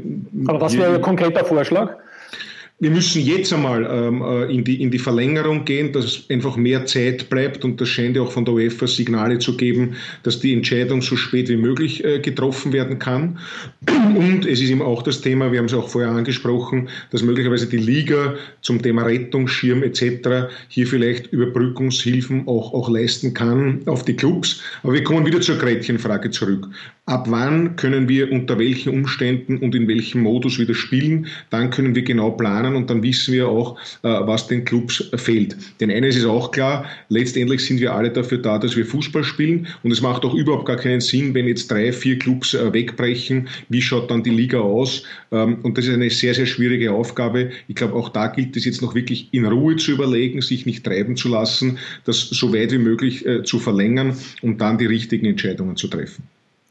Aber 0.46 0.62
was 0.62 0.78
wäre 0.78 0.96
ein 0.96 1.02
konkreter 1.02 1.44
Vorschlag? 1.44 1.98
Wir 2.80 2.92
müssen 2.92 3.24
jetzt 3.24 3.52
einmal 3.52 3.88
ähm, 3.90 4.22
äh, 4.22 4.54
in, 4.54 4.64
die, 4.64 4.82
in 4.82 4.92
die 4.92 5.00
Verlängerung 5.00 5.66
gehen, 5.66 5.92
dass 5.94 6.30
einfach 6.30 6.58
mehr 6.58 6.86
Zeit 6.86 7.28
bleibt 7.28 7.66
und 7.66 7.82
das 7.82 7.90
scheint 7.90 8.16
ja 8.16 8.22
auch 8.22 8.32
von 8.32 8.46
der 8.46 8.54
UEFA 8.54 8.86
Signale 8.86 9.40
zu 9.40 9.58
geben, 9.58 9.96
dass 10.22 10.40
die 10.40 10.54
Entscheidung 10.54 11.02
so 11.02 11.16
spät 11.16 11.50
wie 11.50 11.58
möglich 11.58 12.04
äh, 12.04 12.20
getroffen 12.20 12.74
werden 12.74 13.00
kann. 13.00 13.40
Und 14.16 14.46
es 14.46 14.62
ist 14.62 14.70
eben 14.70 14.84
auch 14.84 15.02
das 15.02 15.22
Thema, 15.22 15.52
wir 15.52 15.58
haben 15.58 15.66
es 15.66 15.74
auch 15.74 15.90
vorher 15.90 16.12
angesprochen, 16.12 16.88
dass 17.10 17.24
möglicherweise 17.24 17.68
die 17.68 17.78
Liga 17.78 18.36
zum 18.62 18.80
Thema 18.80 19.04
Rettungsschirm 19.04 19.82
etc. 19.82 20.50
hier 20.68 20.86
vielleicht 20.86 21.34
Überbrückungshilfen 21.34 22.48
auch, 22.48 22.76
auch 22.76 22.90
leisten 22.90 23.34
kann 23.34 23.82
auf 23.88 24.06
die 24.06 24.16
Clubs. 24.16 24.62
Aber 24.84 24.94
wir 24.94 25.04
kommen 25.04 25.26
wieder 25.26 25.42
zur 25.42 25.58
Gretchenfrage 25.58 26.30
zurück. 26.30 26.68
Ab 27.10 27.28
wann 27.30 27.78
können 27.78 28.10
wir 28.10 28.34
unter 28.34 28.60
welchen 28.60 28.90
Umständen 28.90 29.60
und 29.60 29.74
in 29.74 29.88
welchem 29.88 30.24
Modus 30.24 30.60
wieder 30.60 30.74
spielen? 30.74 31.28
Dann 31.50 31.70
können 31.70 31.96
wir 31.96 32.02
genau 32.02 32.32
planen 32.32 32.76
und 32.76 32.90
dann 32.90 33.02
wissen 33.02 33.34
wir 33.34 33.48
auch, 33.48 33.80
äh, 34.04 34.10
was 34.10 34.48
den 34.48 34.66
Clubs 34.66 35.10
fehlt. 35.16 35.56
Denn 35.80 35.90
eines 35.90 36.18
ist 36.18 36.26
auch 36.26 36.52
klar, 36.52 36.86
letztendlich 37.08 37.64
sind 37.64 37.80
wir 37.80 37.94
alle 37.94 38.12
dafür 38.12 38.40
da, 38.40 38.60
dass 38.60 38.76
wir 38.76 38.86
Fußball 38.86 39.24
spielen 39.24 39.68
und 39.84 39.92
es 39.92 40.02
macht 40.02 40.26
auch 40.26 40.34
überhaupt 40.34 40.66
gar 40.66 40.76
keinen 40.76 41.00
Sinn, 41.00 41.34
wenn 41.34 41.48
jetzt 41.48 41.72
drei, 41.72 41.94
vier 41.94 42.20
Clubs 42.20 42.54
äh, 42.54 42.74
wegbrechen. 42.74 43.48
Wie 43.70 43.82
schaut 43.82 44.12
dann 44.12 44.24
die 44.24 44.32
Liga 44.32 44.60
aus? 44.60 45.04
Ähm, 45.32 45.60
und 45.64 45.78
das 45.78 45.86
ist 45.86 45.94
eine 45.94 46.10
sehr, 46.10 46.34
sehr 46.34 46.46
schwierige 46.46 46.92
Aufgabe. 46.92 47.52
Ich 47.70 47.76
glaube, 47.76 47.94
auch 47.94 48.10
da 48.10 48.28
gilt 48.28 48.58
es 48.58 48.66
jetzt 48.66 48.82
noch 48.82 48.96
wirklich 48.96 49.30
in 49.32 49.46
Ruhe 49.46 49.78
zu 49.78 49.94
überlegen, 49.94 50.42
sich 50.42 50.66
nicht 50.66 50.84
treiben 50.84 51.16
zu 51.16 51.30
lassen, 51.30 51.78
das 52.04 52.20
so 52.20 52.54
weit 52.54 52.74
wie 52.74 52.80
möglich 52.80 53.26
äh, 53.26 53.44
zu 53.44 53.60
verlängern, 53.60 54.18
um 54.42 54.58
dann 54.58 54.78
die 54.78 54.88
richtigen 54.88 55.26
Entscheidungen 55.26 55.78
zu 55.78 55.88
treffen. 55.88 56.24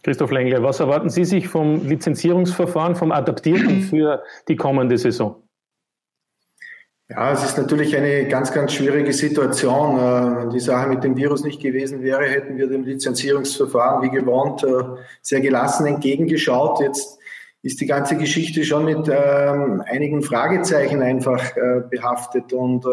Christoph 0.06 0.30
Lengle, 0.30 0.62
was 0.62 0.78
erwarten 0.78 1.10
Sie 1.10 1.24
sich 1.24 1.48
vom 1.48 1.84
Lizenzierungsverfahren, 1.84 2.94
vom 2.94 3.10
Adaptierten 3.10 3.80
für 3.90 4.22
die 4.46 4.54
kommende 4.54 4.96
Saison? 4.98 5.42
Ja, 7.08 7.32
es 7.32 7.42
ist 7.42 7.58
natürlich 7.58 7.96
eine 7.96 8.28
ganz, 8.28 8.52
ganz 8.52 8.72
schwierige 8.72 9.12
Situation. 9.12 9.98
Äh, 9.98 10.42
wenn 10.42 10.50
die 10.50 10.60
Sache 10.60 10.88
mit 10.88 11.02
dem 11.02 11.16
Virus 11.16 11.42
nicht 11.42 11.60
gewesen 11.60 12.04
wäre, 12.04 12.22
hätten 12.22 12.56
wir 12.56 12.68
dem 12.68 12.84
Lizenzierungsverfahren 12.84 14.00
wie 14.04 14.16
gewohnt 14.16 14.62
äh, 14.62 14.84
sehr 15.22 15.40
gelassen 15.40 15.86
entgegengeschaut. 15.86 16.78
Jetzt 16.78 17.15
ist 17.66 17.80
die 17.80 17.86
ganze 17.86 18.16
Geschichte 18.16 18.64
schon 18.64 18.84
mit 18.84 19.08
ähm, 19.08 19.82
einigen 19.86 20.22
Fragezeichen 20.22 21.02
einfach 21.02 21.56
äh, 21.56 21.82
behaftet. 21.90 22.52
Und 22.52 22.84
äh, 22.84 22.88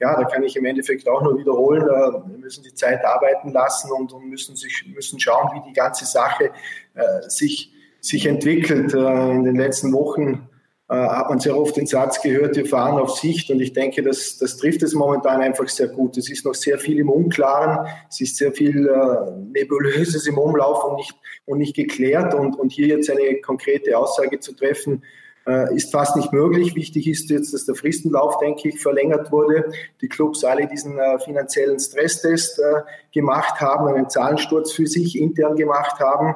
ja, 0.00 0.20
da 0.20 0.24
kann 0.24 0.42
ich 0.42 0.56
im 0.56 0.64
Endeffekt 0.64 1.08
auch 1.08 1.22
nur 1.22 1.38
wiederholen, 1.38 1.82
äh, 1.82 2.28
wir 2.28 2.38
müssen 2.38 2.64
die 2.64 2.74
Zeit 2.74 3.04
arbeiten 3.04 3.52
lassen 3.52 3.92
und, 3.92 4.12
und 4.12 4.28
müssen, 4.28 4.56
sich, 4.56 4.84
müssen 4.92 5.20
schauen, 5.20 5.50
wie 5.54 5.68
die 5.68 5.72
ganze 5.72 6.06
Sache 6.06 6.50
äh, 6.94 7.28
sich, 7.28 7.72
sich 8.00 8.26
entwickelt. 8.26 8.92
Äh, 8.94 9.30
in 9.30 9.44
den 9.44 9.54
letzten 9.54 9.92
Wochen 9.92 10.48
äh, 10.90 10.94
hat 10.94 11.30
man 11.30 11.38
sehr 11.38 11.56
oft 11.56 11.76
den 11.76 11.86
Satz 11.86 12.20
gehört, 12.20 12.56
wir 12.56 12.66
fahren 12.66 12.98
auf 12.98 13.10
Sicht 13.10 13.48
und 13.50 13.60
ich 13.60 13.72
denke, 13.72 14.02
das, 14.02 14.38
das 14.38 14.56
trifft 14.56 14.82
es 14.82 14.92
momentan 14.92 15.40
einfach 15.40 15.68
sehr 15.68 15.86
gut. 15.86 16.16
Es 16.16 16.28
ist 16.28 16.44
noch 16.44 16.54
sehr 16.54 16.80
viel 16.80 16.98
im 16.98 17.08
Unklaren, 17.08 17.86
es 18.08 18.20
ist 18.20 18.36
sehr 18.36 18.52
viel 18.52 18.88
äh, 18.88 19.30
Nebulöses 19.52 20.26
im 20.26 20.36
Umlauf 20.36 20.84
und 20.84 20.96
nicht, 20.96 21.14
und 21.46 21.58
nicht 21.58 21.76
geklärt 21.76 22.34
und, 22.34 22.58
und 22.58 22.72
hier 22.72 22.88
jetzt 22.88 23.08
eine 23.08 23.40
konkrete 23.40 23.96
Aussage 23.96 24.40
zu 24.40 24.52
treffen, 24.52 25.04
äh, 25.46 25.72
ist 25.76 25.92
fast 25.92 26.16
nicht 26.16 26.32
möglich. 26.32 26.74
Wichtig 26.74 27.06
ist 27.06 27.30
jetzt, 27.30 27.54
dass 27.54 27.66
der 27.66 27.76
Fristenlauf, 27.76 28.38
denke 28.38 28.70
ich, 28.70 28.80
verlängert 28.80 29.30
wurde. 29.30 29.70
Die 30.00 30.08
Clubs 30.08 30.42
alle 30.42 30.66
diesen 30.66 30.98
äh, 30.98 31.20
finanziellen 31.20 31.78
Stresstest 31.78 32.58
äh, 32.58 32.80
gemacht 33.12 33.60
haben, 33.60 33.86
einen 33.86 34.10
Zahlensturz 34.10 34.72
für 34.72 34.88
sich 34.88 35.16
intern 35.16 35.54
gemacht 35.54 36.00
haben 36.00 36.34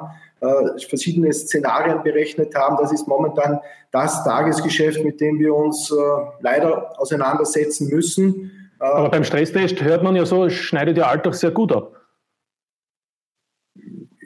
verschiedene 0.89 1.33
Szenarien 1.33 2.03
berechnet 2.03 2.55
haben. 2.55 2.77
Das 2.79 2.93
ist 2.93 3.09
momentan 3.09 3.61
das 3.91 4.25
Tagesgeschäft, 4.25 5.03
mit 5.05 5.21
dem 5.21 5.39
wir 5.39 5.55
uns 5.55 5.91
äh, 5.91 5.95
leider 6.41 7.01
auseinandersetzen 7.01 7.89
müssen. 7.89 8.71
Äh, 8.81 8.85
Aber 8.85 9.11
beim 9.11 9.25
Stresstest 9.25 9.83
hört 9.83 10.03
man 10.03 10.17
ja 10.17 10.27
so, 10.27 10.49
schneidet 10.51 10.97
der 10.97 11.09
Alltag 11.09 11.35
sehr 11.35 11.53
gut 11.53 11.73
ab. 11.73 11.93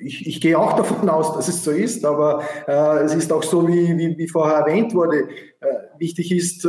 Ich, 0.00 0.26
ich, 0.26 0.40
gehe 0.40 0.58
auch 0.58 0.74
davon 0.74 1.08
aus, 1.10 1.34
dass 1.34 1.48
es 1.48 1.64
so 1.64 1.70
ist, 1.70 2.04
aber 2.04 2.42
äh, 2.66 3.04
es 3.04 3.14
ist 3.14 3.32
auch 3.32 3.42
so, 3.42 3.68
wie, 3.68 3.98
wie, 3.98 4.16
wie 4.16 4.28
vorher 4.28 4.58
erwähnt 4.58 4.94
wurde. 4.94 5.28
Äh, 5.60 5.66
wichtig 5.98 6.32
ist, 6.32 6.64
äh, 6.64 6.68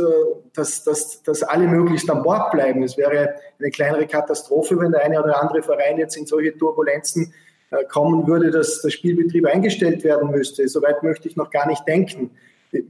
dass, 0.52 0.84
dass, 0.84 1.22
dass 1.22 1.42
alle 1.42 1.66
möglichst 1.66 2.10
an 2.10 2.22
Bord 2.22 2.50
bleiben. 2.50 2.82
Es 2.82 2.98
wäre 2.98 3.36
eine 3.58 3.70
kleinere 3.70 4.06
Katastrophe, 4.06 4.78
wenn 4.78 4.92
der 4.92 5.04
eine 5.04 5.22
oder 5.22 5.40
andere 5.40 5.62
Verein 5.62 5.96
jetzt 5.96 6.16
in 6.16 6.26
solche 6.26 6.56
Turbulenzen 6.58 7.32
äh, 7.32 7.49
kommen 7.88 8.26
würde, 8.26 8.50
dass 8.50 8.82
der 8.82 8.90
Spielbetrieb 8.90 9.46
eingestellt 9.46 10.02
werden 10.04 10.30
müsste. 10.30 10.66
Soweit 10.68 11.02
möchte 11.02 11.28
ich 11.28 11.36
noch 11.36 11.50
gar 11.50 11.66
nicht 11.68 11.86
denken. 11.86 12.30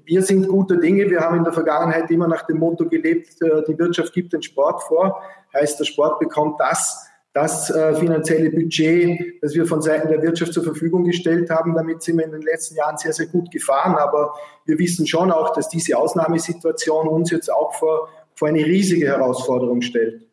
Wir 0.05 0.23
sind 0.23 0.49
guter 0.49 0.77
Dinge. 0.77 1.09
Wir 1.09 1.21
haben 1.21 1.38
in 1.38 1.45
der 1.45 1.53
Vergangenheit 1.53 2.11
immer 2.11 2.29
nach 2.29 2.47
dem 2.47 2.59
Motto 2.59 2.87
gelebt, 2.87 3.40
äh, 3.40 3.62
die 3.66 3.79
Wirtschaft 3.79 4.12
gibt 4.12 4.33
den 4.33 4.43
Sport 4.43 4.83
vor. 4.83 5.23
Heißt, 5.55 5.81
der 5.81 5.85
Sport 5.85 6.21
bekommt 6.21 6.61
das, 6.61 7.07
das 7.33 7.71
äh, 7.71 7.95
finanzielle 7.95 8.51
Budget, 8.51 9.38
das 9.40 9.55
wir 9.55 9.66
von 9.66 9.81
Seiten 9.81 10.09
der 10.09 10.23
Wirtschaft 10.23 10.53
zur 10.53 10.64
Verfügung 10.64 11.05
gestellt 11.05 11.49
haben. 11.49 11.75
Damit 11.75 12.03
sind 12.03 12.19
wir 12.19 12.25
in 12.25 12.33
den 12.33 12.43
letzten 12.43 12.77
Jahren 12.77 12.99
sehr, 12.99 13.12
sehr 13.12 13.27
gut 13.27 13.51
gefahren. 13.51 13.95
Aber 13.95 14.35
wir 14.66 14.79
wissen 14.79 15.07
schon 15.07 15.31
auch, 15.31 15.55
dass 15.55 15.69
diese 15.69 15.97
Ausnahmesituation 15.97 17.09
uns 17.09 17.31
jetzt 17.31 17.51
auch 17.51 17.73
vor, 17.75 18.09
vor 18.35 18.49
eine 18.49 18.64
riesige 18.64 19.07
Herausforderung 19.07 19.81
stellt. 19.81 20.27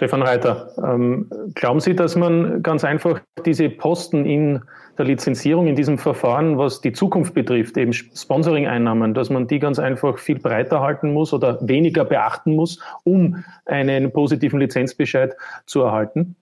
Stefan 0.00 0.22
Reiter, 0.22 0.72
ähm, 0.82 1.28
glauben 1.54 1.78
Sie, 1.78 1.94
dass 1.94 2.16
man 2.16 2.62
ganz 2.62 2.84
einfach 2.84 3.20
diese 3.44 3.68
Posten 3.68 4.24
in 4.24 4.62
der 4.96 5.04
Lizenzierung, 5.04 5.66
in 5.66 5.76
diesem 5.76 5.98
Verfahren, 5.98 6.56
was 6.56 6.80
die 6.80 6.92
Zukunft 6.92 7.34
betrifft, 7.34 7.76
eben 7.76 7.92
Sponsoring-Einnahmen, 7.92 9.12
dass 9.12 9.28
man 9.28 9.46
die 9.46 9.58
ganz 9.58 9.78
einfach 9.78 10.16
viel 10.16 10.38
breiter 10.38 10.80
halten 10.80 11.12
muss 11.12 11.34
oder 11.34 11.58
weniger 11.60 12.06
beachten 12.06 12.56
muss, 12.56 12.80
um 13.04 13.44
einen 13.66 14.10
positiven 14.10 14.58
Lizenzbescheid 14.58 15.36
zu 15.66 15.82
erhalten? 15.82 16.34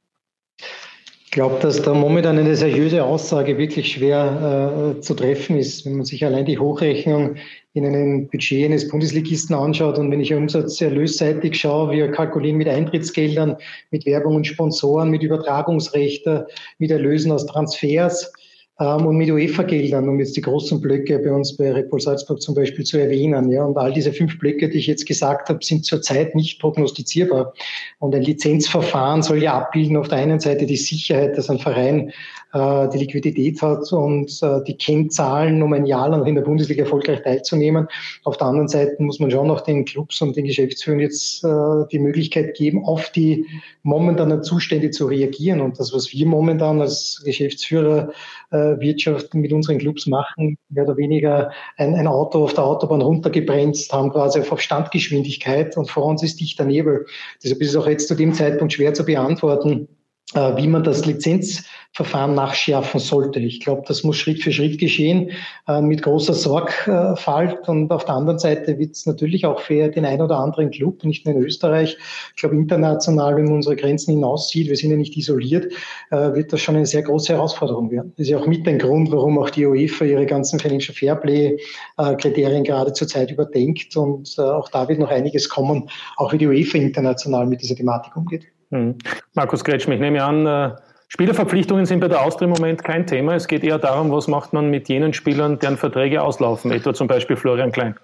Ich 1.25 1.33
glaube, 1.33 1.57
dass 1.61 1.83
da 1.83 1.95
momentan 1.95 2.39
eine 2.39 2.55
seriöse 2.55 3.03
Aussage 3.03 3.59
wirklich 3.59 3.91
schwer 3.91 4.95
äh, 4.97 5.01
zu 5.01 5.15
treffen 5.15 5.59
ist, 5.59 5.85
wenn 5.85 5.97
man 5.97 6.05
sich 6.05 6.25
allein 6.25 6.47
die 6.47 6.61
Hochrechnung 6.61 7.35
in 7.79 7.87
einem 7.87 8.29
Budget 8.29 8.67
eines 8.67 8.89
Bundesligisten 8.89 9.55
anschaut 9.55 9.99
und 9.99 10.11
wenn 10.11 10.21
ich 10.21 10.35
umsatzerlösseitig 10.35 11.59
schaue, 11.59 11.93
wir 11.93 12.11
kalkulieren 12.11 12.59
mit 12.59 12.69
Eintrittsgeldern, 12.69 13.57
mit 13.91 14.05
Werbung 14.07 14.37
und 14.37 14.47
Sponsoren, 14.47 15.11
mit 15.11 15.23
Übertragungsrechte, 15.23 16.47
mit 16.79 16.91
Erlösen 16.91 17.33
aus 17.33 17.47
Transfers, 17.47 18.33
ähm, 18.81 19.07
und 19.07 19.17
mit 19.17 19.29
UEFA-Geldern, 19.29 20.09
um 20.09 20.21
jetzt 20.21 20.37
die 20.37 20.41
großen 20.41 20.81
Blöcke 20.81 21.19
bei 21.19 21.33
uns 21.33 21.57
bei 21.57 21.83
Bull 21.83 22.01
Salzburg 22.01 22.41
zum 22.41 22.55
Beispiel 22.55 22.85
zu 22.85 22.99
erwähnen. 22.99 23.51
Ja, 23.51 23.65
und 23.65 23.77
all 23.77 23.93
diese 23.93 24.13
fünf 24.13 24.39
Blöcke, 24.39 24.69
die 24.69 24.79
ich 24.79 24.87
jetzt 24.87 25.07
gesagt 25.07 25.49
habe, 25.49 25.59
sind 25.65 25.85
zurzeit 25.85 26.37
nicht 26.37 26.61
prognostizierbar. 26.61 27.55
Und 27.99 28.15
ein 28.15 28.23
Lizenzverfahren 28.23 29.23
soll 29.23 29.43
ja 29.43 29.55
abbilden 29.55 29.97
auf 29.97 30.09
der 30.09 30.19
einen 30.19 30.39
Seite 30.39 30.67
die 30.67 30.77
Sicherheit, 30.77 31.37
dass 31.37 31.51
ein 31.51 31.59
Verein 31.59 32.13
äh, 32.55 32.89
die 32.89 32.99
Liquidität 32.99 33.61
hat 33.61 33.93
und 33.93 34.43
äh, 34.43 34.63
die 34.67 34.77
Kennzahlen, 34.77 35.63
um 35.63 35.75
ein 35.75 35.85
Jahr 35.85 36.09
lang 36.09 36.25
in 36.25 36.35
der 36.35 36.43
Bundesliga 36.43 36.85
erfolgreich 36.85 37.23
teilzunehmen. 37.23 37.89
Auf 38.25 38.39
der 38.39 38.47
anderen 38.47 38.69
Seite 38.69 39.03
muss 39.03 39.21
man 39.21 39.31
schon 39.31 39.51
auch 39.51 39.61
den 39.61 39.85
Clubs 39.85 40.23
und 40.23 40.35
den 40.35 40.47
Geschäftsführern 40.47 41.01
jetzt 41.01 41.45
äh, 41.45 41.85
die 41.93 41.99
Möglichkeit 41.99 42.55
geben, 42.57 42.87
auf 42.87 43.11
die 43.11 43.45
momentanen 43.83 44.43
Zustände 44.43 44.91
zu 44.91 45.07
reagieren. 45.07 45.61
Und 45.61 45.79
das, 45.79 45.93
was 45.93 46.11
wir 46.13 46.27
momentan 46.27 46.81
als 46.81 47.23
Geschäftsführer 47.25 48.13
Wirtschaft 48.51 49.35
mit 49.35 49.53
unseren 49.53 49.77
Clubs 49.77 50.07
machen, 50.07 50.57
mehr 50.71 50.85
oder 50.85 50.97
weniger 50.97 51.51
ein, 51.77 51.95
ein 51.95 52.07
Auto 52.07 52.45
auf 52.45 52.55
der 52.55 52.65
Autobahn 52.65 53.03
runtergebremst, 53.03 53.93
haben 53.93 54.11
quasi 54.11 54.41
auf 54.41 54.61
Standgeschwindigkeit 54.61 55.77
und 55.77 55.91
vor 55.91 56.07
uns 56.07 56.23
ist 56.23 56.41
dichter 56.41 56.65
Nebel. 56.65 57.05
Deshalb 57.43 57.61
ist 57.61 57.71
es 57.71 57.77
auch 57.77 57.87
jetzt 57.87 58.09
zu 58.09 58.15
dem 58.15 58.33
Zeitpunkt 58.33 58.73
schwer 58.73 58.95
zu 58.95 59.05
beantworten, 59.05 59.87
äh, 59.87 59.98
wie 60.35 60.67
man 60.67 60.85
das 60.85 61.07
Lizenzverfahren 61.07 62.35
nachschärfen 62.35 63.01
sollte. 63.01 63.39
Ich 63.41 63.61
glaube, 63.61 63.85
das 63.87 64.05
muss 64.05 64.17
Schritt 64.17 64.43
für 64.43 64.53
Schritt 64.53 64.79
geschehen, 64.79 65.31
äh, 65.67 65.81
mit 65.81 66.03
großer 66.03 66.35
Sorgfalt. 66.35 67.67
Und 67.67 67.91
auf 67.91 68.05
der 68.05 68.15
anderen 68.15 68.39
Seite 68.39 68.79
wird 68.79 68.93
es 68.95 69.07
natürlich 69.07 69.47
auch 69.47 69.61
für 69.61 69.89
den 69.89 70.05
einen 70.05 70.21
oder 70.21 70.39
anderen 70.39 70.71
Club, 70.71 71.03
nicht 71.05 71.25
nur 71.25 71.35
in 71.35 71.43
Österreich, 71.43 71.97
ich 72.35 72.41
glaube 72.41 72.57
international, 72.57 73.37
wenn 73.37 73.45
man 73.45 73.55
unsere 73.55 73.75
Grenzen 73.75 74.13
hinaussieht, 74.13 74.69
wir 74.69 74.77
sind 74.77 74.91
ja 74.91 74.99
nicht 74.99 75.17
isoliert, 75.17 75.73
äh, 76.11 76.35
wird 76.35 76.53
das 76.53 76.61
schon 76.61 76.77
eine 76.77 76.85
sehr 76.85 77.03
große 77.03 77.33
Herausforderung 77.33 77.91
werden. 77.91 78.13
Das 78.19 78.27
ist 78.27 78.31
ja 78.31 78.39
auch 78.39 78.47
mit 78.47 78.69
ein 78.69 78.79
Grund, 78.79 79.11
warum 79.11 79.39
auch 79.39 79.49
die 79.49 79.65
UEFA 79.65 80.05
ihre 80.05 80.27
ganzen 80.27 80.61
Financial 80.61 80.95
Fairplay-Kriterien 80.95 82.65
gerade 82.65 82.93
zurzeit 82.93 83.31
überdenkt. 83.31 83.97
Und 83.97 84.39
auch 84.39 84.69
da 84.69 84.89
wird 84.89 84.99
noch 84.99 85.11
einiges 85.11 85.49
kommen, 85.49 85.89
auch 86.19 86.35
wie 86.35 86.39
die 86.39 86.47
UEFA 86.47 86.79
international 86.79 87.47
mit 87.47 87.63
dieser 87.63 87.77
Thematik 87.77 88.15
umgeht. 88.15 88.47
Hm. 88.71 88.97
Markus 89.35 89.65
Gretschmer, 89.65 89.95
ich 89.95 90.01
nehme 90.01 90.23
an, 90.23 90.47
äh, 90.47 90.77
Spielerverpflichtungen 91.09 91.87
sind 91.87 92.01
bei 92.01 92.09
der 92.09 92.21
Austria 92.21 92.47
im 92.47 92.53
Moment 92.53 92.85
kein 92.85 93.07
Thema. 93.07 93.35
Es 93.35 93.49
geht 93.49 93.65
eher 93.65 93.79
darum, 93.79 94.11
was 94.11 94.29
macht 94.29 94.53
man 94.53 94.71
mit 94.71 94.89
jenen 94.91 95.15
Spielern, 95.15 95.59
deren 95.59 95.79
Verträge 95.79 96.21
auslaufen, 96.21 96.71
etwa 96.71 96.93
zum 96.93 97.09
Beispiel 97.09 97.37
Florian 97.37 97.73
Klein. 97.73 97.95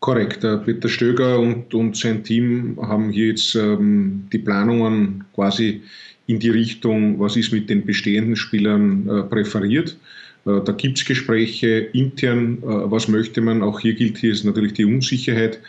Korrekt. 0.00 0.40
Peter 0.64 0.88
Stöger 0.88 1.38
und, 1.38 1.72
und 1.74 1.96
sein 1.96 2.24
Team 2.24 2.78
haben 2.82 3.10
hier 3.10 3.28
jetzt 3.28 3.54
ähm, 3.54 4.26
die 4.32 4.38
Planungen 4.38 5.24
quasi 5.34 5.82
in 6.26 6.40
die 6.40 6.50
Richtung, 6.50 7.20
was 7.20 7.36
ist 7.36 7.52
mit 7.52 7.68
den 7.68 7.84
bestehenden 7.84 8.36
Spielern 8.36 9.08
äh, 9.08 9.22
präferiert. 9.22 9.96
Äh, 10.46 10.60
da 10.64 10.72
gibt 10.72 10.98
es 10.98 11.04
Gespräche 11.04 11.78
intern, 11.92 12.58
äh, 12.62 12.66
was 12.66 13.06
möchte 13.06 13.40
man. 13.40 13.62
Auch 13.62 13.80
hier 13.80 13.94
gilt 13.94 14.18
hier 14.18 14.32
ist 14.32 14.44
natürlich 14.44 14.72
die 14.72 14.84
Unsicherheit. 14.84 15.60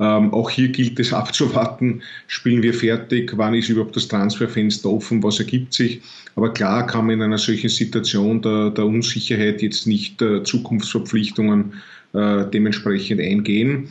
Ähm, 0.00 0.32
auch 0.32 0.50
hier 0.50 0.68
gilt 0.68 0.98
es 1.00 1.12
abzuwarten, 1.22 2.02
spielen 2.26 2.62
wir 2.62 2.74
fertig, 2.74 3.32
wann 3.36 3.54
ist 3.54 3.68
überhaupt 3.68 3.96
das 3.96 4.08
Transferfenster 4.08 4.90
offen, 4.90 5.22
was 5.22 5.38
ergibt 5.38 5.74
sich. 5.74 6.00
Aber 6.36 6.52
klar 6.52 6.86
kann 6.86 7.06
man 7.06 7.16
in 7.16 7.22
einer 7.22 7.38
solchen 7.38 7.68
Situation 7.68 8.42
der, 8.42 8.70
der 8.70 8.86
Unsicherheit 8.86 9.60
jetzt 9.60 9.86
nicht 9.86 10.22
äh, 10.22 10.42
Zukunftsverpflichtungen 10.44 11.74
äh, 12.14 12.44
dementsprechend 12.52 13.20
eingehen. 13.20 13.88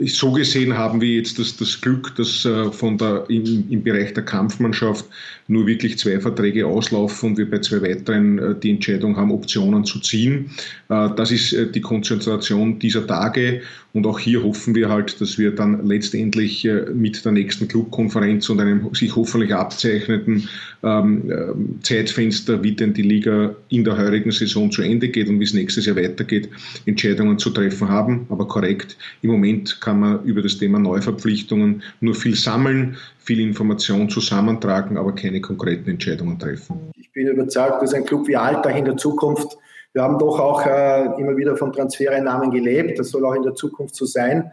So 0.00 0.32
gesehen 0.32 0.76
haben 0.76 1.00
wir 1.00 1.16
jetzt 1.16 1.38
das, 1.38 1.56
das 1.56 1.80
Glück, 1.80 2.14
dass 2.16 2.44
äh, 2.44 2.72
von 2.72 2.98
der, 2.98 3.24
im, 3.28 3.64
im 3.70 3.82
Bereich 3.82 4.12
der 4.14 4.24
Kampfmannschaft 4.24 5.04
nur 5.46 5.66
wirklich 5.66 5.98
zwei 5.98 6.18
Verträge 6.18 6.66
auslaufen 6.66 7.30
und 7.30 7.38
wir 7.38 7.48
bei 7.48 7.58
zwei 7.58 7.82
weiteren 7.82 8.38
äh, 8.38 8.54
die 8.60 8.70
Entscheidung 8.70 9.16
haben, 9.16 9.30
Optionen 9.30 9.84
zu 9.84 10.00
ziehen. 10.00 10.50
Äh, 10.88 11.10
das 11.16 11.30
ist 11.30 11.52
äh, 11.52 11.70
die 11.70 11.80
Konzentration 11.80 12.78
dieser 12.78 13.06
Tage 13.06 13.62
und 13.92 14.06
auch 14.06 14.18
hier 14.18 14.42
hoffen 14.42 14.74
wir 14.74 14.88
halt, 14.88 15.20
dass 15.20 15.38
wir 15.38 15.54
dann 15.54 15.86
letztendlich 15.86 16.64
äh, 16.64 16.86
mit 16.92 17.24
der 17.24 17.32
nächsten 17.32 17.68
Clubkonferenz 17.68 18.48
und 18.48 18.60
einem 18.60 18.92
sich 18.94 19.14
hoffentlich 19.14 19.54
abzeichnenden 19.54 20.48
ähm, 20.84 21.30
ähm, 21.30 21.78
Zeitfenster, 21.82 22.62
wie 22.62 22.72
denn 22.72 22.92
die 22.92 23.02
Liga 23.02 23.54
in 23.68 23.84
der 23.84 23.96
heurigen 23.96 24.32
Saison 24.32 24.70
zu 24.70 24.82
Ende 24.82 25.08
geht 25.08 25.28
und 25.28 25.38
wie 25.38 25.44
es 25.44 25.54
nächstes 25.54 25.86
Jahr 25.86 25.96
weitergeht, 25.96 26.48
Entscheidungen 26.86 27.38
zu 27.38 27.50
treffen 27.50 27.88
haben. 27.88 28.26
Aber 28.30 28.48
korrekt, 28.48 28.96
im 29.22 29.30
Moment 29.30 29.80
kann 29.80 30.00
man 30.00 30.24
über 30.24 30.42
das 30.42 30.58
Thema 30.58 30.80
Neuverpflichtungen 30.80 31.82
nur 32.00 32.16
viel 32.16 32.34
sammeln, 32.34 32.96
viel 33.18 33.40
Information 33.40 34.08
zusammentragen, 34.10 34.96
aber 34.96 35.14
keine 35.14 35.40
konkreten 35.40 35.88
Entscheidungen 35.88 36.38
treffen. 36.38 36.90
Ich 36.96 37.12
bin 37.12 37.28
überzeugt, 37.28 37.80
dass 37.80 37.94
ein 37.94 38.04
Club 38.04 38.26
wie 38.26 38.36
Alltag 38.36 38.76
in 38.76 38.84
der 38.84 38.96
Zukunft, 38.96 39.56
wir 39.92 40.02
haben 40.02 40.18
doch 40.18 40.40
auch 40.40 40.66
äh, 40.66 41.04
immer 41.20 41.36
wieder 41.36 41.56
von 41.56 41.72
Transfereinnahmen 41.72 42.50
gelebt, 42.50 42.98
das 42.98 43.10
soll 43.10 43.24
auch 43.24 43.34
in 43.34 43.42
der 43.42 43.54
Zukunft 43.54 43.94
so 43.94 44.04
sein. 44.04 44.50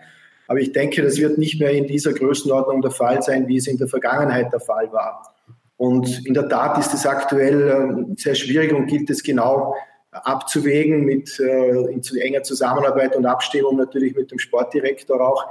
Aber 0.48 0.60
ich 0.60 0.74
denke, 0.74 1.02
das 1.02 1.18
wird 1.18 1.38
nicht 1.38 1.60
mehr 1.60 1.72
in 1.72 1.88
dieser 1.88 2.14
Größenordnung 2.14 2.82
der 2.82 2.92
Fall 2.92 3.22
sein, 3.22 3.48
wie 3.48 3.58
es 3.58 3.68
in 3.68 3.78
der 3.78 3.88
Vergangenheit 3.88 4.52
der 4.52 4.60
Fall 4.60 4.92
war. 4.92 5.36
Und 5.80 6.28
in 6.28 6.34
der 6.34 6.50
Tat 6.50 6.78
ist 6.78 6.94
es 6.94 7.06
aktuell 7.06 7.70
äh, 7.70 8.14
sehr 8.18 8.36
schwierig 8.36 8.74
und 8.74 8.88
gilt 8.88 9.10
es 9.10 9.24
genau 9.24 9.74
abzuwägen 10.12 11.06
mit 11.06 11.40
äh, 11.40 11.70
in 11.90 12.02
enger 12.20 12.44
Zusammenarbeit 12.44 13.16
und 13.16 13.26
Abstimmung 13.26 13.78
natürlich 13.78 14.14
mit 14.14 14.30
dem 14.30 14.40
Sportdirektor 14.40 15.22
auch, 15.22 15.48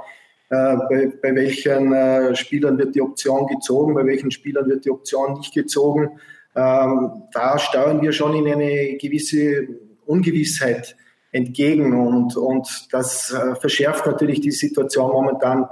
äh, 0.51 0.75
bei, 0.87 1.11
bei 1.19 1.33
welchen 1.33 1.93
äh, 1.93 2.35
Spielern 2.35 2.77
wird 2.77 2.93
die 2.93 3.01
Option 3.01 3.47
gezogen, 3.47 3.95
bei 3.95 4.05
welchen 4.05 4.29
Spielern 4.29 4.69
wird 4.69 4.85
die 4.85 4.91
Option 4.91 5.33
nicht 5.33 5.51
gezogen. 5.51 6.19
Ähm, 6.55 7.23
da 7.33 7.57
steuern 7.57 7.99
wir 8.03 8.11
schon 8.11 8.35
in 8.35 8.53
eine 8.53 8.97
gewisse 9.01 9.67
Ungewissheit 10.05 10.95
entgegen 11.31 11.99
und, 11.99 12.37
und 12.37 12.67
das 12.91 13.35
verschärft 13.59 14.05
natürlich 14.05 14.41
die 14.41 14.51
Situation 14.51 15.11
momentan 15.11 15.67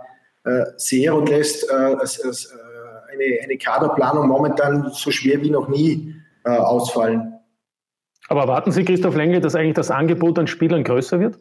sehr 0.78 1.16
und 1.16 1.30
lässt 1.30 1.68
eine, 3.12 3.41
eine 3.43 3.58
Kaderplanung 3.58 4.28
momentan 4.28 4.89
so 4.91 5.12
schwer 5.12 5.41
wie 5.41 5.49
noch 5.49 5.68
nie 5.68 6.16
ausfallen. 6.43 7.34
Aber 8.30 8.41
erwarten 8.41 8.72
Sie, 8.72 8.86
Christoph 8.86 9.16
Lenge, 9.16 9.39
dass 9.41 9.55
eigentlich 9.55 9.76
das 9.76 9.91
Angebot 9.91 10.39
an 10.39 10.47
Spielern 10.47 10.84
größer 10.84 11.20
wird? 11.20 11.39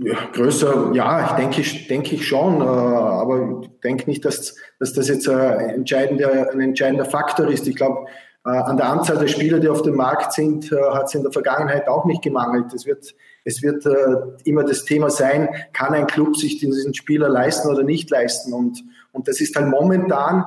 Ja, 0.00 0.16
größer, 0.32 0.92
ja, 0.94 1.26
ich 1.26 1.32
denke, 1.32 1.86
denke 1.88 2.14
ich 2.14 2.26
schon, 2.26 2.60
äh, 2.60 2.64
aber 2.64 3.62
ich 3.62 3.80
denke 3.80 4.08
nicht, 4.08 4.24
dass, 4.24 4.54
dass 4.78 4.92
das 4.92 5.08
jetzt 5.08 5.28
ein 5.28 5.70
entscheidender, 5.70 6.50
ein 6.52 6.60
entscheidender 6.60 7.04
Faktor 7.04 7.48
ist. 7.48 7.66
Ich 7.66 7.74
glaube, 7.74 8.06
äh, 8.44 8.50
an 8.50 8.76
der 8.76 8.88
Anzahl 8.90 9.18
der 9.18 9.26
Spieler, 9.26 9.58
die 9.58 9.68
auf 9.68 9.82
dem 9.82 9.96
Markt 9.96 10.32
sind, 10.32 10.70
äh, 10.70 10.76
hat 10.92 11.06
es 11.06 11.14
in 11.14 11.22
der 11.22 11.32
Vergangenheit 11.32 11.88
auch 11.88 12.04
nicht 12.04 12.22
gemangelt. 12.22 12.72
Es 12.74 12.86
wird, 12.86 13.14
es 13.48 13.62
wird 13.62 13.84
immer 14.44 14.64
das 14.64 14.84
Thema 14.84 15.10
sein, 15.10 15.48
kann 15.72 15.94
ein 15.94 16.06
Club 16.06 16.36
sich 16.36 16.58
diesen 16.58 16.94
Spieler 16.94 17.28
leisten 17.28 17.68
oder 17.68 17.82
nicht 17.82 18.10
leisten? 18.10 18.52
Und, 18.52 18.84
und 19.12 19.26
das 19.26 19.40
ist 19.40 19.56
halt 19.56 19.68
momentan 19.68 20.44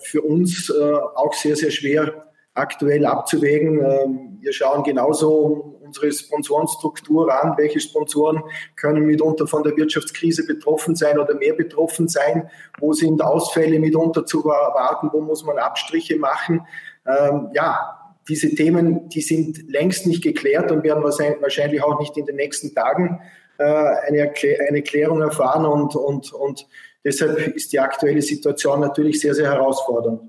für 0.00 0.22
uns 0.22 0.72
auch 1.14 1.32
sehr, 1.34 1.56
sehr 1.56 1.70
schwer 1.70 2.26
aktuell 2.56 3.04
abzuwägen. 3.04 3.80
Ähm, 3.80 4.38
wir 4.40 4.52
schauen 4.52 4.82
genauso 4.82 5.78
unsere 5.84 6.10
Sponsorenstruktur 6.10 7.32
an. 7.32 7.54
Welche 7.56 7.80
Sponsoren 7.80 8.42
können 8.74 9.04
mitunter 9.04 9.46
von 9.46 9.62
der 9.62 9.76
Wirtschaftskrise 9.76 10.46
betroffen 10.46 10.96
sein 10.96 11.18
oder 11.18 11.34
mehr 11.34 11.54
betroffen 11.54 12.08
sein? 12.08 12.50
Wo 12.80 12.92
sind 12.92 13.22
Ausfälle 13.22 13.78
mitunter 13.78 14.26
zu 14.26 14.40
erwarten? 14.48 15.10
Wo 15.12 15.20
muss 15.20 15.44
man 15.44 15.58
Abstriche 15.58 16.16
machen? 16.16 16.66
Ähm, 17.06 17.50
ja, 17.52 18.05
diese 18.28 18.54
Themen, 18.54 19.08
die 19.08 19.20
sind 19.20 19.70
längst 19.70 20.06
nicht 20.06 20.22
geklärt 20.22 20.70
und 20.72 20.82
werden 20.84 21.02
wahrscheinlich 21.02 21.82
auch 21.82 21.98
nicht 22.00 22.16
in 22.16 22.26
den 22.26 22.36
nächsten 22.36 22.74
Tagen 22.74 23.20
äh, 23.58 23.64
eine, 23.64 24.32
eine 24.68 24.82
Klärung 24.82 25.22
erfahren 25.22 25.64
und, 25.64 25.94
und, 25.94 26.32
und 26.32 26.66
deshalb 27.04 27.38
ist 27.54 27.72
die 27.72 27.80
aktuelle 27.80 28.22
Situation 28.22 28.80
natürlich 28.80 29.20
sehr, 29.20 29.34
sehr 29.34 29.50
herausfordernd. 29.50 30.20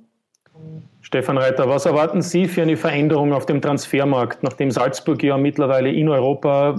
Stefan 1.02 1.38
Reiter, 1.38 1.70
was 1.70 1.86
erwarten 1.86 2.22
Sie 2.22 2.48
für 2.48 2.64
eine 2.64 2.76
Veränderung 2.76 3.32
auf 3.32 3.45
dem 3.45 3.62
Transfermarkt, 3.62 4.43
nachdem 4.43 4.72
Salzburg 4.72 5.24
ja 5.24 5.38
mittlerweile 5.38 5.89
in 5.89 6.10
Europa 6.10 6.78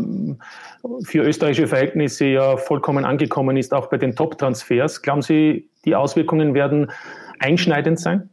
für 1.05 1.23
österreichische 1.23 1.67
Verhältnisse 1.67 2.27
ja 2.27 2.59
vollkommen 2.59 3.07
angekommen 3.07 3.57
ist, 3.57 3.73
auch 3.73 3.87
bei 3.87 3.97
den 3.97 4.15
Top-Transfers? 4.15 5.01
Glauben 5.01 5.23
Sie, 5.23 5.71
die 5.87 5.95
Auswirkungen 5.95 6.53
werden 6.53 6.91
einschneidend 7.39 8.01
sein? 8.01 8.29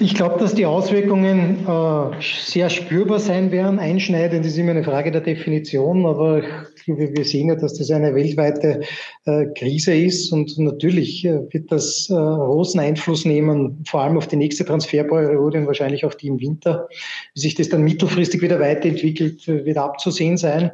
Ich 0.00 0.14
glaube, 0.14 0.38
dass 0.40 0.54
die 0.54 0.66
Auswirkungen 0.66 1.66
äh, 1.66 2.20
sehr 2.20 2.68
spürbar 2.68 3.20
sein 3.20 3.52
werden. 3.52 3.78
Einschneidend 3.78 4.44
ist 4.44 4.58
immer 4.58 4.72
eine 4.72 4.82
Frage 4.82 5.12
der 5.12 5.20
Definition, 5.20 6.04
aber 6.04 6.42
wir 6.86 7.24
sehen 7.24 7.48
ja, 7.48 7.54
dass 7.54 7.74
das 7.74 7.90
eine 7.90 8.14
weltweite 8.14 8.80
äh, 9.24 9.46
Krise 9.56 9.94
ist 9.94 10.32
und 10.32 10.58
natürlich 10.58 11.24
äh, 11.24 11.40
wird 11.50 11.70
das 11.70 12.08
äh, 12.10 12.14
großen 12.14 12.80
Einfluss 12.80 13.24
nehmen, 13.24 13.84
vor 13.86 14.02
allem 14.02 14.16
auf 14.16 14.26
die 14.26 14.36
nächste 14.36 14.64
Transferperiode 14.64 15.58
und 15.58 15.66
wahrscheinlich 15.66 16.04
auch 16.04 16.14
die 16.14 16.26
im 16.28 16.40
Winter. 16.40 16.88
Wie 17.34 17.40
sich 17.40 17.54
das 17.54 17.68
dann 17.68 17.82
mittelfristig 17.82 18.42
wieder 18.42 18.60
weiterentwickelt, 18.60 19.46
äh, 19.48 19.64
wird 19.64 19.78
abzusehen 19.78 20.36
sein. 20.36 20.72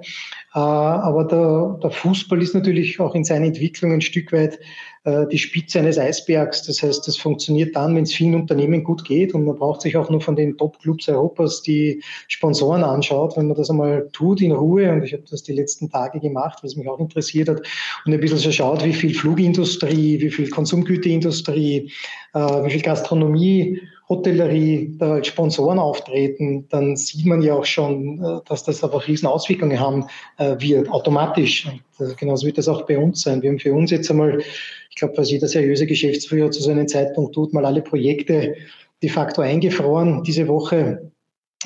Äh, 0.55 0.59
aber 0.59 1.25
der, 1.25 1.79
der 1.83 1.91
Fußball 1.91 2.43
ist 2.43 2.55
natürlich 2.55 2.99
auch 2.99 3.15
in 3.15 3.25
seiner 3.25 3.47
Entwicklung 3.47 3.93
ein 3.93 4.01
Stück 4.01 4.33
weit 4.33 4.59
äh, 5.05 5.27
die 5.29 5.39
Spitze 5.39 5.79
eines 5.79 5.97
Eisbergs. 5.97 6.65
Das 6.67 6.83
heißt, 6.83 7.07
das 7.07 7.17
funktioniert 7.17 7.77
dann, 7.77 7.95
wenn 7.95 8.03
es 8.03 8.13
vielen 8.13 8.35
Unternehmen 8.35 8.83
gut 8.83 9.05
geht 9.05 9.33
und 9.33 9.45
man 9.45 9.57
braucht 9.57 9.81
sich 9.81 9.97
auch 9.97 10.11
nur 10.11 10.21
von 10.21 10.35
den 10.35 10.59
Top-Clubs 10.59 11.09
Europas 11.09 11.63
die 11.63 12.03
Sponsoren 12.27 12.83
anschaut, 12.83 13.37
wenn 13.37 13.47
man 13.47 13.57
das 13.57 13.71
einmal 13.71 14.09
tut 14.13 14.41
in 14.41 14.53
Ruhe 14.53 14.91
und 14.93 15.05
ich 15.05 15.13
habe 15.13 15.23
das 15.31 15.45
die 15.45 15.53
letzten 15.53 15.89
Tage 15.89 16.19
gemacht, 16.19 16.59
was 16.63 16.75
mich 16.75 16.89
auch 16.89 16.99
interessiert 16.99 17.49
hat 17.49 17.63
und 18.05 18.13
ein 18.13 18.21
bisschen 18.21 18.39
so 18.39 18.51
schaut, 18.51 18.85
wie 18.85 18.93
viel 18.93 19.15
Flugindustrie, 19.15 20.21
wie 20.21 20.31
viel 20.31 20.51
Konsumgüterindustrie, 20.51 21.93
äh, 22.35 22.39
wie 22.39 22.71
viel 22.71 22.83
Gastronomie 22.83 23.81
Hotellerie 24.11 24.97
da 24.99 25.15
als 25.15 25.29
Sponsoren 25.29 25.79
auftreten, 25.79 26.67
dann 26.69 26.97
sieht 26.97 27.25
man 27.25 27.41
ja 27.41 27.55
auch 27.55 27.65
schon, 27.65 28.23
äh, 28.23 28.41
dass 28.47 28.65
das 28.65 28.85
einfach 28.85 29.09
riesen 29.09 29.27
Auswirkungen 29.27 29.81
haben 29.81 30.05
wird, 30.39 30.91
automatisch. 30.91 31.69
Und 31.99 32.17
genauso 32.19 32.47
wird 32.47 32.59
das 32.59 32.69
auch 32.69 32.87
bei 32.87 32.99
uns 32.99 33.23
sein. 33.23 33.41
Wir 33.41 33.51
haben 33.51 33.59
für 33.59 33.73
uns 33.73 33.91
jetzt 33.91 34.11
einmal 34.11 34.43
ich 34.91 34.97
glaube, 34.97 35.17
was 35.17 35.31
jeder 35.31 35.49
seriöse 35.49 35.87
Geschäftsführer 35.87 36.51
zu 36.51 36.61
so 36.61 36.71
einem 36.71 36.89
Zeitpunkt 36.89 37.35
tut, 37.35 37.55
mal 37.55 37.65
alle 37.65 37.81
Projekte 37.81 38.57
de 39.03 39.09
facto 39.09 39.41
eingefroren 39.41 40.23
diese 40.25 40.47
Woche 40.49 41.11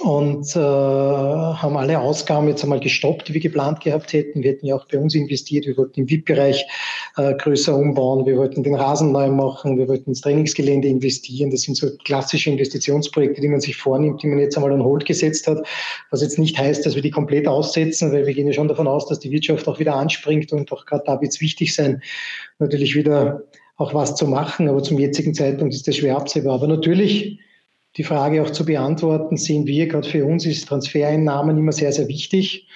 und 0.01 0.55
äh, 0.55 0.59
haben 0.59 1.76
alle 1.76 2.01
Ausgaben 2.01 2.49
jetzt 2.49 2.62
einmal 2.62 2.80
gestoppt, 2.80 3.28
die 3.28 3.34
wir 3.34 3.40
geplant 3.40 3.80
gehabt 3.80 4.12
hätten. 4.12 4.42
Wir 4.42 4.53
hätten 4.53 4.66
ja 4.66 4.74
auch 4.74 4.86
bei 4.86 4.99
uns 4.99 5.14
investiert. 5.14 5.66
Wir 5.66 5.76
wollten 5.76 6.01
im 6.01 6.11
VIP-Bereich 6.11 6.64
äh, 7.16 7.34
größer 7.34 7.76
umbauen, 7.76 8.26
wir 8.26 8.36
wollten 8.36 8.62
den 8.62 8.74
Rasen 8.74 9.12
neu 9.12 9.28
machen, 9.28 9.78
wir 9.78 9.88
wollten 9.88 10.10
ins 10.10 10.20
Trainingsgelände 10.20 10.88
investieren. 10.88 11.50
Das 11.50 11.62
sind 11.62 11.76
so 11.76 11.88
klassische 12.04 12.50
Investitionsprojekte, 12.50 13.40
die 13.40 13.48
man 13.48 13.60
sich 13.60 13.76
vornimmt, 13.76 14.22
die 14.22 14.26
man 14.26 14.38
jetzt 14.38 14.56
einmal 14.56 14.72
on 14.72 14.82
hold 14.82 15.04
gesetzt 15.04 15.46
hat, 15.46 15.64
was 16.10 16.22
jetzt 16.22 16.38
nicht 16.38 16.58
heißt, 16.58 16.84
dass 16.84 16.94
wir 16.94 17.02
die 17.02 17.10
komplett 17.10 17.46
aussetzen, 17.46 18.12
weil 18.12 18.26
wir 18.26 18.34
gehen 18.34 18.46
ja 18.46 18.52
schon 18.52 18.68
davon 18.68 18.88
aus, 18.88 19.06
dass 19.06 19.20
die 19.20 19.30
Wirtschaft 19.30 19.68
auch 19.68 19.78
wieder 19.78 19.94
anspringt 19.94 20.52
und 20.52 20.70
auch 20.72 20.86
gerade 20.86 21.04
da 21.06 21.20
wird 21.20 21.32
es 21.32 21.40
wichtig 21.40 21.74
sein, 21.74 22.02
natürlich 22.58 22.94
wieder 22.96 23.42
auch 23.76 23.94
was 23.94 24.16
zu 24.16 24.26
machen. 24.26 24.68
Aber 24.68 24.82
zum 24.82 24.98
jetzigen 24.98 25.34
Zeitpunkt 25.34 25.74
ist 25.74 25.86
das 25.86 25.96
schwer 25.96 26.16
absehbar. 26.16 26.54
Aber 26.54 26.66
natürlich 26.66 27.38
die 27.96 28.04
Frage 28.04 28.42
auch 28.42 28.50
zu 28.50 28.64
beantworten, 28.64 29.36
sehen 29.36 29.66
wir, 29.66 29.86
gerade 29.86 30.08
für 30.08 30.24
uns 30.24 30.46
ist 30.46 30.66
Transfereinnahmen 30.66 31.56
immer 31.56 31.72
sehr, 31.72 31.92
sehr 31.92 32.08
wichtig. 32.08 32.66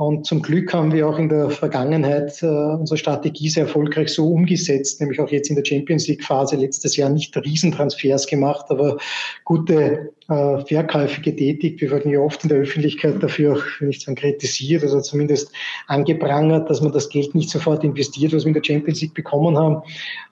Und 0.00 0.24
zum 0.24 0.40
Glück 0.40 0.72
haben 0.72 0.94
wir 0.94 1.06
auch 1.06 1.18
in 1.18 1.28
der 1.28 1.50
Vergangenheit 1.50 2.42
äh, 2.42 2.46
unsere 2.46 2.96
Strategie 2.96 3.50
sehr 3.50 3.64
erfolgreich 3.64 4.08
so 4.08 4.32
umgesetzt, 4.32 4.98
nämlich 4.98 5.20
auch 5.20 5.28
jetzt 5.28 5.50
in 5.50 5.56
der 5.56 5.64
Champions 5.66 6.08
League 6.08 6.24
Phase 6.24 6.56
letztes 6.56 6.96
Jahr 6.96 7.10
nicht 7.10 7.36
Riesentransfers 7.36 8.26
gemacht, 8.26 8.64
aber 8.70 8.96
gute 9.44 10.14
äh, 10.30 10.64
Verkäufe 10.64 11.20
getätigt. 11.20 11.80
Wir 11.80 11.90
wurden 11.90 12.10
ja 12.10 12.20
oft 12.20 12.44
in 12.44 12.50
der 12.50 12.58
Öffentlichkeit 12.58 13.20
dafür 13.20 13.54
auch, 13.56 13.64
ich 13.80 14.00
sagen, 14.00 14.14
kritisiert 14.14 14.84
oder 14.84 15.02
zumindest 15.02 15.52
angeprangert, 15.88 16.70
dass 16.70 16.80
man 16.80 16.92
das 16.92 17.08
Geld 17.08 17.34
nicht 17.34 17.50
sofort 17.50 17.82
investiert, 17.82 18.32
was 18.32 18.44
wir 18.44 18.48
in 18.48 18.54
der 18.54 18.64
Champions 18.64 19.00
League 19.00 19.14
bekommen 19.14 19.58
haben 19.58 19.82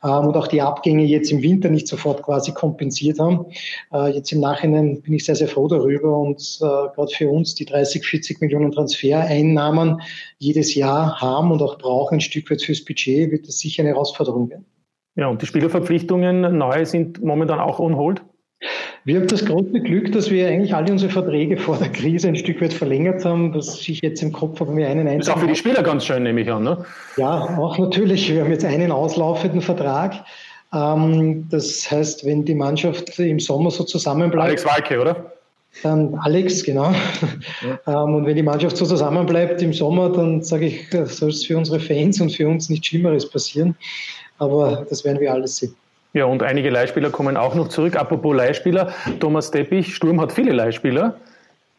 ähm, 0.04 0.28
und 0.28 0.36
auch 0.36 0.46
die 0.46 0.62
Abgänge 0.62 1.04
jetzt 1.04 1.32
im 1.32 1.42
Winter 1.42 1.68
nicht 1.68 1.88
sofort 1.88 2.22
quasi 2.22 2.52
kompensiert 2.52 3.18
haben. 3.18 3.46
Äh, 3.92 4.10
jetzt 4.10 4.30
im 4.30 4.40
Nachhinein 4.40 5.02
bin 5.02 5.14
ich 5.14 5.24
sehr, 5.24 5.34
sehr 5.34 5.48
froh 5.48 5.66
darüber 5.66 6.16
und 6.16 6.40
äh, 6.60 6.64
gerade 6.64 7.12
für 7.12 7.28
uns 7.28 7.56
die 7.56 7.64
30, 7.64 8.06
40 8.06 8.40
Millionen 8.40 8.70
Transfereinnahmen 8.70 10.00
jedes 10.38 10.76
Jahr 10.76 11.20
haben 11.20 11.50
und 11.50 11.60
auch 11.60 11.76
brauchen 11.76 12.14
ein 12.14 12.20
Stück 12.20 12.50
weit 12.50 12.62
fürs 12.62 12.84
Budget, 12.84 13.32
wird 13.32 13.48
das 13.48 13.58
sicher 13.58 13.82
eine 13.82 13.90
Herausforderung 13.90 14.48
werden. 14.48 14.64
Ja, 15.16 15.26
und 15.26 15.42
die 15.42 15.46
Spielerverpflichtungen 15.46 16.56
neu 16.56 16.84
sind 16.84 17.20
momentan 17.20 17.58
auch 17.58 17.80
on 17.80 17.96
hold? 17.96 18.22
Wir 19.08 19.20
haben 19.20 19.26
das 19.26 19.42
große 19.42 19.80
Glück, 19.80 20.12
dass 20.12 20.30
wir 20.30 20.48
eigentlich 20.48 20.74
alle 20.74 20.92
unsere 20.92 21.10
Verträge 21.10 21.56
vor 21.56 21.78
der 21.78 21.88
Krise 21.88 22.28
ein 22.28 22.36
Stück 22.36 22.60
weit 22.60 22.74
verlängert 22.74 23.24
haben, 23.24 23.54
dass 23.54 23.80
ich 23.88 24.02
jetzt 24.02 24.22
im 24.22 24.32
Kopf 24.32 24.60
habe, 24.60 24.76
wir 24.76 24.86
einen 24.86 25.08
einzigen. 25.08 25.20
Ist 25.20 25.30
auch 25.30 25.38
für 25.38 25.46
die 25.46 25.56
Spieler 25.56 25.82
ganz 25.82 26.04
schön, 26.04 26.24
nehme 26.24 26.42
ich 26.42 26.52
an, 26.52 26.62
ne? 26.62 26.84
Ja, 27.16 27.56
auch 27.56 27.78
natürlich. 27.78 28.30
Wir 28.30 28.42
haben 28.42 28.50
jetzt 28.50 28.66
einen 28.66 28.92
auslaufenden 28.92 29.62
Vertrag. 29.62 30.12
Ähm, 30.74 31.48
das 31.48 31.90
heißt, 31.90 32.26
wenn 32.26 32.44
die 32.44 32.54
Mannschaft 32.54 33.18
im 33.18 33.40
Sommer 33.40 33.70
so 33.70 33.84
zusammenbleibt. 33.84 34.44
Alex 34.44 34.66
Walke, 34.66 35.00
oder? 35.00 35.32
Dann 35.82 36.14
Alex, 36.16 36.62
genau. 36.62 36.92
Ja. 37.86 38.04
Ähm, 38.04 38.14
und 38.14 38.26
wenn 38.26 38.36
die 38.36 38.42
Mannschaft 38.42 38.76
so 38.76 38.84
zusammenbleibt 38.84 39.62
im 39.62 39.72
Sommer, 39.72 40.12
dann 40.12 40.42
sage 40.42 40.66
ich, 40.66 40.86
soll 41.06 41.30
es 41.30 41.46
für 41.46 41.56
unsere 41.56 41.80
Fans 41.80 42.20
und 42.20 42.30
für 42.30 42.46
uns 42.46 42.68
nichts 42.68 42.88
Schlimmeres 42.88 43.26
passieren. 43.30 43.74
Aber 44.36 44.84
das 44.90 45.02
werden 45.06 45.18
wir 45.18 45.32
alles 45.32 45.56
sehen. 45.56 45.74
Ja, 46.14 46.24
und 46.24 46.42
einige 46.42 46.70
Leihspieler 46.70 47.10
kommen 47.10 47.36
auch 47.36 47.54
noch 47.54 47.68
zurück. 47.68 47.96
Apropos 47.96 48.34
Leihspieler, 48.34 48.92
Thomas 49.20 49.50
Teppich, 49.50 49.94
Sturm 49.94 50.20
hat 50.20 50.32
viele 50.32 50.52
Leihspieler. 50.52 51.16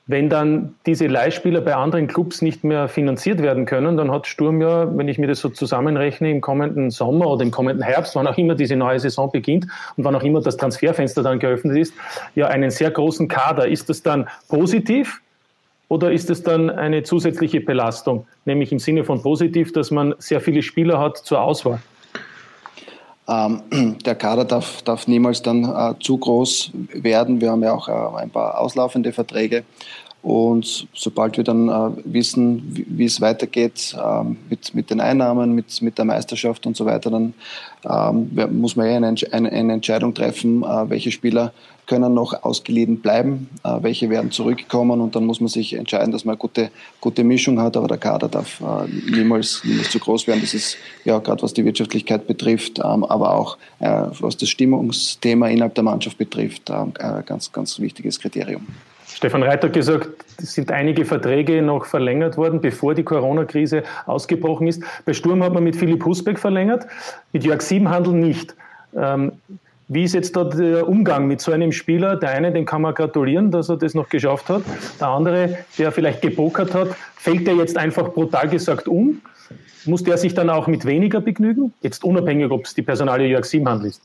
Wenn 0.05 0.27
dann 0.27 0.73
diese 0.88 1.05
Leihspieler 1.05 1.61
bei 1.61 1.75
anderen 1.75 2.07
Clubs 2.07 2.41
nicht 2.41 2.63
mehr 2.63 2.88
finanziert 2.88 3.43
werden 3.43 3.65
können, 3.65 3.95
dann 3.95 4.11
hat 4.11 4.25
Sturm 4.25 4.59
ja, 4.59 4.97
wenn 4.97 5.07
ich 5.07 5.19
mir 5.19 5.27
das 5.27 5.39
so 5.39 5.49
zusammenrechne, 5.49 6.32
im 6.32 6.41
kommenden 6.41 6.89
Sommer 6.89 7.27
oder 7.27 7.43
im 7.43 7.51
kommenden 7.51 7.84
Herbst, 7.84 8.15
wann 8.15 8.25
auch 8.25 8.36
immer 8.36 8.55
diese 8.55 8.75
neue 8.75 8.99
Saison 8.99 9.32
beginnt 9.32 9.67
und 9.97 10.03
wann 10.03 10.15
auch 10.15 10.23
immer 10.23 10.41
das 10.41 10.57
Transferfenster 10.57 11.21
dann 11.21 11.38
geöffnet 11.38 11.77
ist, 11.77 11.93
ja 12.34 12.47
einen 12.47 12.71
sehr 12.71 12.89
großen 12.89 13.27
Kader. 13.27 13.67
Ist 13.67 13.88
das 13.89 14.01
dann 14.01 14.27
positiv 14.47 15.21
oder 15.89 16.11
ist 16.11 16.32
es 16.32 16.41
dann 16.41 16.71
eine 16.71 17.03
zusätzliche 17.03 17.61
Belastung? 17.61 18.25
Nämlich 18.45 18.71
im 18.71 18.80
Sinne 18.80 19.03
von 19.03 19.21
positiv, 19.21 19.73
dass 19.73 19.91
man 19.91 20.15
sehr 20.17 20.41
viele 20.41 20.63
Spieler 20.63 20.99
hat 20.99 21.17
zur 21.17 21.41
Auswahl. 21.41 21.82
Ähm, 23.30 23.97
der 24.05 24.15
Kader 24.15 24.45
darf, 24.45 24.82
darf 24.82 25.07
niemals 25.07 25.41
dann 25.41 25.63
äh, 25.63 25.93
zu 25.99 26.17
groß 26.17 26.71
werden. 26.93 27.41
Wir 27.41 27.51
haben 27.51 27.63
ja 27.63 27.73
auch 27.73 27.88
äh, 27.88 28.21
ein 28.21 28.32
paar 28.32 28.59
auslaufende 28.59 29.13
Verträge. 29.13 29.63
Und 30.22 30.88
sobald 30.93 31.38
wir 31.38 31.45
dann 31.45 31.70
äh, 31.70 31.91
wissen, 32.03 32.61
wie, 32.70 32.86
wie, 32.89 33.05
es 33.05 33.22
weitergeht 33.22 33.95
ähm, 33.97 34.38
mit, 34.49 34.76
mit 34.76 34.89
den 34.89 34.99
Einnahmen, 34.99 35.55
mit, 35.55 35.82
mit 35.82 35.97
der 35.97 36.03
Meisterschaft 36.03 36.65
und 36.65 36.76
so 36.76 36.86
weiter, 36.86 37.09
dann 37.09 37.34
ähm, 37.89 38.30
muss 38.59 38.76
man 38.76 38.88
ja 38.88 38.97
eine, 38.97 39.15
eine, 39.32 39.51
eine 39.51 39.74
Entscheidung 39.74 40.13
treffen, 40.13 40.63
äh, 40.63 40.89
welche 40.89 41.11
Spieler 41.11 41.53
können 41.89 42.13
noch 42.13 42.43
ausgeliehen 42.43 42.99
bleiben, 42.99 43.49
äh, 43.63 43.78
welche 43.82 44.09
werden 44.09 44.30
zurückkommen 44.30 45.01
und 45.01 45.15
dann 45.15 45.26
muss 45.26 45.39
man 45.39 45.47
sich 45.47 45.74
entscheiden, 45.74 46.11
dass 46.11 46.26
man 46.26 46.34
eine 46.34 46.39
gute, 46.39 46.70
gute 46.99 47.24
Mischung 47.24 47.59
hat, 47.59 47.78
aber 47.78 47.88
der 47.88 47.97
Kader 47.97 48.28
darf 48.28 48.61
äh, 48.61 48.88
niemals, 49.09 49.63
niemals 49.63 49.89
zu 49.89 49.99
groß 49.99 50.28
werden. 50.28 50.41
Das 50.41 50.53
ist 50.53 50.78
ja 51.05 51.17
gerade 51.20 51.41
was 51.41 51.53
die 51.53 51.63
Wirtschaftlichkeit 51.63 52.28
betrifft, 52.28 52.80
ähm, 52.80 53.05
aber 53.05 53.34
auch 53.34 53.57
äh, 53.80 54.03
was 54.20 54.36
das 54.36 54.49
Stimmungsthema 54.49 55.47
innerhalb 55.47 55.76
der 55.76 55.84
Mannschaft 55.84 56.17
betrifft, 56.17 56.70
ein 56.70 56.93
ähm, 56.99 57.24
ganz, 57.26 57.51
ganz 57.51 57.80
wichtiges 57.80 58.20
Kriterium. 58.20 58.67
Stefan 59.20 59.43
Reiter 59.43 59.67
gesagt, 59.67 60.11
es 60.41 60.53
sind 60.53 60.72
einige 60.72 61.03
Verträge 61.03 61.61
noch 61.61 61.84
verlängert 61.84 62.38
worden, 62.38 62.61
bevor 62.61 62.95
die 62.95 63.03
Corona-Krise 63.03 63.84
ausgebrochen 64.05 64.67
ist. 64.67 64.82
Bei 65.03 65.11
Sturm 65.11 65.43
hat 65.43 65.53
man 65.53 65.65
mit 65.65 65.76
Philipp 65.76 66.05
Husbeck 66.05 66.39
verlängert, 66.39 66.88
mit 67.34 67.43
Jörg 67.43 67.59
Siebenhandel 67.61 68.13
nicht. 68.13 68.55
Ähm, 68.95 69.34
wie 69.89 70.05
ist 70.05 70.13
jetzt 70.13 70.38
da 70.38 70.45
der 70.45 70.88
Umgang 70.88 71.28
mit 71.28 71.41
so 71.41 71.51
einem 71.51 71.74
Spieler? 71.74 72.15
Der 72.15 72.30
eine, 72.30 72.53
dem 72.53 72.63
kann 72.63 72.82
man 72.82 72.93
gratulieren, 72.93 73.51
dass 73.51 73.67
er 73.67 73.76
das 73.76 73.93
noch 73.93 74.07
geschafft 74.07 74.47
hat. 74.47 74.61
Der 75.01 75.09
andere, 75.09 75.57
der 75.78 75.91
vielleicht 75.91 76.22
gepokert 76.22 76.74
hat, 76.74 76.88
fällt 77.17 77.45
der 77.45 77.55
jetzt 77.55 77.76
einfach 77.76 78.13
brutal 78.13 78.47
gesagt 78.47 78.88
um? 78.88 79.20
Muss 79.84 80.05
der 80.05 80.17
sich 80.17 80.34
dann 80.34 80.49
auch 80.49 80.67
mit 80.67 80.86
weniger 80.86 81.20
begnügen? 81.20 81.74
Jetzt 81.82 82.05
unabhängig, 82.05 82.49
ob 82.51 82.63
es 82.63 82.74
die 82.74 82.84
Personalie 82.84 83.28
Jörg 83.28 83.43
Siebenhandel 83.43 83.89
ist. 83.89 84.01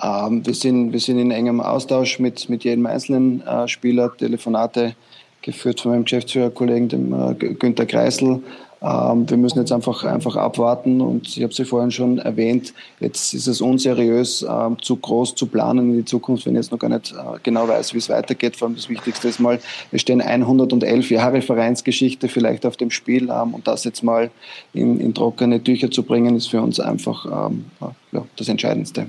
Ähm, 0.00 0.46
wir, 0.46 0.54
sind, 0.54 0.92
wir 0.92 1.00
sind 1.00 1.18
in 1.18 1.30
engem 1.30 1.60
Austausch 1.60 2.18
mit, 2.18 2.48
mit 2.48 2.64
jedem 2.64 2.86
einzelnen 2.86 3.46
äh, 3.46 3.68
Spieler, 3.68 4.16
Telefonate 4.16 4.94
geführt 5.42 5.80
von 5.80 5.92
meinem 5.92 6.04
Geschäftsführerkollegen, 6.04 6.88
dem 6.88 7.12
äh, 7.12 7.34
Günter 7.34 7.84
Kreisel. 7.84 8.42
Ähm, 8.82 9.28
wir 9.30 9.36
müssen 9.36 9.60
jetzt 9.60 9.70
einfach, 9.70 10.02
einfach 10.04 10.34
abwarten 10.34 11.00
und 11.00 11.36
ich 11.36 11.42
habe 11.42 11.54
Sie 11.54 11.64
vorhin 11.64 11.92
schon 11.92 12.18
erwähnt, 12.18 12.74
jetzt 12.98 13.32
ist 13.32 13.46
es 13.46 13.60
unseriös, 13.60 14.44
ähm, 14.48 14.76
zu 14.80 14.96
groß 14.96 15.36
zu 15.36 15.46
planen 15.46 15.90
in 15.90 15.98
die 15.98 16.04
Zukunft, 16.04 16.46
wenn 16.46 16.54
ich 16.54 16.62
jetzt 16.62 16.72
noch 16.72 16.78
gar 16.78 16.88
nicht 16.88 17.12
äh, 17.12 17.38
genau 17.42 17.68
weiß, 17.68 17.94
wie 17.94 17.98
es 17.98 18.08
weitergeht. 18.08 18.56
Vor 18.56 18.66
allem 18.66 18.74
das 18.74 18.88
Wichtigste 18.88 19.28
ist 19.28 19.38
mal, 19.38 19.60
es 19.92 20.00
stehen 20.00 20.20
111 20.20 21.10
Jahre 21.10 21.42
Vereinsgeschichte 21.42 22.28
vielleicht 22.28 22.66
auf 22.66 22.76
dem 22.76 22.90
Spiel 22.90 23.30
ähm, 23.30 23.54
und 23.54 23.68
das 23.68 23.84
jetzt 23.84 24.02
mal 24.02 24.30
in, 24.72 24.98
in 24.98 25.14
trockene 25.14 25.62
Tücher 25.62 25.90
zu 25.90 26.02
bringen, 26.02 26.34
ist 26.34 26.48
für 26.48 26.60
uns 26.60 26.80
einfach 26.80 27.48
ähm, 27.48 27.66
ja, 28.10 28.24
das 28.36 28.48
Entscheidendste. 28.48 29.06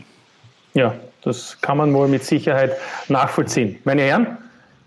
Ja, 0.73 0.95
das 1.23 1.59
kann 1.61 1.77
man 1.77 1.93
wohl 1.93 2.07
mit 2.07 2.23
Sicherheit 2.23 2.73
nachvollziehen. 3.07 3.77
Meine 3.83 4.01
Herren, 4.03 4.37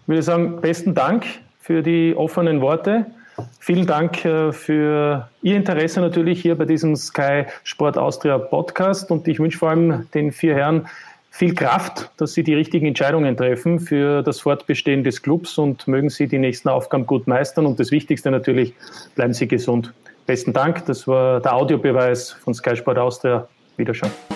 ich 0.02 0.08
würde 0.08 0.22
sagen, 0.22 0.60
besten 0.60 0.94
Dank 0.94 1.24
für 1.60 1.82
die 1.82 2.14
offenen 2.16 2.60
Worte. 2.60 3.06
Vielen 3.60 3.86
Dank 3.86 4.24
äh, 4.24 4.52
für 4.52 5.28
Ihr 5.42 5.56
Interesse 5.56 6.00
natürlich 6.00 6.40
hier 6.40 6.56
bei 6.56 6.64
diesem 6.64 6.96
Sky 6.96 7.44
Sport 7.64 7.98
Austria 7.98 8.38
Podcast 8.38 9.10
und 9.10 9.28
ich 9.28 9.38
wünsche 9.38 9.58
vor 9.58 9.70
allem 9.70 10.08
den 10.14 10.32
vier 10.32 10.54
Herren 10.54 10.88
viel 11.30 11.54
Kraft, 11.54 12.10
dass 12.16 12.32
sie 12.32 12.42
die 12.42 12.54
richtigen 12.54 12.86
Entscheidungen 12.86 13.36
treffen 13.36 13.78
für 13.78 14.22
das 14.22 14.40
Fortbestehen 14.40 15.04
des 15.04 15.20
Clubs 15.20 15.58
und 15.58 15.86
mögen 15.86 16.08
Sie 16.08 16.28
die 16.28 16.38
nächsten 16.38 16.70
Aufgaben 16.70 17.06
gut 17.06 17.26
meistern 17.26 17.66
und 17.66 17.78
das 17.78 17.90
Wichtigste 17.90 18.30
natürlich, 18.30 18.72
bleiben 19.16 19.34
Sie 19.34 19.46
gesund. 19.46 19.92
Besten 20.24 20.54
Dank, 20.54 20.86
das 20.86 21.06
war 21.06 21.40
der 21.40 21.54
Audiobeweis 21.54 22.32
von 22.32 22.54
Sky 22.54 22.74
Sport 22.74 22.98
Austria. 22.98 23.46
Wiederschauen. 23.76 24.35